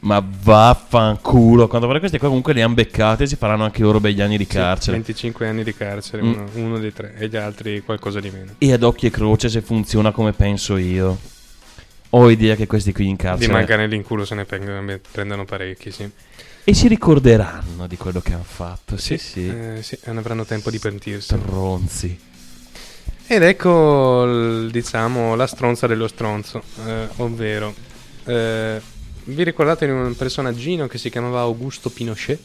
[0.02, 1.68] ma vaffanculo.
[1.68, 4.38] Quando pare questi qua comunque li hanno beccati e si faranno anche loro begli anni
[4.38, 4.94] di Sì, carcere.
[4.98, 6.32] 25 anni di carcere, Mm.
[6.34, 8.54] uno, uno dei tre, e gli altri qualcosa di meno.
[8.58, 11.18] E ad occhio e croce se funziona come penso io.
[12.14, 15.46] Ho idea che questi qui in Di carcere manganelli in culo se ne prendono, prendono
[15.46, 16.10] parecchi, sì.
[16.64, 18.98] E si ricorderanno di quello che hanno fatto.
[18.98, 19.48] Sì, sì.
[19.48, 21.36] Eh, sì, non avranno tempo di pentirsi.
[21.36, 22.20] Stronzi.
[23.28, 27.74] Ed ecco, diciamo, la stronza dello stronzo, eh, ovvero...
[28.26, 28.82] eh,
[29.34, 32.40] vi ricordate di un personaggino che si chiamava Augusto Pinochet?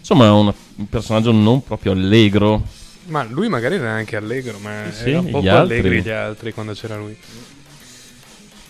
[0.00, 2.62] Insomma, è un un personaggio non proprio allegro.
[3.06, 5.78] Ma lui magari era anche allegro, ma Sì, gli poco altri.
[5.78, 7.16] allegri gli altri quando c'era lui.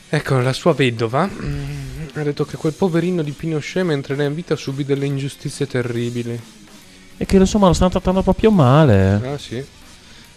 [0.08, 4.54] Ecco, la sua vedova ha detto che quel poverino di Pinochet mentre era in vita
[4.54, 6.38] subì delle ingiustizie terribili.
[7.16, 9.20] E che insomma lo stanno trattando proprio male.
[9.24, 9.64] Ah sì.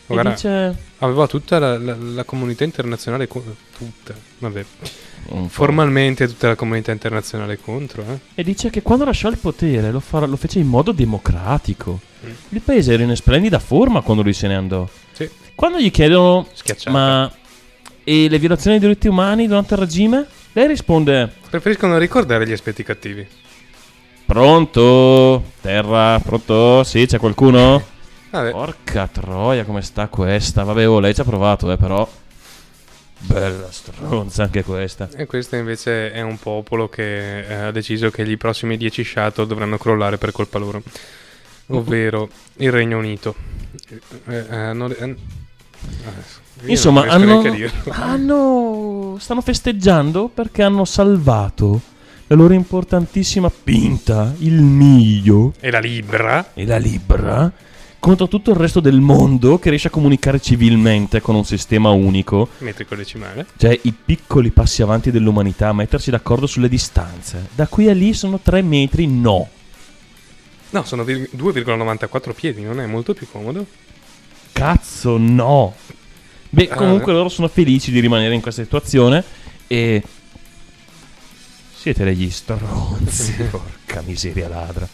[0.10, 0.76] E Guarda, dice...
[1.00, 3.44] aveva tutta la, la- la comunità internazionale co-
[3.78, 4.66] tutta, vabbè.
[5.50, 8.20] Formalmente tutta la comunità internazionale contro, eh.
[8.36, 12.00] E dice che quando lasciò il potere lo, farà- lo fece in modo democratico.
[12.26, 12.30] Mm.
[12.50, 14.88] Il paese era in splendida forma quando lui se ne andò.
[15.12, 15.30] Sì.
[15.54, 16.92] Quando gli chiedono, Schiacciata.
[16.92, 17.32] ma
[18.06, 20.26] e le violazioni dei diritti umani durante il regime?
[20.54, 23.28] Lei risponde, Preferisco non ricordare gli aspetti cattivi.
[24.26, 25.44] pronto?
[25.62, 26.84] Terra, pronto?
[26.84, 27.96] Sì, c'è qualcuno?
[28.30, 30.64] Vabbè, Porca troia, come sta questa?
[30.64, 32.08] Vabbè, oh, lei ci ha provato, eh, però...
[33.20, 35.10] Bella stronza anche questa.
[35.16, 39.48] e questo invece è un popolo che eh, ha deciso che i prossimi 10 shuttle
[39.48, 40.84] dovranno crollare per colpa loro.
[41.68, 43.34] Ovvero il Regno Unito.
[44.28, 45.16] Eh, eh, non- eh,
[46.66, 47.42] Insomma, hanno,
[47.90, 51.82] hanno- stanno festeggiando perché hanno salvato
[52.28, 56.52] la loro importantissima pinta, il miglio E la Libra?
[56.54, 57.52] e la Libra
[58.00, 62.50] contro tutto il resto del mondo che riesce a comunicare civilmente con un sistema unico,
[62.60, 63.46] Metrico decimale.
[63.58, 67.50] cioè i piccoli passi avanti dell'umanità, mettersi d'accordo sulle distanze.
[67.56, 69.50] Da qui a lì sono 3 metri, no.
[70.70, 73.66] No, sono vir- 2,94 piedi, non è molto più comodo?
[74.52, 75.74] Cazzo, no.
[76.50, 77.16] Beh, Ah, comunque eh.
[77.16, 79.24] loro sono felici di rimanere in questa situazione
[79.68, 80.02] e...
[81.76, 83.34] Siete degli stronzi.
[83.50, 84.88] Porca miseria ladra.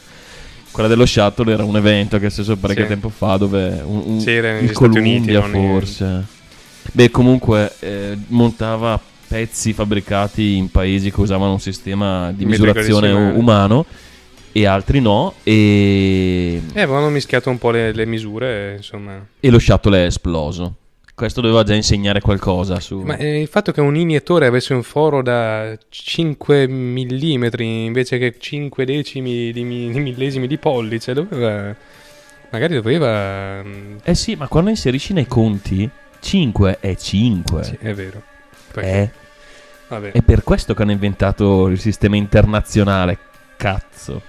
[0.73, 2.89] Quella dello shuttle era un evento che è successo parecchio Sì.
[2.89, 3.79] tempo fa dove...
[3.85, 6.23] Un, un- Sì, era in Stati Uniti, Columbia non in- forse.
[6.91, 13.85] Beh, comunque eh, montava pezzi fabbricati in paesi che usavano un sistema di misurazione umano
[14.51, 16.61] e altri no e...
[16.73, 19.23] Eh, avevano mischiato un po' le, le misure, insomma.
[19.39, 20.75] e lo shuttle è esploso.
[21.15, 23.01] Questo doveva già insegnare qualcosa su...
[23.01, 28.35] Ma eh, il fatto che un iniettore avesse un foro da 5 mm invece che
[28.37, 31.75] 5 decimi di, mi- di millesimi di pollice, doveva...
[32.49, 33.61] Magari doveva...
[33.63, 35.87] mm, Eh sì, ma quando inserisci nei conti
[36.19, 37.63] 5 è 5.
[37.63, 38.21] Sì, è vero.
[38.75, 39.11] Eh,
[39.89, 40.11] Vabbè.
[40.13, 43.17] è per questo che hanno inventato il sistema internazionale.
[43.55, 44.21] Cazzo.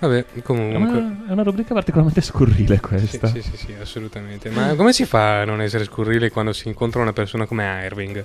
[0.00, 0.76] Vabbè, È comunque...
[0.98, 3.26] una, è una rubrica particolarmente scurrile Sì, questa.
[3.26, 4.48] sì, sì, sì, assolutamente.
[4.50, 8.24] Ma come si fa a non essere scurrile quando si incontra una persona come Irving?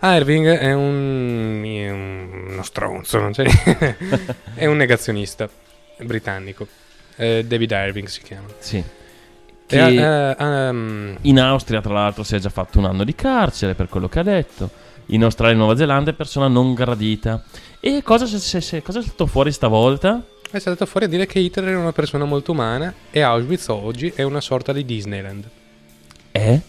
[0.00, 1.62] Irving è un...
[1.64, 3.44] è un- uno stronzo, non c'è...
[4.54, 5.48] è un negazionista
[6.00, 6.66] britannico.
[7.16, 8.46] Eh, David Irving si chiama.
[8.60, 8.80] Sì.
[9.66, 13.14] Che ha- ha, mm, in Austria, tra l'altro, si è già fatto un anno di
[13.16, 14.70] carcere per quello che ha detto.
[15.06, 17.42] In Australia e Nuova Zelanda è persona non gradita.
[17.80, 20.22] E cosa, se- se- cosa è stato fuori stavolta?
[20.50, 24.10] È saltato fuori a dire che Hitler era una persona molto umana e Auschwitz oggi
[24.14, 25.44] è una sorta di Disneyland.
[26.32, 26.60] Eh?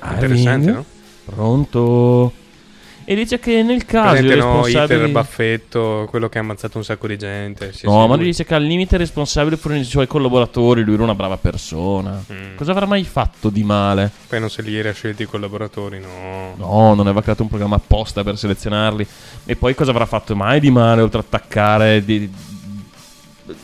[0.00, 0.74] Interessante, Irving?
[0.76, 0.84] no?
[1.24, 2.32] Pronto?
[3.04, 4.94] E dice che nel caso Presente, no, responsabili...
[4.94, 7.72] Hitler baffetto, quello che ha ammazzato un sacco di gente.
[7.72, 8.26] Sì, no, sì, ma lui.
[8.26, 12.22] dice che al limite i responsabili furono i suoi collaboratori, lui era una brava persona.
[12.32, 12.54] Mm.
[12.54, 14.08] Cosa avrà mai fatto di male?
[14.28, 16.54] Poi non se li era scelti i collaboratori, no.
[16.54, 19.04] No, non aveva creato un programma apposta per selezionarli.
[19.46, 22.30] E poi cosa avrà fatto mai di male oltre a attaccare, di,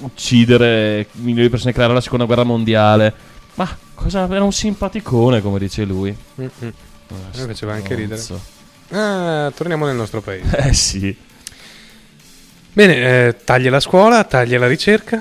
[0.01, 3.15] uccidere milioni di persone, creare la seconda guerra mondiale?
[3.55, 6.17] Ma cosa era un simpaticone, come dice lui.
[6.35, 6.51] Me
[7.33, 8.23] faceva anche ridere.
[8.91, 10.57] Ah, torniamo nel nostro paese.
[10.69, 11.17] Eh sì.
[12.73, 15.21] Bene, eh, taglia la scuola, taglia la ricerca,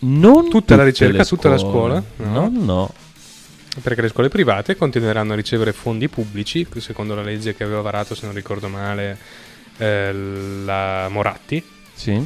[0.00, 2.02] Non Tutta la ricerca, tutta la scuola?
[2.16, 2.92] No, no.
[3.82, 8.14] perché le scuole private continueranno a ricevere fondi pubblici, secondo la legge che aveva varato,
[8.14, 9.18] se non ricordo male,
[9.78, 10.12] eh,
[10.64, 11.60] la Moratti.
[11.92, 12.24] Sì.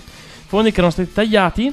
[0.49, 1.71] Fondi che erano stati tagliati.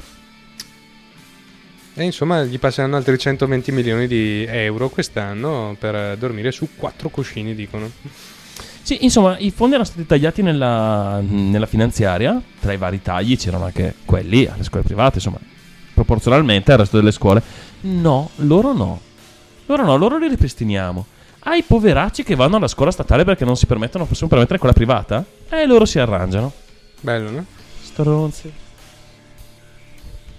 [1.94, 7.08] E insomma gli passeranno altri 120 milioni di euro quest'anno per eh, dormire su quattro
[7.08, 7.90] cuscini, dicono.
[8.82, 12.38] Sì, insomma, i fondi erano stati tagliati nella, nella finanziaria.
[12.60, 15.38] Tra i vari tagli c'erano anche quelli alle scuole private, insomma,
[15.94, 17.42] proporzionalmente al resto delle scuole.
[17.80, 19.00] No, loro no.
[19.64, 21.06] Loro no, loro li ripristiniamo.
[21.40, 25.24] Ai poveracci che vanno alla scuola statale perché non si permettono, possono permettere quella privata?
[25.48, 26.52] E loro si arrangiano.
[27.00, 27.44] Bello, no?
[27.80, 28.64] Stronzi.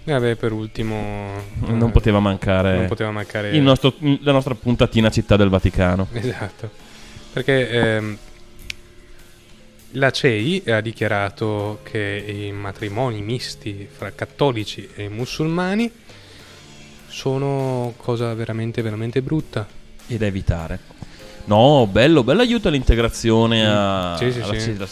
[0.09, 1.33] E vabbè, per ultimo...
[1.65, 6.07] Non eh, poteva mancare, non poteva mancare il nostro- la nostra puntatina città del Vaticano.
[6.13, 6.69] Esatto.
[7.33, 8.17] Perché ehm,
[9.91, 15.91] la CEI ha dichiarato che i matrimoni misti fra cattolici e musulmani
[17.07, 19.67] sono cosa veramente, veramente brutta.
[20.07, 20.79] E da evitare.
[21.45, 24.13] No, bello, bello aiuto all'integrazione a...
[24.13, 24.15] Mm.
[24.15, 24.69] Sì, sì, alla- sì.
[24.69, 24.87] alla-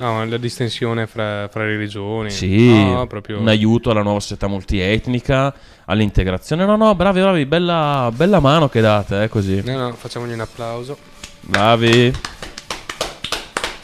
[0.00, 2.30] No, la distensione fra, fra religioni.
[2.30, 3.38] Sì, No, proprio...
[3.38, 6.64] un aiuto alla nuova società multietnica, all'integrazione.
[6.64, 9.60] No, no, bravi, bravi, bella, bella mano che date, eh, così.
[9.62, 10.96] No, no, facciamogli un applauso.
[11.42, 12.10] Bravi.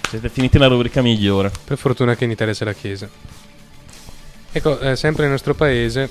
[0.09, 1.51] Siete finiti la rubrica migliore.
[1.65, 3.07] Per fortuna che in Italia c'è la Chiesa.
[4.53, 6.09] Ecco, eh, sempre nel nostro paese,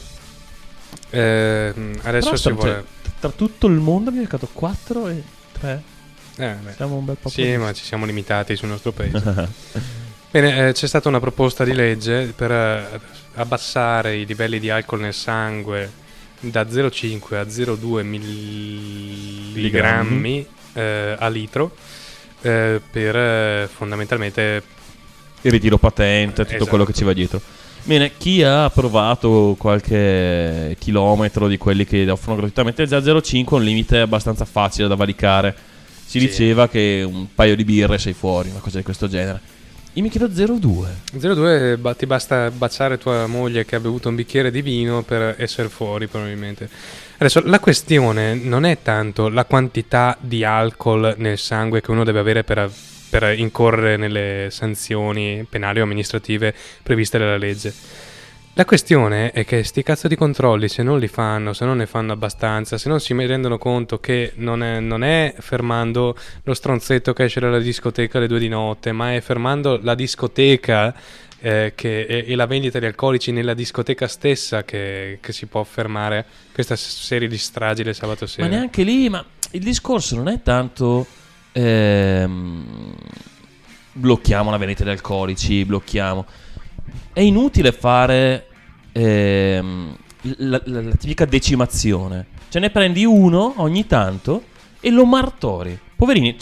[1.10, 2.86] ehm, adesso Però si vuole...
[3.20, 5.24] tra tutto il mondo mi ha giocato 4 e
[5.60, 5.93] 3.
[6.38, 6.56] Eh.
[6.76, 9.50] Siamo un bel po' Sì, ma ci siamo limitati sul nostro paese.
[10.32, 13.00] Bene, eh, c'è stata una proposta di legge per eh,
[13.36, 16.04] abbassare i livelli di alcol nel sangue
[16.40, 18.04] da 0,5 a 0,2
[19.54, 21.74] milligrammi eh, a litro
[22.42, 24.62] eh, per eh, fondamentalmente
[25.42, 26.70] Il ritiro patente, tutto Esatto.
[26.70, 27.42] quello che ci va dietro.
[27.84, 33.64] Bene, chi ha provato qualche chilometro di quelli che offrono gratuitamente il 0,05 è un
[33.64, 35.56] limite abbastanza facile da valicare.
[36.06, 36.28] Si Sì.
[36.28, 39.53] diceva che un paio di birre sei fuori, una cosa di questo genere.
[39.93, 40.89] Io mi chiedo 0,2.
[41.18, 45.36] 0,2 ba- ti basta baciare tua moglie che ha bevuto un bicchiere di vino per
[45.39, 46.70] essere fuori probabilmente.
[47.18, 52.20] Adesso la questione non è tanto la quantità di alcol nel sangue che uno deve
[52.20, 52.70] avere per,
[53.10, 56.53] per incorrere nelle sanzioni penali o amministrative
[56.84, 57.74] previste dalla legge.
[58.58, 61.86] La questione è che sti cazzo di controlli, se non li fanno, se non ne
[61.86, 67.12] fanno abbastanza, se non si rendono conto che non è, non è fermando lo stronzetto
[67.12, 70.95] che esce dalla discoteca alle due di notte, ma è fermando la discoteca
[71.41, 75.62] eh, che- e, e la vendita di alcolici nella discoteca stessa che, che si può
[75.66, 78.47] fermare questa serie di stragi del sabato sera.
[78.47, 81.06] Ma neanche lì, ma il discorso non è tanto
[81.51, 82.95] ehm,
[83.91, 86.26] blocchiamo la vendita di alcolici, blocchiamo.
[87.14, 88.48] È inutile fare
[88.91, 89.96] ehm,
[90.38, 92.26] la, la- la tipica decimazione.
[92.50, 94.43] Ce ne prendi uno ogni tanto
[94.80, 95.78] e lo martori.
[95.96, 96.36] Poverini,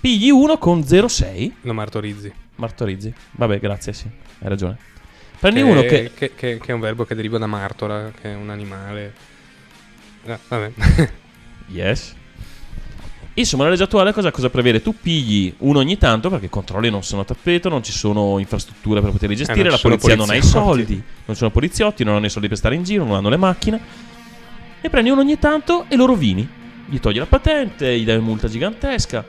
[0.00, 1.52] pigli uno con 0,6.
[1.62, 2.32] Lo martorizzi.
[2.56, 3.12] Martorizzi.
[3.32, 4.06] Vabbè, grazie, sì,
[4.40, 4.76] hai ragione.
[5.38, 6.10] Prendi Che- uno che...
[6.14, 9.14] che, che- che è un verbo che deriva da martora, che è un animale.
[10.26, 10.72] Ah, vabbè.
[11.68, 12.14] Yes.
[13.40, 14.82] Insomma, la legge attuale cosa, cosa prevede?
[14.82, 18.38] Tu pigli uno ogni tanto perché i controlli non sono a tappeto, non ci sono
[18.38, 22.04] infrastrutture per poterli gestire, Eh, la ci polizia non ha i soldi, non sono poliziotti,
[22.04, 23.80] non hanno i soldi per stare in giro, non hanno le macchine.
[24.80, 26.48] Ne prendi uno ogni tanto e lo rovini.
[26.86, 29.24] Gli togli la patente, gli dai una multa gigantesca.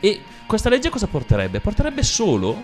[0.00, 1.60] E questa legge cosa porterebbe?
[1.60, 2.62] Porterebbe solo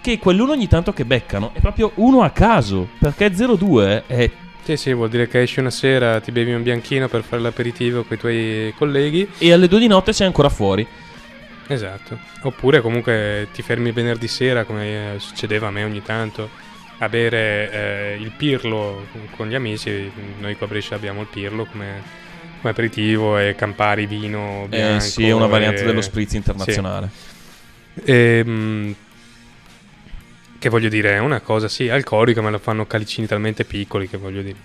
[0.00, 4.30] che quell'uno ogni tanto che beccano è proprio uno a caso, perché 02 è
[4.64, 8.04] Sì, sì, vuol dire che esci una sera, ti bevi un bianchino per fare l'aperitivo
[8.04, 9.28] con i tuoi colleghi.
[9.38, 10.86] e alle 2 di notte sei ancora fuori.
[11.66, 12.18] Esatto.
[12.42, 16.48] Oppure comunque ti fermi venerdì sera, come eh, succedeva a me ogni tanto,
[16.98, 19.06] a bere eh, il pirlo
[19.36, 20.10] con gli amici.
[20.38, 22.02] Noi qua a Brescia abbiamo il pirlo come,
[22.60, 24.96] come aperitivo e Campari vino bianco.
[24.96, 27.08] Eh sì, è una variante e- dello spritz internazionale.
[27.94, 28.02] Sì.
[28.04, 28.94] Ehm,
[30.62, 34.16] Che voglio dire, è una cosa, sì, alcolica, ma lo fanno calicini talmente piccoli che
[34.16, 34.56] voglio dire.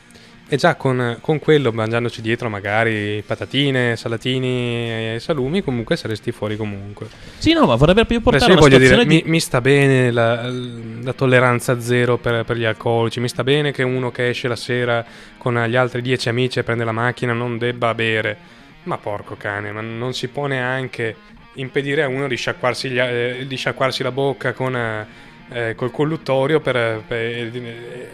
[0.47, 6.55] E già con, con quello, mangiandoci dietro magari patatine, salatini e salumi, comunque saresti fuori
[6.55, 7.07] comunque.
[7.39, 9.07] Sì, no, ma vorrebbe proprio portare Adesso voglio dire, di...
[9.07, 13.71] mi, mi sta bene la, la tolleranza zero per, per gli alcolici, mi sta bene
[13.71, 15.03] che uno che esce la sera
[15.39, 18.37] con gli altri dieci amici e prende la macchina non debba bere.
[18.83, 21.15] Ma porco cane, ma non si può neanche
[21.53, 25.91] impedire a uno di sciacquarsi, gli- eh, di sciacquarsi la bocca con, eh, eh, col
[25.91, 28.09] colluttorio per, per- eh,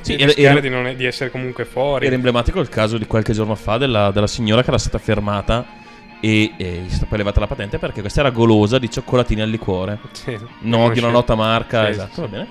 [0.00, 2.06] Sì, e era- rischiare era- di, non- di essere comunque fuori.
[2.06, 5.66] Era emblematico il caso di qualche giorno fa della, della signora che era stata fermata
[6.20, 9.40] e, e gli è stata poi levata la patente perché questa era golosa di cioccolatini
[9.40, 9.98] al liquore.
[10.12, 12.32] Sì, No, di una nota marca, Sì, esatto, sì, va sì.
[12.32, 12.46] bene.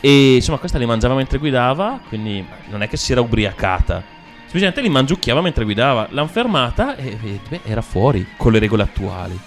[0.00, 4.14] E insomma, questa li mangiava mentre guidava, quindi non è che si era ubriacata.
[4.42, 6.06] Semplicemente li mangiucchiava mentre guidava.
[6.10, 9.38] L'hanno fermata e, e, beh, era fuori con le regole attuali.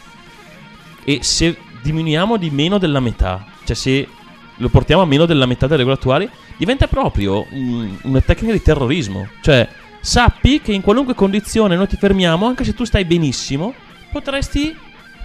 [1.05, 4.07] E se diminuiamo di meno della metà, cioè se
[4.57, 8.61] lo portiamo a meno della metà delle regole attuali, diventa proprio un- una tecnica di
[8.61, 9.29] terrorismo.
[9.41, 9.67] Cioè,
[10.01, 13.73] sappi che in qualunque condizione noi ti fermiamo, anche se tu stai benissimo,
[14.11, 14.75] potresti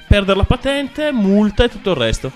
[0.06, 2.30] perdere la patente, multa e tutto il resto.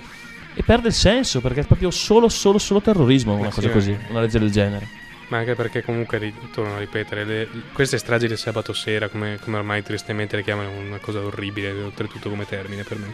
[0.55, 3.73] E perde il senso perché è proprio solo, solo, solo terrorismo una Ma cosa sì,
[3.73, 3.99] così, eh.
[4.11, 4.89] una legge del genere.
[5.29, 9.59] Ma anche perché comunque, torno a ripetere, le- queste stragi del sabato sera, come, come
[9.59, 13.13] ormai tristemente le chiamano, una cosa orribile, oltretutto come termine per me,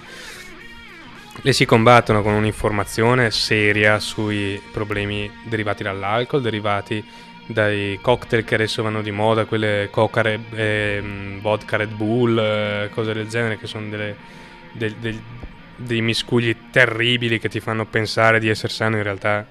[1.42, 7.04] le si combattono con un'informazione seria sui problemi derivati dall'alcol, derivati
[7.46, 12.88] dai cocktail che adesso vanno di moda, quelle Coca, Red- ehm, vodka Red Bull, eh,
[12.90, 14.16] cose del genere, che sono delle,
[14.72, 15.20] del- del-
[15.76, 19.44] dei miscugli terribili che ti fanno pensare di essere sano in realtà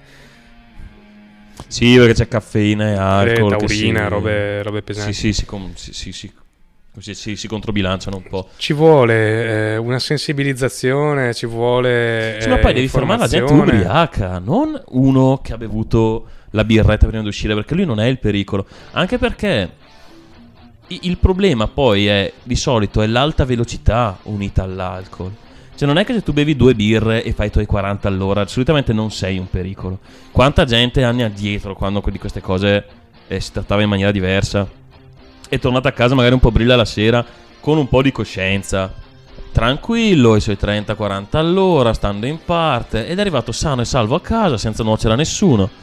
[1.68, 3.50] Sì, perché c'è caffeina e alcol.
[3.50, 5.12] taurina, si- robe- robe pesanti.
[5.12, 6.32] Sì, sì, si, com- sì, sì, sì.
[6.94, 8.50] Così si, si controbilanciano un po'.
[8.56, 12.38] Ci vuole eh, una sensibilizzazione, ci vuole.
[12.38, 16.62] Sì, ma eh, poi devi fermare la gente ubriaca, non uno che ha bevuto la
[16.62, 18.64] birretta prima di uscire, perché lui non è il pericolo.
[18.92, 19.72] Anche perché
[20.86, 25.32] il problema poi è di solito è l'alta velocità unita all'alcol.
[25.74, 28.46] Cioè non è che se tu bevi due birre e fai i tuoi 40 all'ora,
[28.46, 29.98] solitamente non sei un pericolo.
[30.30, 32.84] Quanta gente anni addietro, quando di queste cose
[33.26, 34.82] eh, si trattava in maniera diversa,
[35.54, 37.24] è tornata a casa magari un po' brilla la sera,
[37.60, 38.92] con un po' di coscienza,
[39.52, 44.20] tranquillo, i suoi 30-40 all'ora, stando in parte, ed è arrivato sano e salvo a
[44.20, 45.82] casa senza nuocere a nessuno.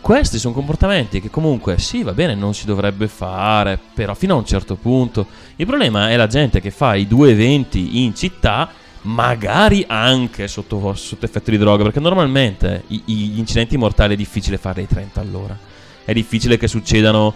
[0.00, 4.38] Questi sono comportamenti che comunque sì, va bene, non si dovrebbe fare, però fino a
[4.38, 5.26] un certo punto.
[5.56, 8.68] Il problema è la gente che fa i due eventi in città,
[9.02, 14.80] magari anche sotto, sotto effetto di droga, perché normalmente gli incidenti mortali è difficile farli
[14.80, 15.56] ai 30 all'ora.
[16.04, 17.32] È difficile che succedano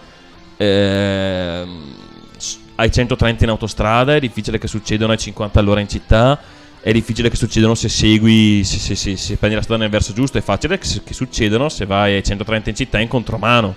[2.36, 6.38] s- ai 130 in autostrada, è difficile che succedano ai 50 all'ora in città,
[6.80, 10.12] è difficile che succedano se segui, se, se- se- se prendi la strada nel verso
[10.12, 13.74] giusto, è facile che, che succedano se vai ai 130 in città in contromano.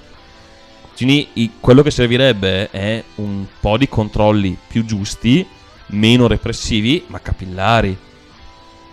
[0.96, 5.46] Quindi quello che servirebbe è un po' di controlli più giusti,
[5.88, 7.98] meno repressivi, ma capillari.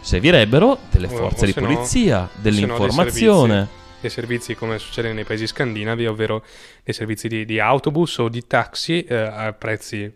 [0.01, 3.69] Servirebbero delle O- forze di polizia, no dell'informazione.
[4.01, 6.45] Dei servizi come succede nei paesi scandinavi, ovvero
[6.85, 10.13] dei servizi di, di autobus o di taxi eh, a prezzi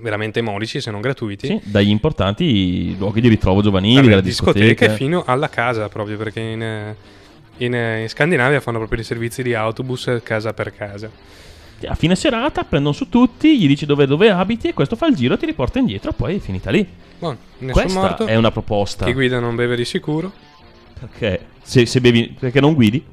[0.00, 1.46] veramente modici, se non gratuiti.
[1.46, 4.94] Sì, dagli importanti luoghi di ritrovo giovanili, dalle discoteche discoteca.
[4.94, 6.94] fino alla casa proprio perché in,
[7.58, 11.10] in, in Scandinavia fanno proprio dei servizi di autobus casa per casa
[11.86, 15.14] A fine serata prendono su tutti, gli dici dove, dove abiti e questo fa il
[15.14, 16.86] giro, ti riporta indietro, poi è finita lì.
[17.18, 17.38] Buono,
[17.70, 18.26] Questa morto.
[18.26, 19.04] è una proposta.
[19.04, 20.32] chi guida non beve di sicuro
[20.98, 23.04] Perché se, se bevi, perché non guidi?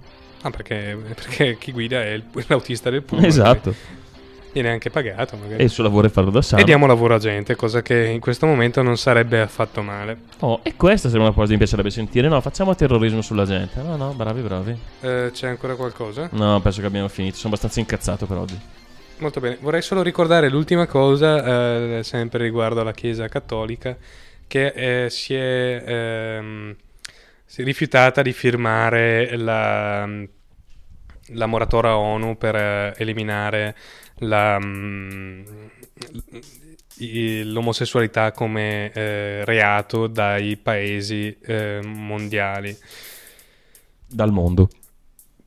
[0.41, 3.73] ah perché, perché chi guida è il- l'autista del pullman Esatto.
[4.53, 6.61] viene anche pagato magari E il suo lavoro è farlo da sano.
[6.61, 10.59] e diamo lavoro a gente cosa che in questo momento non sarebbe affatto male Oh,
[10.63, 12.27] e questa sarebbe una cosa che mi piacerebbe sentire.
[12.27, 13.81] No, facciamo terrorismo sulla gente.
[13.81, 14.77] No, no, bravi, bravi.
[15.01, 16.29] Eh, c'è ancora qualcosa?
[16.31, 17.35] No, penso che abbiamo finito.
[17.35, 18.59] Sono abbastanza incazzato per oggi.
[19.17, 23.97] Molto bene, vorrei solo ricordare l'ultima cosa, eh, sempre riguardo alla Chiesa Cattolica,
[24.45, 24.67] che
[25.05, 26.75] eh, si, è, ehm,
[27.47, 30.05] si è rifiutata di firmare la,
[31.27, 33.73] la moratoria ONU per eh, eliminare
[34.17, 35.45] la, mm,
[37.45, 42.77] l'omosessualità come eh, reato dai paesi eh, mondiali.
[44.05, 44.69] Dal mondo.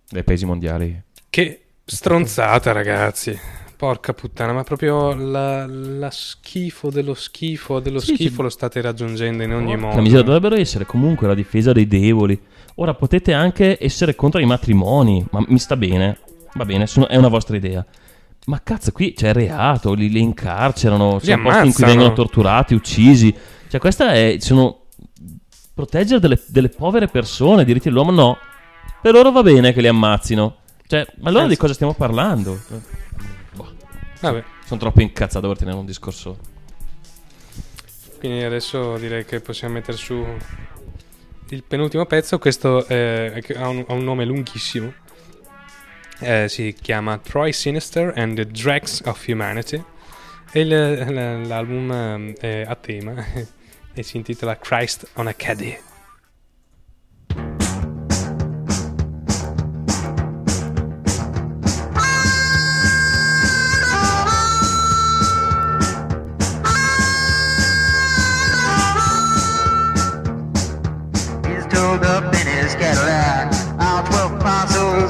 [0.09, 1.03] Dai paesi mondiali.
[1.29, 3.39] Che stronzata, ragazzi.
[3.81, 8.43] Porca puttana, ma proprio la, la schifo dello schifo dello Sì, schifo sì.
[8.43, 10.03] lo state raggiungendo in ogni La modo.
[10.03, 12.39] miseria dovrebbero essere comunque la difesa dei deboli.
[12.75, 16.19] Ora potete anche essere contro i matrimoni, ma mi sta bene.
[16.57, 17.83] Va bene, sono- è una vostra idea.
[18.49, 22.75] Ma cazzo, qui c'è reato, li, li incarcerano, Li sono posti in cui vengono torturati,
[22.75, 23.35] uccisi.
[23.67, 24.37] Cioè, questa è.
[24.41, 24.81] Sono
[25.73, 28.37] proteggere delle, delle povere persone, diritti dell'uomo, no.
[29.01, 30.57] Per loro va bene che li ammazzino.
[30.87, 32.59] Cioè, ma allora di cosa stiamo parlando?
[34.21, 36.39] Vabbè, Sono troppo incazzato per tenere un discorso.
[38.19, 40.25] quindi adesso direi che possiamo mettere su
[41.49, 42.39] il penultimo pezzo.
[42.39, 44.93] Questo eh, ha, un, ha un nome lunghissimo.
[46.21, 49.83] Eh, si chiama Troy Sinister and the Dregs of Humanity.
[50.53, 53.25] E l'album eh, è a tema
[53.95, 55.79] e si intitola Christ on a Caddy.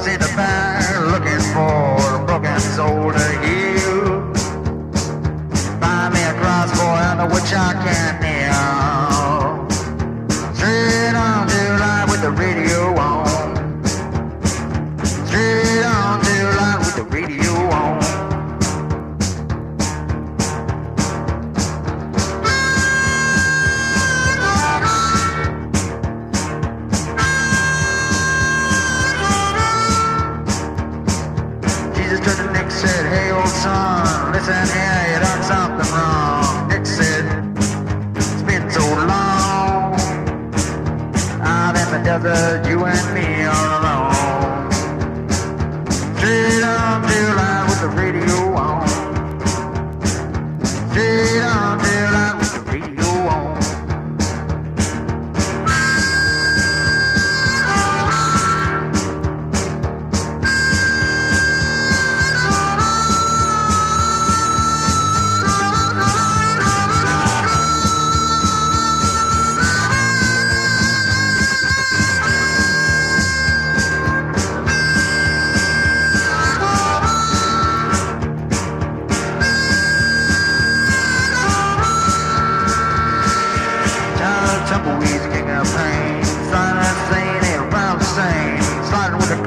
[0.07, 2.59] In the back, looking for a broken
[3.13, 3.30] to
[34.51, 34.80] son,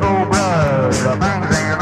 [0.05, 1.73] O'Brien, a man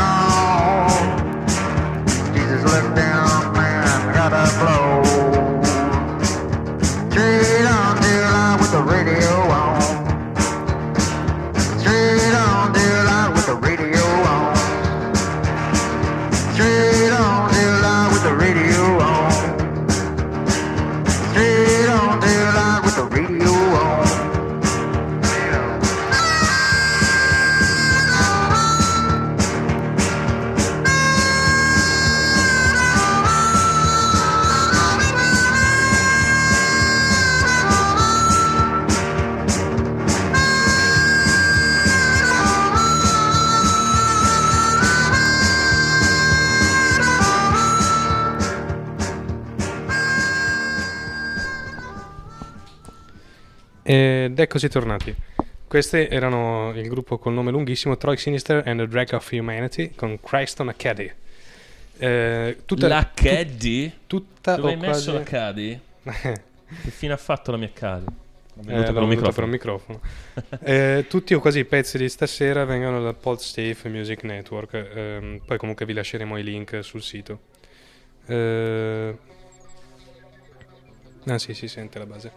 [54.43, 55.15] eccoci tornati.
[55.67, 60.21] Questi erano il gruppo col nome lunghissimo Troy Sinister and the Drag of Humanity con
[60.21, 61.11] Christ on a Caddy.
[61.99, 63.93] Eh, tutta, la caddy?
[64.07, 65.81] tutta Dove hai messo quasi- la caddy?
[66.03, 68.05] che fine ha fatto la mia caddy?
[68.67, 70.01] Eh, per un per un microfono.
[70.61, 74.75] Eh, tutti o quasi i pezzi di stasera vengono da Podsafe Music Network.
[74.75, 77.41] ehm, poi comunque vi lasceremo i link sul sito.
[78.27, 79.17] Eh,
[81.27, 82.33] ah sì, si sente la base.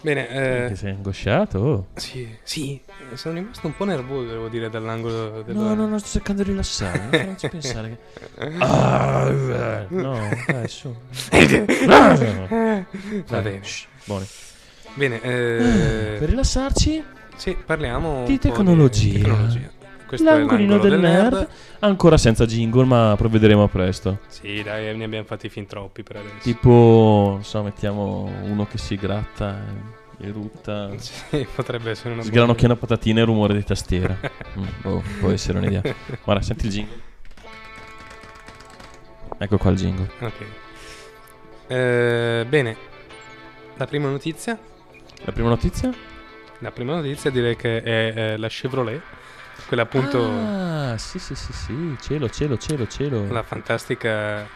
[0.00, 0.28] Bene,
[0.68, 1.58] eh, sei angosciato?
[1.58, 1.86] Oh.
[1.94, 5.98] sì, sì, eh, sono rimasto un po' nervoso, devo dire, dall'angolo del No, no, no,
[5.98, 7.24] sto cercando di rilassare.
[7.24, 7.98] Non ci pensare che...
[8.60, 10.94] Ah, no, dai, su.
[13.26, 13.62] Va bene.
[13.62, 14.26] Shh, buoni.
[14.94, 17.02] Bene, eh, Per rilassarci,
[17.36, 19.12] sì, parliamo di tecnologia.
[19.18, 19.70] tecnologia.
[20.06, 21.48] Questo l'angolino l'angolo del nerd.
[21.80, 24.20] Ancora senza jingle, ma provvederemo presto.
[24.28, 26.36] Sì, dai, ne abbiamo fatti fin troppi per adesso.
[26.42, 29.58] Tipo, non so, mettiamo uno che si gratta
[30.18, 30.90] e rutta.
[30.96, 34.16] Sì, potrebbe essere una Sgranocchia una patatina e rumore di tastiera.
[34.56, 35.82] Mm, boh, può essere un'idea.
[36.24, 37.00] Guarda, senti il jingle.
[39.36, 40.10] Ecco qua il jingle.
[40.20, 40.44] Ok.
[41.66, 42.76] Eh, bene,
[43.76, 44.58] la prima notizia.
[45.24, 45.92] La prima notizia?
[46.60, 49.02] La prima notizia direi che è eh, la Chevrolet,
[49.66, 51.96] quella appunto Ah, sì, sì, sì, sì.
[52.00, 53.26] Cielo, cielo, cielo, cielo.
[53.30, 54.46] la fantastica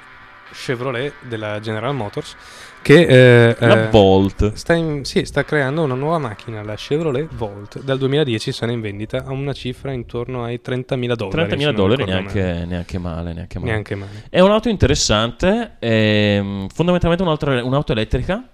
[0.52, 2.34] Chevrolet della General Motors
[2.82, 4.54] che eh, La eh, Volt.
[4.54, 7.82] sta, in- sì, sta creando una nuova macchina, la Chevrolet Volt.
[7.82, 11.52] Dal 2010 sono in vendita a una cifra intorno ai 30.000 dollari.
[11.52, 12.64] 30.000 se non dollari neanche, male.
[12.64, 13.70] neanche male, neanche male.
[13.70, 14.24] Neanche male.
[14.30, 18.48] È un'auto interessante, è, mm, fondamentalmente un'auto, un'auto elettrica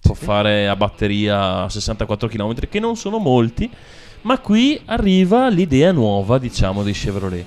[0.00, 3.70] può fare a batteria a 64 km, che non sono molti,
[4.22, 7.44] ma qui arriva l'idea nuova, diciamo, di Chevrolet.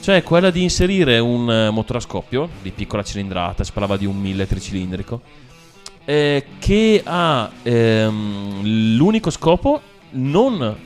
[0.00, 4.06] Cioè quella di inserire un eh, motore a scoppio di piccola cilindrata, si parlava di
[4.06, 5.20] un 1000 tricilindrico,
[6.04, 8.60] eh, che ha ehm,
[8.96, 9.80] l'unico scopo
[10.10, 10.76] non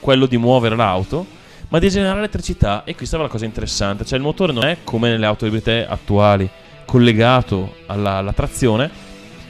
[0.00, 1.24] quello di muovere l'auto,
[1.68, 2.82] ma di generare elettricità.
[2.84, 5.86] E qui stava la cosa interessante: cioè il motore non è come nelle auto ibride
[5.86, 6.48] attuali,
[6.84, 8.90] collegato alla, alla trazione,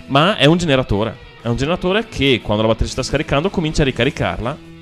[0.08, 1.16] ma è un generatore.
[1.40, 4.72] È un generatore che quando la batteria si sta scaricando comincia a ricaricarla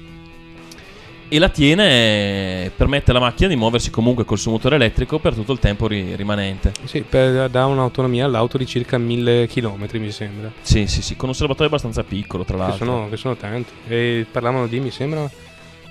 [1.34, 5.52] e la tiene, permette alla macchina di muoversi comunque col suo motore elettrico per tutto
[5.52, 6.72] il tempo ri- rimanente.
[6.84, 10.52] Sì, per- dà un'autonomia all'auto di circa 1000 km, mi sembra.
[10.60, 12.84] Sì, sì, sì, con un serbatoio abbastanza piccolo, tra Che l'altro.
[12.84, 13.72] sono, che sono tanti.
[13.88, 15.26] E parlavano di, mi sembra,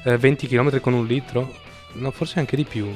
[0.04, 1.52] eh, 20 km con un litro.
[1.94, 2.88] No, forse anche di più.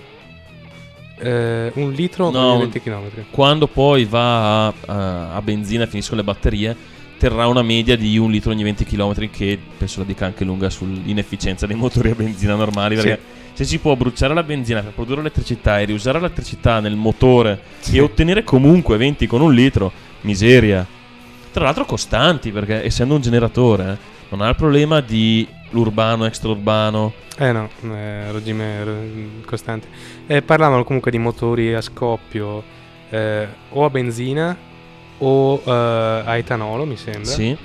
[1.18, 3.02] Eh, un litro No, ogni 20 km.
[3.32, 6.76] Quando poi va a, a- a benzina e finiscono le batterie,
[7.28, 10.70] terrà una media di un litro ogni 20 km, che penso la dica anche lunga
[10.70, 12.96] sull'inefficienza dei motori a benzina normali.
[12.96, 13.02] Sì.
[13.02, 13.22] Perché
[13.54, 17.60] se si può bruciare la benzina per produrre elettricità e riusare l'elettricità nel motore
[17.92, 19.92] e ottenere comunque 20 con un litro,
[20.22, 20.86] miseria.
[21.52, 23.98] Tra l'altro costanti, perché essendo un generatore eh,
[24.30, 27.12] non ha il problema di l'urbano, extraurbano.
[27.40, 29.88] Eh no, eh, regime costante.
[30.28, 32.62] Eh, parlavano comunque di motori a scoppio
[33.10, 34.56] eh, o a benzina
[35.20, 35.72] o eh,
[36.26, 37.24] a etanolo, mi sembra.
[37.26, 37.56] Sì.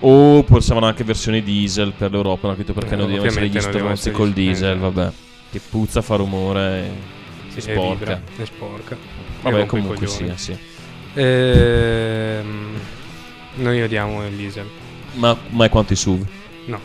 [0.00, 3.72] O pensavano anche versioni diesel per l'Europa, capito perché Eh, non dobbiamo essere gli devono
[3.72, 4.80] stronzi col diesel, eh.
[4.80, 5.12] vabbè.
[5.50, 6.90] Che puzza, fa rumore e
[7.52, 7.94] Sì, si e sporca.
[7.98, 8.94] vibra, e sporca.
[8.94, 8.98] E
[9.42, 10.56] Vabbè, i comunque sia, sì.
[11.14, 12.78] Ehm,
[13.56, 14.66] noi odiamo il diesel.
[15.14, 16.26] Ma, ma è quanto i SUV?
[16.66, 16.78] No,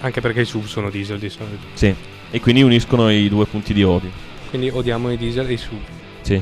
[0.00, 1.66] anche perché i SUV sono diesel di solito.
[1.74, 1.94] Sì.
[2.30, 4.10] E quindi uniscono i due punti di odio.
[4.48, 5.78] Quindi odiamo i diesel e i SUV.
[6.22, 6.40] Sì.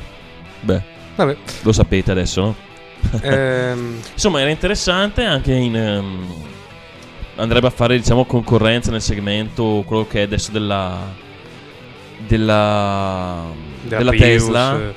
[0.61, 0.83] Beh,
[1.17, 1.37] Vabbè.
[1.63, 2.55] lo sapete adesso, no?
[3.23, 5.77] Ehm, Insomma, era interessante anche in...
[5.77, 6.27] ehm,
[7.37, 11.23] andrebbe a fare, diciamo, concorrenza nel segmento, quello che è adesso della...
[12.27, 13.43] Della...
[13.83, 14.79] Della, Prius, Tesla.
[14.81, 14.95] eh,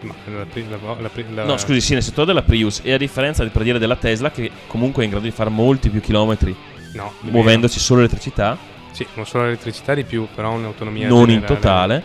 [0.00, 0.46] ma la,
[0.78, 2.80] la- la No, scusi, sì, nel settore della Prius.
[2.82, 5.50] E a differenza di, per dire della Tesla, che comunque è in grado di fare
[5.50, 6.54] molti più chilometri
[6.92, 8.56] No, muovendoci solo elettricità,
[8.92, 11.54] Sì, non solo l'elettricità di più, però un'autonomia non in generale.
[11.54, 12.02] totale,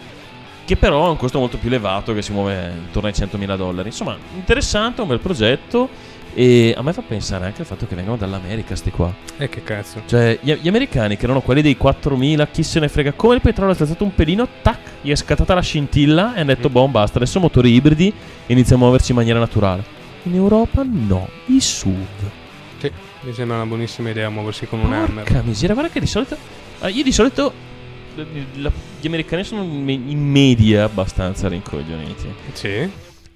[0.65, 3.89] che però ha un costo molto più elevato, che si muove intorno ai 100.000 dollari.
[3.89, 6.13] Insomma, interessante, un bel progetto.
[6.37, 9.13] E a me fa pensare anche al fatto che vengano dall'America, sti qua.
[9.37, 10.01] E che cazzo.
[10.05, 13.41] Cioè, gli, gli americani che erano quelli dei 4.000, chi se ne frega, come il
[13.41, 16.89] petrolio è stato un pelino, tac, gli è scattata la scintilla e hanno detto, boh,
[16.89, 18.13] basta, adesso motori ibridi
[18.45, 19.83] e inizia a muoverci in maniera naturale.
[20.23, 22.29] In Europa no, i SUV.
[22.79, 25.23] Sì, mi sembra una buonissima idea muoversi con un Hammer.
[25.23, 26.35] Porca miseria, guarda che di solito...
[26.79, 27.53] ah, io di solito...
[28.55, 32.33] la- gli americani sono in me- in media abbastanza rincoglioniti.
[32.53, 32.89] Sì.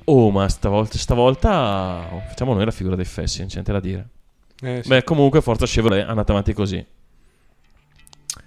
[0.06, 4.08] Oh, ma stavolta, stavolta facciamo noi la figura dei fessi, non c'è niente da dire.
[4.62, 4.90] Eh, sì.
[4.90, 6.84] Beh, comunque, forza Chevrolet, andate avanti così.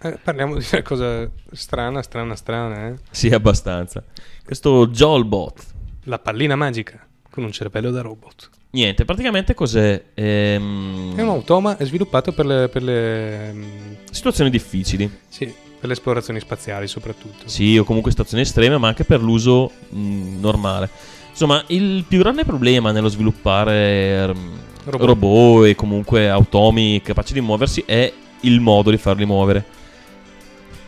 [0.05, 2.95] Eh, parliamo di una cosa strana, strana, strana, eh?
[3.11, 4.03] Sì, abbastanza.
[4.45, 5.65] Questo Jolbot.
[6.05, 8.51] La pallina magica con un cervello da robot.
[8.71, 10.03] Niente, praticamente cos'è?
[10.15, 15.09] Ehm, È un automa sviluppato per le, per le mm, situazioni difficili.
[15.29, 15.53] sì,
[15.83, 17.49] per le esplorazioni spaziali soprattutto.
[17.49, 20.89] Sì, o comunque situazioni estreme, ma anche per l'uso mh, normale.
[21.31, 24.51] Insomma, il più grande problema nello sviluppare ehm,
[24.85, 25.07] Robot.
[25.09, 25.67] robot.
[25.67, 29.65] e comunque automi capaci di muoversi è il modo di farli muovere.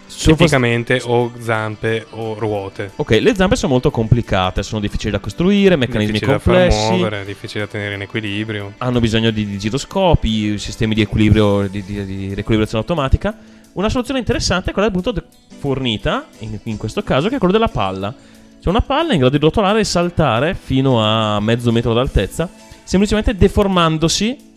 [0.06, 2.92] Fast- Tipicamente o zampe o ruote.
[2.94, 6.78] Ok, le zampe sono molto complicate, sono difficili da costruire, meccanismi difficile da complessi.
[6.78, 8.74] far muovere, difficile da tenere in equilibrio.
[8.78, 13.36] hanno bisogno di, di giroscopi, sistemi di equilibrio, di, di- di riequilibrazione automatica.
[13.74, 15.12] Una soluzione interessante è quella appunto
[15.58, 18.14] fornita, in, in questo caso, che è quella della palla.
[18.60, 22.48] C'è una palla in grado di rotolare e saltare fino a mezzo metro d'altezza,
[22.82, 24.52] semplicemente deformandosi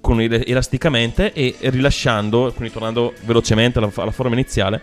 [0.00, 4.80] con el- elasticamente e rilasciando, quindi tornando velocemente alla, alla forma iniziale.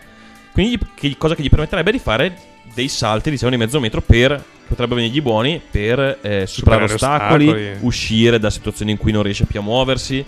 [0.53, 2.37] Quindi che- cosa che gli permetterebbe di fare
[2.73, 7.47] dei salti, diciamo, di mezzo metro per potrebbe venirgli buoni per eh, superare Superare ostacoli,
[7.47, 7.77] ostacoli.
[7.81, 10.23] uscire da situazioni in cui non riesce più a muoversi.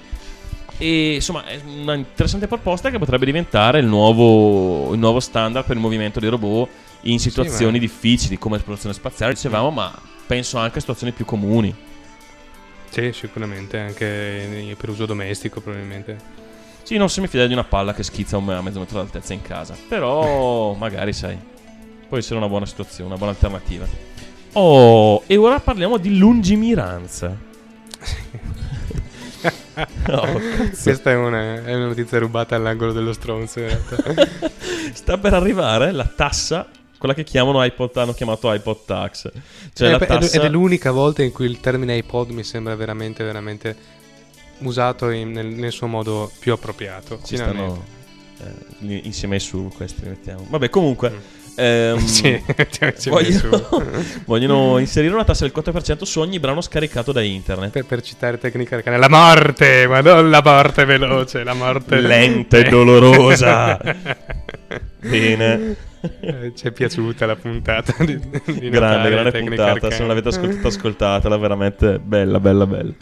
[0.78, 5.76] E insomma, è una interessante proposta che potrebbe diventare il nuovo, il nuovo standard per
[5.76, 6.70] il movimento dei robot
[7.02, 11.74] in situazioni ma- difficili come esplorazione spaziale, dicevamo, ma penso anche a situazioni più comuni.
[12.90, 16.36] Sì, sicuramente, anche per uso domestico probabilmente.
[16.84, 19.42] Sì, non se mi fidare di una palla che schizza a mezzo metro d'altezza in
[19.42, 19.76] casa.
[19.88, 21.38] Però, magari, sai,
[22.08, 23.86] può essere una buona situazione, una buona alternativa.
[24.54, 27.36] Oh, e ora parliamo di lungimiranza.
[30.04, 30.82] Cazzo.
[30.84, 34.26] Questa è una, è una notizia rubata all'angolo dello stronzo in realtà.
[34.94, 36.68] Sta per arrivare la tassa,
[36.98, 39.32] quella che chiamano iPod, hanno chiamato iPod tax.
[39.74, 40.38] Cioè Eh, tassa...
[40.38, 43.76] Ed è l'unica volta in cui il termine iPod mi sembra veramente, veramente
[44.60, 47.20] usato in- nel, nel suo modo più appropriato.
[47.24, 47.82] Ci finalmente.
[48.36, 50.46] stanno eh, insieme su questi li mettiamo.
[50.50, 51.36] Vabbè, comunque.
[51.58, 51.98] Ehm.
[52.06, 52.40] Sì,
[53.10, 53.68] vogliono,
[54.26, 57.72] vogliono inserire una tassa del 4% su ogni brano scaricato da internet.
[57.72, 62.58] Per, per citare Tecnica Arcana, la morte, ma non la morte veloce, la morte Lenta
[62.58, 63.80] e dolorosa.
[65.00, 65.76] Bene.
[66.22, 69.72] Eh, Ci è piaciuta la puntata di, di grande, grande puntata.
[69.72, 69.94] Arcana.
[69.94, 71.38] Se non l'avete ascoltata, ascoltatela.
[71.38, 72.94] Veramente bella, bella, bella.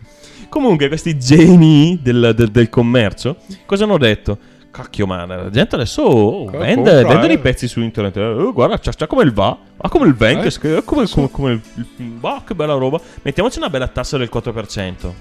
[0.49, 4.37] Comunque, questi geni del, del- del commercio cosa hanno detto?
[4.75, 7.27] Cacchio, man, la gente adesso oh, vende, compra, vende eh.
[7.27, 8.17] dei pezzi su internet.
[8.17, 9.57] Eh, guarda, c'ha, c'ha come il va.
[9.77, 11.61] Ah, come il ven, Eh, che sc- come, come, come il,
[11.95, 12.99] il- va, che bella roba.
[13.21, 15.13] Mettiamoci una bella tassa del 4%.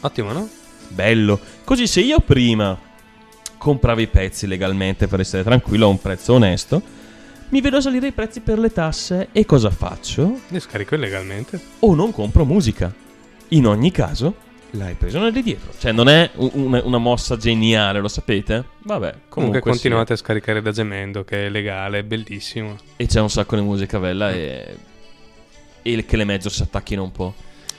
[0.00, 0.48] Ottimo, no?
[0.88, 1.38] Bello.
[1.64, 2.78] Così se io prima
[3.58, 6.80] compravo i pezzi legalmente per essere tranquillo a un prezzo onesto,
[7.50, 10.40] mi vedo salire i prezzi per le tasse e cosa faccio?
[10.48, 11.60] Li scarico illegalmente.
[11.80, 12.90] O non compro musica.
[13.48, 14.34] In ogni caso,
[14.76, 15.72] l'hai preso nel di dietro.
[15.78, 18.64] Cioè, non è un- una, una mossa geniale, lo sapete?
[18.82, 20.22] Vabbè, comunque, Comunque continuate sì.
[20.22, 22.76] a scaricare da Gemendo, che è legale, è bellissimo.
[22.96, 24.76] E c'è un sacco di musica bella e...
[25.82, 27.34] E che le major si attacchino un po'.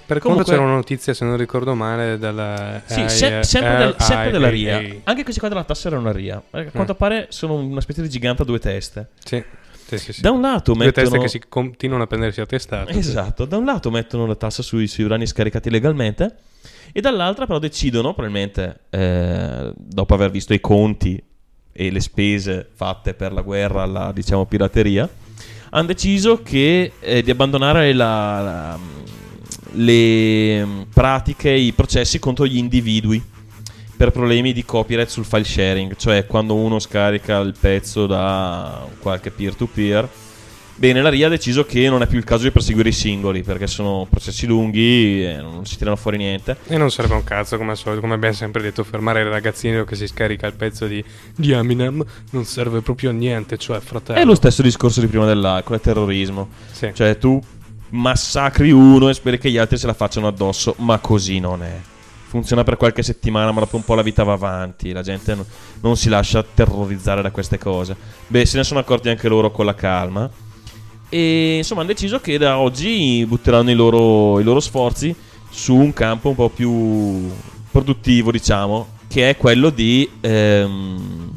[0.05, 2.81] Per Comunque- contro c'era una notizia, se non ricordo male, dalla...
[2.85, 4.97] Sì, AI- se- sempre, del- sempre della RIA.
[5.03, 6.41] Anche questi qua della tassa era una RIA.
[6.51, 6.97] A quanto Mm.
[6.97, 9.07] pare sono una specie di gigante a due teste.
[9.23, 9.43] Sì,
[9.87, 10.21] sì, sì, sì.
[10.21, 11.07] Da un lato Due mettono...
[11.09, 12.93] teste che si continuano a prendersi a testate.
[12.93, 16.35] Esatto, da un lato mettono la tassa sui, sui urani scaricati legalmente
[16.91, 21.21] e dall'altra però decidono, probabilmente eh, dopo aver visto i conti
[21.71, 25.09] e le spese fatte per la guerra alla diciamo pirateria,
[25.71, 28.79] hanno deciso che, eh, di abbandonare la- la-
[29.73, 33.21] le pratiche, i processi contro gli individui
[33.97, 39.31] per problemi di copyright sul file sharing, cioè quando uno scarica il pezzo da qualche
[39.31, 40.07] peer-to-peer.
[40.77, 43.43] Bene, la RIA ha deciso che non è più il caso di perseguire i singoli
[43.43, 46.57] perché sono processi lunghi e non si tirano fuori niente.
[46.67, 49.85] E non serve un cazzo, come al solito, come abbiamo sempre detto, fermare il ragazzino
[49.85, 51.03] che si scarica il pezzo di,
[51.33, 54.19] di Eminem non serve proprio a niente, cioè fratello.
[54.19, 56.49] È lo stesso discorso di prima dell'alcol, è terrorismo.
[56.71, 56.91] Sì.
[56.93, 57.41] Cioè tu
[57.89, 61.79] massacri uno e speri che gli altri se la facciano addosso, ma così non è.
[62.27, 64.91] Funziona per qualche settimana, ma dopo un po' la vita va avanti.
[64.91, 65.45] La gente non,
[65.79, 67.95] non si lascia terrorizzare da queste cose.
[68.27, 70.29] Beh, se ne sono accorti anche loro con la calma.
[71.15, 75.15] E insomma, hanno deciso che da oggi butteranno i loro, i loro sforzi
[75.49, 77.31] su un campo un po' più
[77.71, 81.31] produttivo, diciamo, che è quello di ehm,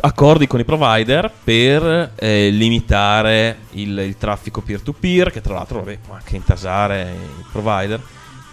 [0.00, 5.98] accordi con i provider per eh, limitare il, il traffico peer-to-peer, che tra l'altro vabbè,
[6.04, 7.98] può anche intasare i provider.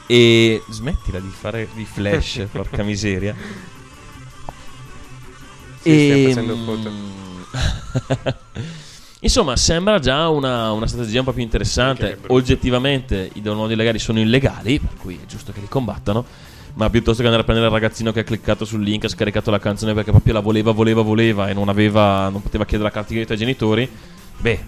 [0.08, 3.36] E smettila di fare di flash, porca miseria.
[5.82, 6.92] Sì, stiamo E, facendo foto.
[9.26, 12.20] mm, Insomma, sembra già una, una strategia un po' più interessante.
[12.28, 16.24] Oggettivamente i download illegali sono illegali, per cui è giusto che li combattano.
[16.76, 19.50] Ma piuttosto che andare a prendere il ragazzino che ha cliccato sul link, ha scaricato
[19.50, 22.94] la canzone perché proprio la voleva, voleva, voleva e non aveva, non poteva chiedere la
[22.94, 23.90] carta di credito ai genitori,
[24.38, 24.60] beh,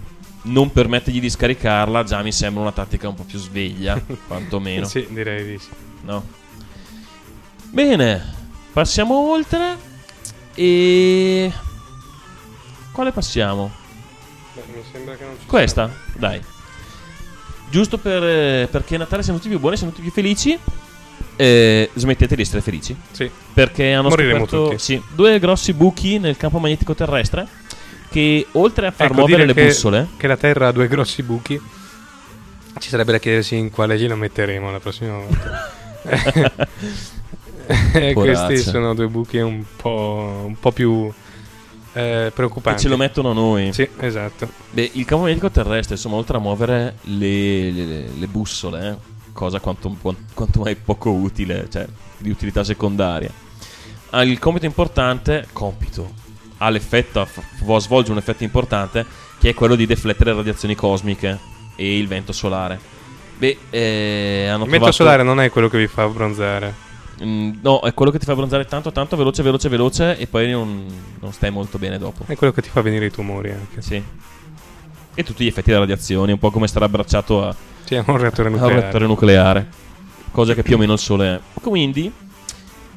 [0.44, 4.86] non permettergli di scaricarla già mi sembra una tattica un po' più sveglia, quantomeno.
[4.86, 5.68] Sì, direi di sì.
[6.04, 6.24] No.
[7.72, 8.34] Bene,
[8.72, 9.76] passiamo oltre.
[10.56, 11.52] E.
[12.94, 13.86] Quale passiamo?
[15.46, 15.92] Questa?
[16.16, 16.42] Dai.
[17.70, 20.58] Giusto per, eh, perché Natale siamo tutti più buoni, siamo tutti più felici.
[21.40, 22.96] eh, smettete di essere felici.
[23.12, 23.30] Sì.
[23.54, 24.80] Perché hanno Moriremo scoperto tutti.
[24.80, 27.48] sì, due grossi buchi nel campo magnetico terrestre.
[28.10, 30.08] Che oltre a far Ecco, muovere le che- bussole.
[30.18, 31.60] Che la Terra ha due grossi buchi.
[32.80, 35.72] Ci sarebbe da chiedersi in quale glielo metteremo la prossima volta.
[37.94, 41.12] Eh, questi sono due buchi un po', un po' più
[41.98, 42.82] eh, preoccupanti.
[42.82, 43.74] ce lo mettono noi.
[43.74, 44.50] Sì, esatto.
[44.72, 48.96] Beh, il campo magnetico terrestre, insomma, oltre a muovere le, le- le bussole, eh,
[49.34, 49.96] cosa quanto,
[50.34, 51.86] quanto mai poco utile, cioè
[52.18, 53.32] di utilità secondaria,
[54.12, 56.12] ha il compito importante, compito,
[56.58, 57.28] ha l'effetto,
[57.64, 59.06] può svolgere un effetto importante,
[59.40, 61.38] che è quello di deflettere radiazioni cosmiche
[61.76, 62.80] e il vento solare.
[63.38, 66.86] Beh, eh, hanno Il vento trovato- solare non è quello che vi fa abbronzare.
[67.24, 70.52] Mm, no, è quello che ti fa bronzare tanto, tanto, veloce, veloce, veloce, e poi
[70.52, 70.86] non,
[71.20, 72.24] non stai molto bene dopo.
[72.28, 73.82] È quello che ti fa venire i tumori anche.
[73.82, 74.02] Sì.
[75.14, 78.18] E tutti gli effetti della radiazione, un po' come stare abbracciato a, Sì, è un
[78.18, 78.82] reattore a un nucleare.
[78.82, 79.68] reattore nucleare.
[80.32, 81.40] Cosa che più o meno il Sole è.
[81.60, 82.12] Quindi,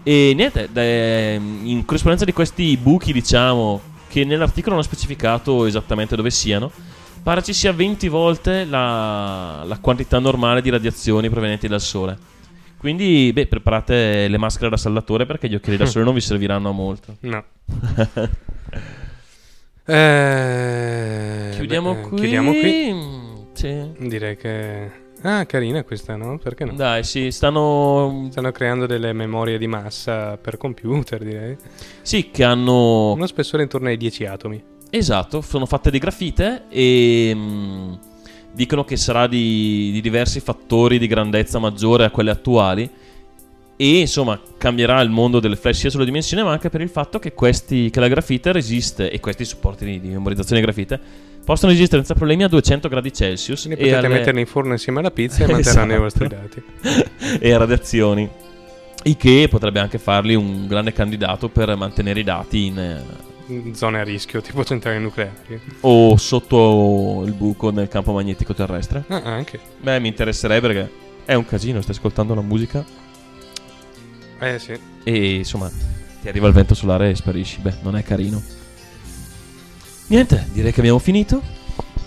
[0.03, 6.15] e niente, da- in corrispondenza di questi buchi, diciamo, che nell'articolo non è specificato esattamente
[6.17, 6.71] dove siano,
[7.23, 12.19] pare ci sia 20 volte la, la quantità normale di radiazioni provenienti dal Sole.
[12.81, 16.71] Quindi, beh, preparate le maschere da saldatore perché gli occhiali da sole non vi serviranno
[16.71, 17.17] a molto.
[17.21, 17.45] No.
[19.83, 22.19] Eh, Chiudiamo beh, qui.
[22.19, 22.95] Chiudiamo qui.
[23.55, 23.91] Sì.
[23.99, 24.91] Direi che
[25.23, 26.39] Ah, carina questa, no?
[26.39, 26.73] Perché no?
[26.73, 28.29] Dai, sì, stanno...
[28.31, 31.57] Stanno creando delle memorie di massa per computer, direi.
[32.01, 33.13] Sì, che hanno...
[33.13, 34.63] Uno spessore intorno ai 10 atomi.
[34.89, 37.93] Esatto, sono fatte di grafite e mm,
[38.53, 42.91] dicono che sarà di, di diversi fattori di grandezza maggiore a quelle attuali
[43.77, 47.19] e insomma cambierà il mondo delle flash sia sulla dimensione ma anche per il fatto
[47.19, 51.01] che, questi, che la grafite resiste e questi supporti di, di memorizzazione grafite
[51.45, 54.99] possono resistere senza problemi a 200 gradi Celsius Quindi potete alle- metterli in forno insieme
[54.99, 56.63] alla pizza e manterranno i vostri Esatto.
[56.83, 57.39] dati.
[57.41, 58.29] e a radiazioni
[59.05, 63.01] il che potrebbe anche farli un grande candidato per mantenere i dati In
[63.75, 65.61] Zone a rischio, tipo centrali nucleari.
[65.81, 69.59] o sotto il buco nel campo magnetico terrestre Ah, anche.
[69.81, 70.93] Beh, mi interesserebbe perché
[71.25, 72.85] è un casino, stai ascoltando la musica
[74.39, 74.79] Eh sì.
[75.05, 75.71] e insomma
[76.23, 77.61] ti arriva il vento solare e sparisci.
[77.61, 78.43] Beh, non è carino.
[80.09, 81.41] Niente, direi che abbiamo finito.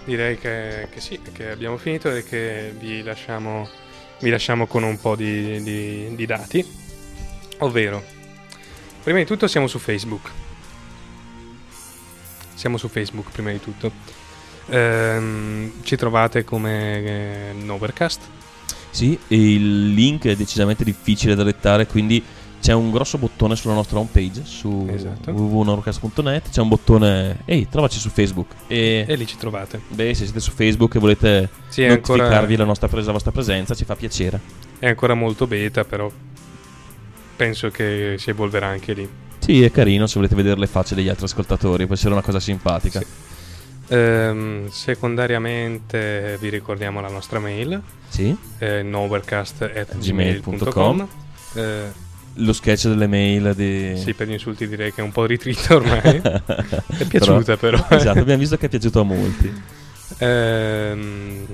[0.06, 3.68] Direi che, che sì, che abbiamo finito e che vi lasciamo,
[4.20, 6.66] vi lasciamo con un po' di, di- di dati.
[7.60, 8.04] Ovvero,
[9.04, 10.30] prima di tutto siamo su Facebook.
[12.64, 13.92] Siamo su Facebook prima di tutto.
[14.70, 18.22] Ehm, ci trovate come eh, Novercast.
[18.90, 22.24] Sì, il link è decisamente difficile da dettare, quindi
[22.62, 25.32] c'è un grosso bottone sulla nostra homepage su Esatto.
[25.32, 29.82] www.norcast.net, c'è un bottone ehi, trovaci su Facebook e, E lì ci trovate.
[29.90, 33.12] beh, se siete su Facebook e volete Sì, è ancora- notificarvi la, nostra pres- la
[33.12, 34.40] vostra presenza, ci fa piacere.
[34.80, 36.10] È ancora molto beta, però
[37.36, 39.10] penso che si evolverà anche lì.
[39.44, 42.40] Sì, è carino se volete vedere le facce degli altri ascoltatori, può essere una cosa
[42.40, 43.00] simpatica.
[43.00, 43.06] Sì.
[43.90, 48.34] Ehm, secondariamente vi ricordiamo la nostra mail Sì.
[48.60, 51.08] eh, nowherecast.gmail.com gmail.com.
[51.56, 51.92] eh,
[52.36, 53.98] Lo sketch delle mail di...
[53.98, 56.22] Sì, per gli insulti direi che è un po' ritrita ormai.
[56.24, 57.86] è piaciuta però.
[57.90, 59.54] esatto, abbiamo visto che è piaciuto a molti.
[60.20, 61.46] Ehm,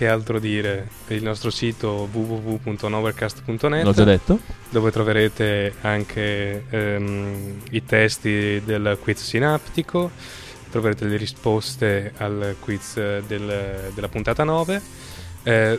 [0.00, 0.88] che altro dire?
[1.08, 4.38] Il nostro sito www.novercast.net L'ho già detto.
[4.70, 10.10] dove troverete anche ehm, i testi del quiz sinaptico,
[10.70, 14.80] troverete le risposte al quiz del- della puntata 9.
[15.42, 15.78] Eh,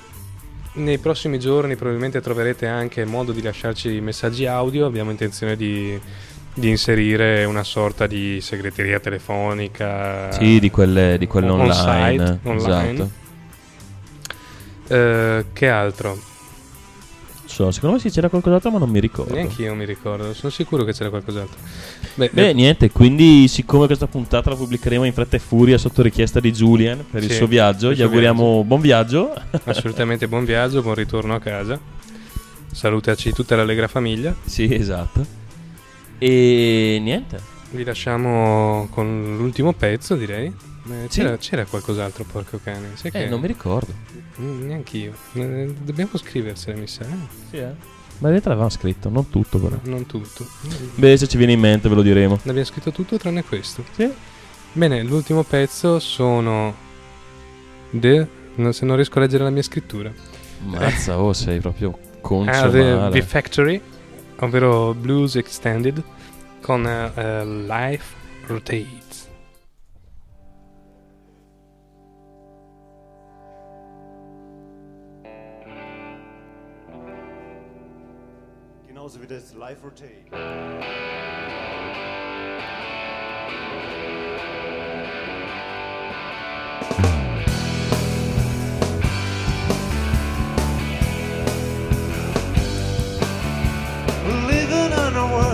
[0.74, 6.00] nei prossimi giorni probabilmente troverete anche modo di lasciarci messaggi audio, abbiamo intenzione di,
[6.54, 10.32] di inserire una sorta di segreteria telefonica.
[10.32, 12.22] Sì, di quelle, di quelle on- online.
[12.22, 12.92] on-site, online.
[12.94, 13.20] Esatto.
[14.96, 16.18] Eh, che altro?
[17.46, 19.34] So, secondo me sì c'era qualcos'altro, ma non mi ricordo.
[19.34, 21.60] Neanche io mi ricordo, sono sicuro che c'era qualcos'altro.
[22.16, 26.02] Beh, Beh, eh, niente, quindi siccome questa puntata la pubblicheremo in fretta e furia sotto
[26.02, 29.34] richiesta di Julian per il Sì, suo viaggio, il gli suo auguriamo buon viaggio.
[29.66, 31.78] assolutamente buon viaggio, buon ritorno a casa.
[32.72, 34.34] Salutaci tutta l'allegra famiglia.
[34.46, 35.26] sì, esatto.
[36.18, 37.40] E niente.
[37.72, 40.46] Vi lasciamo con l'ultimo pezzo, direi.
[40.48, 41.20] Eh, Sì.
[41.20, 42.92] c'era, c'era qualcos'altro, porco cane.
[42.96, 43.94] Sai Eh, che non mi ricordo.
[44.42, 45.14] Neanch'io.
[45.34, 47.06] Eh, dobbiamo scriversene, mi sa.
[47.50, 47.74] Sì, eh.
[48.18, 49.80] Ma in realtà l'avevamo scritto, non tutto però.
[49.84, 50.46] Non tutto.
[50.96, 52.36] Beh, se ci viene in mente ve lo diremo.
[52.44, 53.84] Ne abbiamo scritto tutto tranne questo.
[53.96, 54.12] Sì.
[54.74, 56.74] Bene, l'ultimo pezzo sono.
[57.90, 58.28] The.
[58.56, 60.14] no, se non riesco a leggere la mia scrittura.
[60.66, 63.12] Mazza, oh, sei proprio concio Ah, the, male.
[63.12, 63.82] The Factory,
[64.40, 66.02] ovvero Blues Extended,
[66.62, 68.16] con eh, eh, Life
[68.46, 69.01] Rotates.
[79.32, 80.26] this live routine.
[94.50, 95.51] living in a world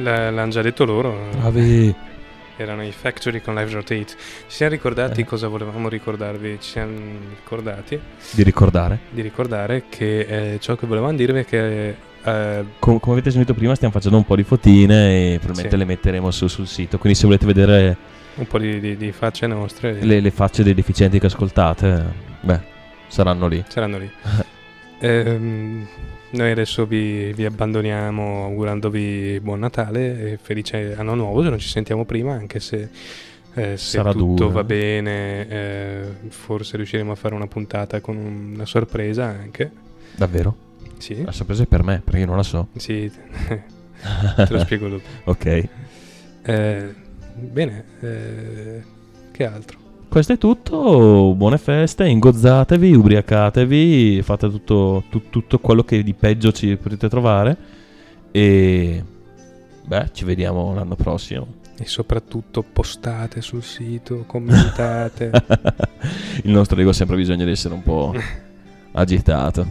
[0.00, 1.28] l'hanno già detto loro.
[1.38, 1.94] Bravi.
[2.58, 4.06] Erano i Factory con Live Rotate.
[4.06, 4.14] Ci
[4.46, 5.24] siamo ricordati Eh.
[5.24, 6.56] cosa volevamo ricordarvi.
[6.60, 6.96] Ci siamo
[7.36, 8.00] ricordati
[8.30, 8.98] Di ricordare.
[9.10, 10.20] di ricordare che
[10.54, 11.88] eh, ciò che volevamo dirvi è che
[12.24, 15.76] eh, Com- come avete sentito prima stiamo facendo un po' di fotine e probabilmente Sì.
[15.76, 16.96] le metteremo su- sul sito.
[16.98, 17.96] Quindi se volete vedere
[18.36, 22.04] un po' di, di- di facce nostre le, le facce dei deficienti che ascoltate,
[22.40, 22.60] beh,
[23.08, 23.62] saranno lì.
[23.68, 24.10] saranno lì.
[24.98, 25.86] Ehm,
[26.30, 31.68] noi adesso vi, vi abbandoniamo augurandovi buon Natale e felice anno nuovo se non ci
[31.68, 32.88] sentiamo prima, anche se,
[33.54, 34.50] eh, se Sarà tutto duro.
[34.50, 39.70] va bene, eh, forse riusciremo a fare una puntata con una sorpresa anche.
[40.16, 40.64] Davvero?
[40.98, 42.68] Sì, La sorpresa è per me, perché io non la so.
[42.76, 43.10] sì,
[43.48, 45.08] te lo spiego dopo.
[45.30, 45.68] ok.
[46.42, 46.94] Eh,
[47.34, 48.82] bene, eh,
[49.30, 49.78] che altro?
[50.16, 56.52] Questo è tutto, buone feste, ingozzatevi, ubriacatevi, fate tutto, tu- tutto quello che di peggio
[56.52, 57.56] ci potete trovare
[58.30, 59.04] e
[59.84, 61.46] beh, ci vediamo l'anno prossimo.
[61.76, 65.32] E soprattutto postate sul sito, commentate.
[66.44, 68.14] Il nostro ego ha sempre bisogno di essere un po'
[68.92, 69.70] agitato.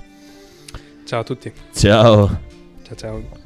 [1.05, 1.51] Ciao a tutti.
[1.73, 2.39] Ciao.
[2.83, 3.44] Ciao ciao.